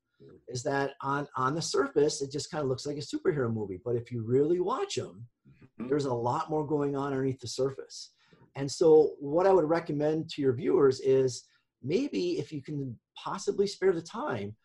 Is 0.47 0.63
that 0.63 0.93
on 1.01 1.27
on 1.35 1.55
the 1.55 1.61
surface 1.61 2.21
it 2.21 2.31
just 2.31 2.49
kind 2.51 2.63
of 2.63 2.69
looks 2.69 2.85
like 2.85 2.97
a 2.97 2.99
superhero 2.99 3.53
movie, 3.53 3.79
but 3.83 3.95
if 3.95 4.11
you 4.11 4.23
really 4.23 4.59
watch 4.59 4.95
them, 4.95 5.27
mm-hmm. 5.47 5.87
there's 5.87 6.05
a 6.05 6.13
lot 6.13 6.49
more 6.49 6.65
going 6.65 6.95
on 6.95 7.13
underneath 7.13 7.39
the 7.39 7.47
surface. 7.47 8.11
And 8.55 8.69
so, 8.69 9.11
what 9.19 9.45
I 9.45 9.53
would 9.53 9.69
recommend 9.69 10.29
to 10.31 10.41
your 10.41 10.53
viewers 10.53 10.99
is 10.99 11.43
maybe 11.83 12.39
if 12.39 12.51
you 12.51 12.61
can 12.61 12.97
possibly 13.15 13.67
spare 13.67 13.93
the 13.93 14.01
time, 14.01 14.55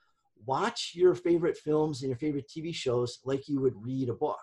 watch 0.47 0.93
your 0.95 1.15
favorite 1.15 1.59
films 1.59 2.03
and 2.03 2.09
your 2.09 2.19
favorite 2.19 2.49
TV 2.49 2.75
shows 2.75 3.19
like 3.25 3.49
you 3.49 3.61
would 3.61 3.75
read 3.77 4.09
a 4.09 4.15
book. 4.15 4.41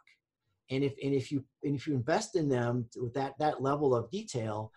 And 0.69 0.83
if 0.83 0.93
and 1.03 1.15
if 1.15 1.31
you 1.31 1.43
and 1.63 1.75
if 1.75 1.87
you 1.87 1.95
invest 1.95 2.35
in 2.35 2.47
them 2.47 2.85
with 2.95 3.13
that 3.15 3.33
that 3.39 3.61
level 3.61 3.95
of 3.95 4.11
detail, 4.11 4.71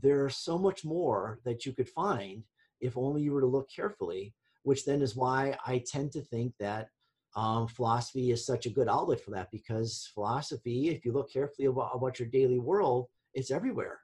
there's 0.00 0.36
so 0.36 0.58
much 0.58 0.84
more 0.84 1.40
that 1.44 1.66
you 1.66 1.72
could 1.72 1.88
find 1.88 2.44
if 2.80 2.96
only 2.96 3.22
you 3.22 3.32
were 3.32 3.40
to 3.40 3.46
look 3.46 3.68
carefully. 3.74 4.34
Which 4.64 4.84
then 4.84 5.02
is 5.02 5.16
why 5.16 5.58
I 5.66 5.82
tend 5.84 6.12
to 6.12 6.20
think 6.20 6.54
that 6.60 6.88
um, 7.34 7.66
philosophy 7.66 8.30
is 8.30 8.46
such 8.46 8.66
a 8.66 8.70
good 8.70 8.88
outlet 8.88 9.20
for 9.20 9.32
that 9.32 9.50
because 9.50 10.08
philosophy, 10.14 10.90
if 10.90 11.04
you 11.04 11.12
look 11.12 11.32
carefully 11.32 11.66
about, 11.66 11.90
about 11.94 12.20
your 12.20 12.28
daily 12.28 12.60
world, 12.60 13.08
it's 13.34 13.50
everywhere 13.50 13.98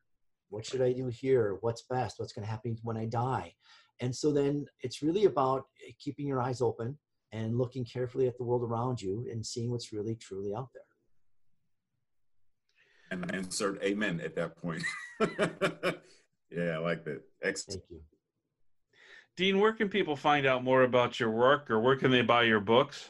what 0.51 0.65
should 0.65 0.83
I 0.83 0.93
do 0.93 1.09
here? 1.09 1.59
What's 1.61 1.83
best? 1.83 2.19
What's 2.19 2.33
going 2.33 2.45
to 2.45 2.51
happen 2.51 2.77
when 2.83 2.97
I 2.97 3.07
die? 3.07 3.55
And 4.01 4.15
so 4.15 4.33
then 4.33 4.67
it's 4.81 5.03
really 5.03 5.25
about 5.25 5.65
eh, 5.87 5.93
keeping 5.99 6.27
your 6.27 6.41
eyes 6.41 6.61
open 6.61 6.99
and 7.33 7.59
looking 7.59 7.85
carefully 7.85 8.27
at 8.27 8.37
the 8.39 8.45
world 8.45 8.63
around 8.63 9.03
you 9.03 9.27
and 9.31 9.45
seeing 9.45 9.71
what's 9.71 9.93
really 9.93 10.15
truly 10.15 10.55
out 10.55 10.69
there. 10.73 10.83
And 13.11 13.31
I 13.31 13.37
insert 13.37 13.83
amen 13.83 14.21
at 14.21 14.35
that 14.37 14.57
point. 14.57 14.83
yeah, 15.21 16.75
I 16.75 16.79
like 16.79 17.05
that. 17.05 17.23
Excellent. 17.43 17.83
Thank 17.83 17.91
you. 17.91 18.01
Dean, 19.37 19.61
where 19.61 19.73
can 19.73 19.89
people 19.89 20.17
find 20.17 20.47
out 20.47 20.65
more 20.65 20.83
about 20.83 21.21
your 21.21 21.31
work 21.31 21.71
or 21.71 21.79
where 21.81 21.97
can 21.97 22.11
they 22.11 22.23
buy 22.23 22.43
your 22.43 22.61
books? 22.61 23.09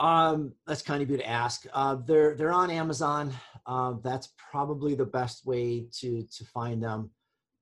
Um, 0.00 0.52
that's 0.66 0.82
kind 0.82 1.02
of 1.02 1.10
you 1.10 1.16
to 1.16 1.28
ask. 1.28 1.66
Uh, 1.72 1.96
they're 2.04 2.34
they're 2.34 2.52
on 2.52 2.70
Amazon. 2.70 3.32
Uh, 3.66 3.94
that's 4.02 4.30
probably 4.50 4.94
the 4.94 5.04
best 5.04 5.46
way 5.46 5.86
to 6.00 6.24
to 6.36 6.44
find 6.46 6.82
them. 6.82 7.10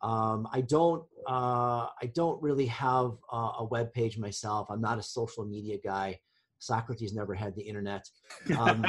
Um, 0.00 0.48
I 0.52 0.62
don't 0.62 1.04
uh, 1.28 1.86
I 2.00 2.10
don't 2.14 2.42
really 2.42 2.66
have 2.66 3.12
a, 3.30 3.36
a 3.58 3.64
web 3.70 3.92
page 3.92 4.16
myself. 4.18 4.68
I'm 4.70 4.80
not 4.80 4.98
a 4.98 5.02
social 5.02 5.44
media 5.44 5.76
guy. 5.84 6.18
Socrates 6.58 7.12
never 7.12 7.34
had 7.34 7.54
the 7.54 7.62
internet. 7.62 8.08
Um, 8.58 8.84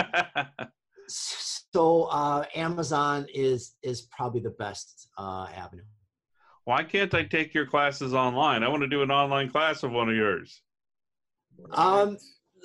so 1.07 2.03
uh, 2.03 2.45
Amazon 2.55 3.25
is 3.33 3.75
is 3.83 4.01
probably 4.03 4.41
the 4.41 4.51
best 4.51 5.09
uh, 5.17 5.47
avenue. 5.55 5.83
Why 6.65 6.83
can't 6.83 7.13
I 7.13 7.23
take 7.23 7.53
your 7.53 7.65
classes 7.65 8.13
online? 8.13 8.63
I 8.63 8.69
want 8.69 8.81
to 8.83 8.87
do 8.87 9.01
an 9.01 9.11
online 9.11 9.49
class 9.49 9.83
of 9.83 9.91
one 9.91 10.09
of 10.09 10.15
yours. 10.15 10.61
Um, 11.71 12.17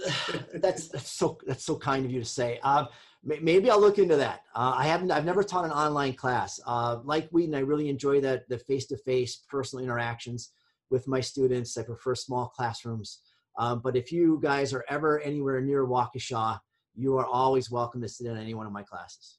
that's 0.55 0.89
that's 0.89 1.11
so 1.11 1.39
that's 1.47 1.64
so 1.64 1.76
kind 1.76 2.05
of 2.05 2.11
you 2.11 2.20
to 2.20 2.26
say. 2.26 2.61
Uh, 2.62 2.86
maybe 3.24 3.70
I'll 3.70 3.80
look 3.80 3.99
into 3.99 4.16
that. 4.16 4.43
Uh, 4.55 4.74
I 4.76 4.86
haven't. 4.86 5.11
I've 5.11 5.24
never 5.24 5.43
taught 5.43 5.64
an 5.64 5.72
online 5.72 6.14
class. 6.14 6.61
Uh, 6.66 6.99
like 7.05 7.28
Wheaton, 7.30 7.55
I 7.55 7.61
really 7.61 7.89
enjoy 7.89 8.20
that 8.20 8.49
the 8.49 8.59
face-to-face 8.59 9.45
personal 9.49 9.84
interactions 9.84 10.53
with 10.91 11.09
my 11.09 11.20
students. 11.20 11.76
I 11.76 11.82
prefer 11.82 12.14
small 12.14 12.49
classrooms. 12.49 13.20
Um, 13.59 13.80
but 13.82 13.97
if 13.97 14.12
you 14.12 14.39
guys 14.41 14.72
are 14.72 14.84
ever 14.89 15.20
anywhere 15.20 15.61
near 15.61 15.84
Waukesha, 15.84 16.61
you 16.99 17.16
are 17.16 17.26
always 17.26 17.70
welcome 17.70 18.03
to 18.03 18.09
sit 18.09 18.26
in 18.26 18.36
any 18.36 18.55
one 18.55 18.66
of 18.66 18.72
my 18.72 18.82
classes. 18.82 19.38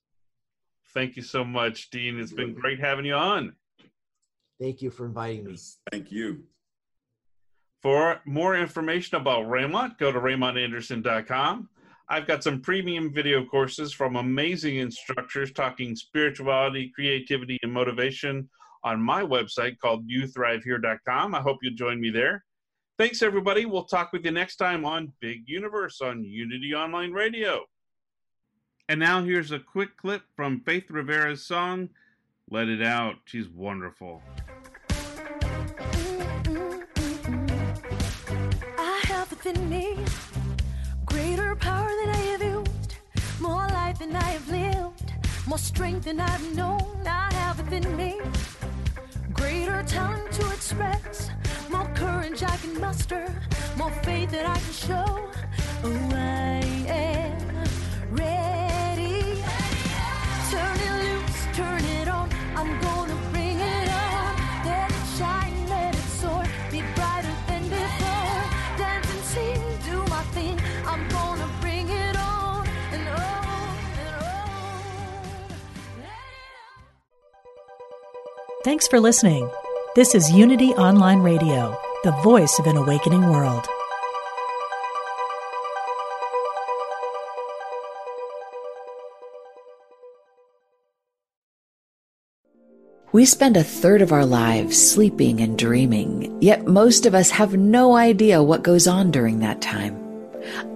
Thank 0.93 1.17
you 1.17 1.21
so 1.21 1.43
much, 1.43 1.89
Dean. 1.89 2.17
It's 2.19 2.31
been 2.31 2.53
great 2.53 2.79
having 2.79 3.05
you 3.05 3.13
on. 3.13 3.53
Thank 4.59 4.81
you 4.81 4.89
for 4.89 5.05
inviting 5.05 5.45
me. 5.45 5.57
Thank 5.91 6.11
you. 6.11 6.43
For 7.81 8.21
more 8.25 8.55
information 8.55 9.17
about 9.17 9.49
Raymond, 9.49 9.95
go 9.99 10.11
to 10.11 10.19
raymondanderson.com. 10.19 11.69
I've 12.09 12.27
got 12.27 12.43
some 12.43 12.61
premium 12.61 13.13
video 13.13 13.45
courses 13.45 13.93
from 13.93 14.15
amazing 14.15 14.77
instructors 14.77 15.51
talking 15.51 15.95
spirituality, 15.95 16.91
creativity, 16.95 17.57
and 17.61 17.71
motivation 17.71 18.49
on 18.83 19.01
my 19.01 19.21
website 19.21 19.77
called 19.79 20.09
youthrivehere.com. 20.09 21.35
I 21.35 21.41
hope 21.41 21.57
you'll 21.61 21.75
join 21.75 22.01
me 22.01 22.09
there. 22.09 22.43
Thanks, 22.99 23.21
everybody. 23.21 23.63
We'll 23.65 23.85
talk 23.85 24.11
with 24.11 24.25
you 24.25 24.31
next 24.31 24.57
time 24.57 24.83
on 24.83 25.13
Big 25.21 25.43
Universe 25.47 26.01
on 26.01 26.21
Unity 26.21 26.75
Online 26.75 27.13
Radio. 27.13 27.63
And 28.89 28.99
now 28.99 29.23
here's 29.23 29.53
a 29.53 29.59
quick 29.59 29.95
clip 29.95 30.23
from 30.35 30.59
Faith 30.65 30.91
Rivera's 30.91 31.45
song, 31.45 31.91
Let 32.51 32.67
It 32.67 32.83
Out. 32.83 33.15
She's 33.23 33.47
wonderful. 33.47 34.21
I 38.77 39.01
have 39.05 39.29
within 39.29 39.69
me. 39.69 39.97
Greater 41.05 41.55
power 41.55 41.87
than 42.03 42.09
I 42.09 42.17
have 42.17 42.43
used, 42.43 42.95
more 43.39 43.65
life 43.69 43.99
than 43.99 44.13
I 44.13 44.31
have 44.31 44.49
lived, 44.49 45.13
more 45.47 45.57
strength 45.57 46.03
than 46.03 46.19
I've 46.19 46.53
known 46.53 47.07
I 47.07 47.33
have 47.35 47.59
within 47.59 47.95
me. 47.95 48.19
Greater 49.31 49.83
talent 49.83 50.33
to 50.33 50.49
express, 50.51 51.31
more 51.69 51.87
courage 51.93 52.43
I 52.43 52.57
can 52.57 52.79
muster, 52.79 53.33
more 53.77 53.91
faith 54.03 54.31
that 54.31 54.45
I 54.45 54.57
can 54.59 54.73
show. 54.73 55.29
Oh, 55.83 56.09
I 56.13 56.61
am 56.87 57.37
ready. 58.11 59.41
Turn 60.51 60.77
it 60.87 60.93
loose, 61.03 61.39
turn 61.53 61.83
it 61.99 62.07
on. 62.07 62.29
I'm 62.55 62.79
gonna 62.81 63.17
bring 63.31 63.59
it 63.59 63.89
on. 63.89 64.35
Let 64.65 64.89
it 64.89 65.05
shine, 65.17 65.69
let 65.69 65.95
it 65.95 66.07
soar, 66.19 66.43
be 66.71 66.81
brighter 66.95 67.35
than 67.47 67.63
before. 67.69 68.41
Dance 68.77 69.09
and 69.13 69.23
sing, 69.33 69.61
do 69.85 69.97
my 70.09 70.23
thing. 70.35 70.59
I'm 70.85 71.07
gonna 71.09 71.49
bring 71.61 71.87
it 71.87 72.15
on 72.17 72.67
and 72.93 73.07
on. 73.07 73.19
Thanks 78.63 78.87
for 78.87 78.99
listening. 78.99 79.49
This 79.99 80.15
is 80.15 80.31
Unity 80.31 80.69
Online 80.75 81.19
Radio, 81.19 81.77
the 82.05 82.13
voice 82.23 82.57
of 82.57 82.67
an 82.67 82.77
awakening 82.77 83.29
world. 83.29 83.67
We 93.11 93.25
spend 93.25 93.57
a 93.57 93.63
third 93.65 94.01
of 94.01 94.13
our 94.13 94.25
lives 94.25 94.81
sleeping 94.81 95.41
and 95.41 95.59
dreaming, 95.59 96.41
yet 96.41 96.65
most 96.65 97.05
of 97.05 97.13
us 97.13 97.29
have 97.31 97.57
no 97.57 97.97
idea 97.97 98.41
what 98.41 98.63
goes 98.63 98.87
on 98.87 99.11
during 99.11 99.39
that 99.39 99.61
time. 99.61 99.99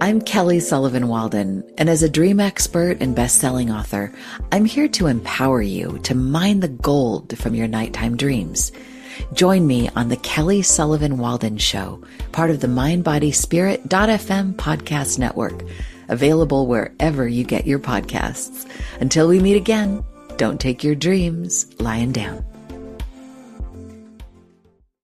I'm 0.02 0.20
Kelly 0.20 0.60
Sullivan 0.60 1.08
Walden, 1.08 1.64
and 1.78 1.88
as 1.88 2.02
a 2.02 2.10
dream 2.10 2.40
expert 2.40 2.98
and 3.00 3.16
best-selling 3.16 3.70
author, 3.70 4.12
I'm 4.52 4.66
here 4.66 4.88
to 4.88 5.06
empower 5.06 5.62
you 5.62 5.98
to 6.02 6.14
mine 6.14 6.60
the 6.60 6.68
gold 6.68 7.38
from 7.38 7.54
your 7.54 7.68
nighttime 7.68 8.18
dreams. 8.18 8.70
Join 9.32 9.66
me 9.66 9.88
on 9.96 10.08
the 10.08 10.16
Kelly 10.18 10.62
Sullivan 10.62 11.18
Walden 11.18 11.58
Show, 11.58 12.02
part 12.32 12.50
of 12.50 12.60
the 12.60 12.66
MindBodySpirit.fm 12.66 14.54
podcast 14.54 15.18
network, 15.18 15.62
available 16.08 16.66
wherever 16.66 17.26
you 17.26 17.44
get 17.44 17.66
your 17.66 17.78
podcasts. 17.78 18.68
Until 19.00 19.28
we 19.28 19.40
meet 19.40 19.56
again, 19.56 20.04
don't 20.36 20.60
take 20.60 20.84
your 20.84 20.94
dreams 20.94 21.66
lying 21.80 22.12
down. 22.12 22.44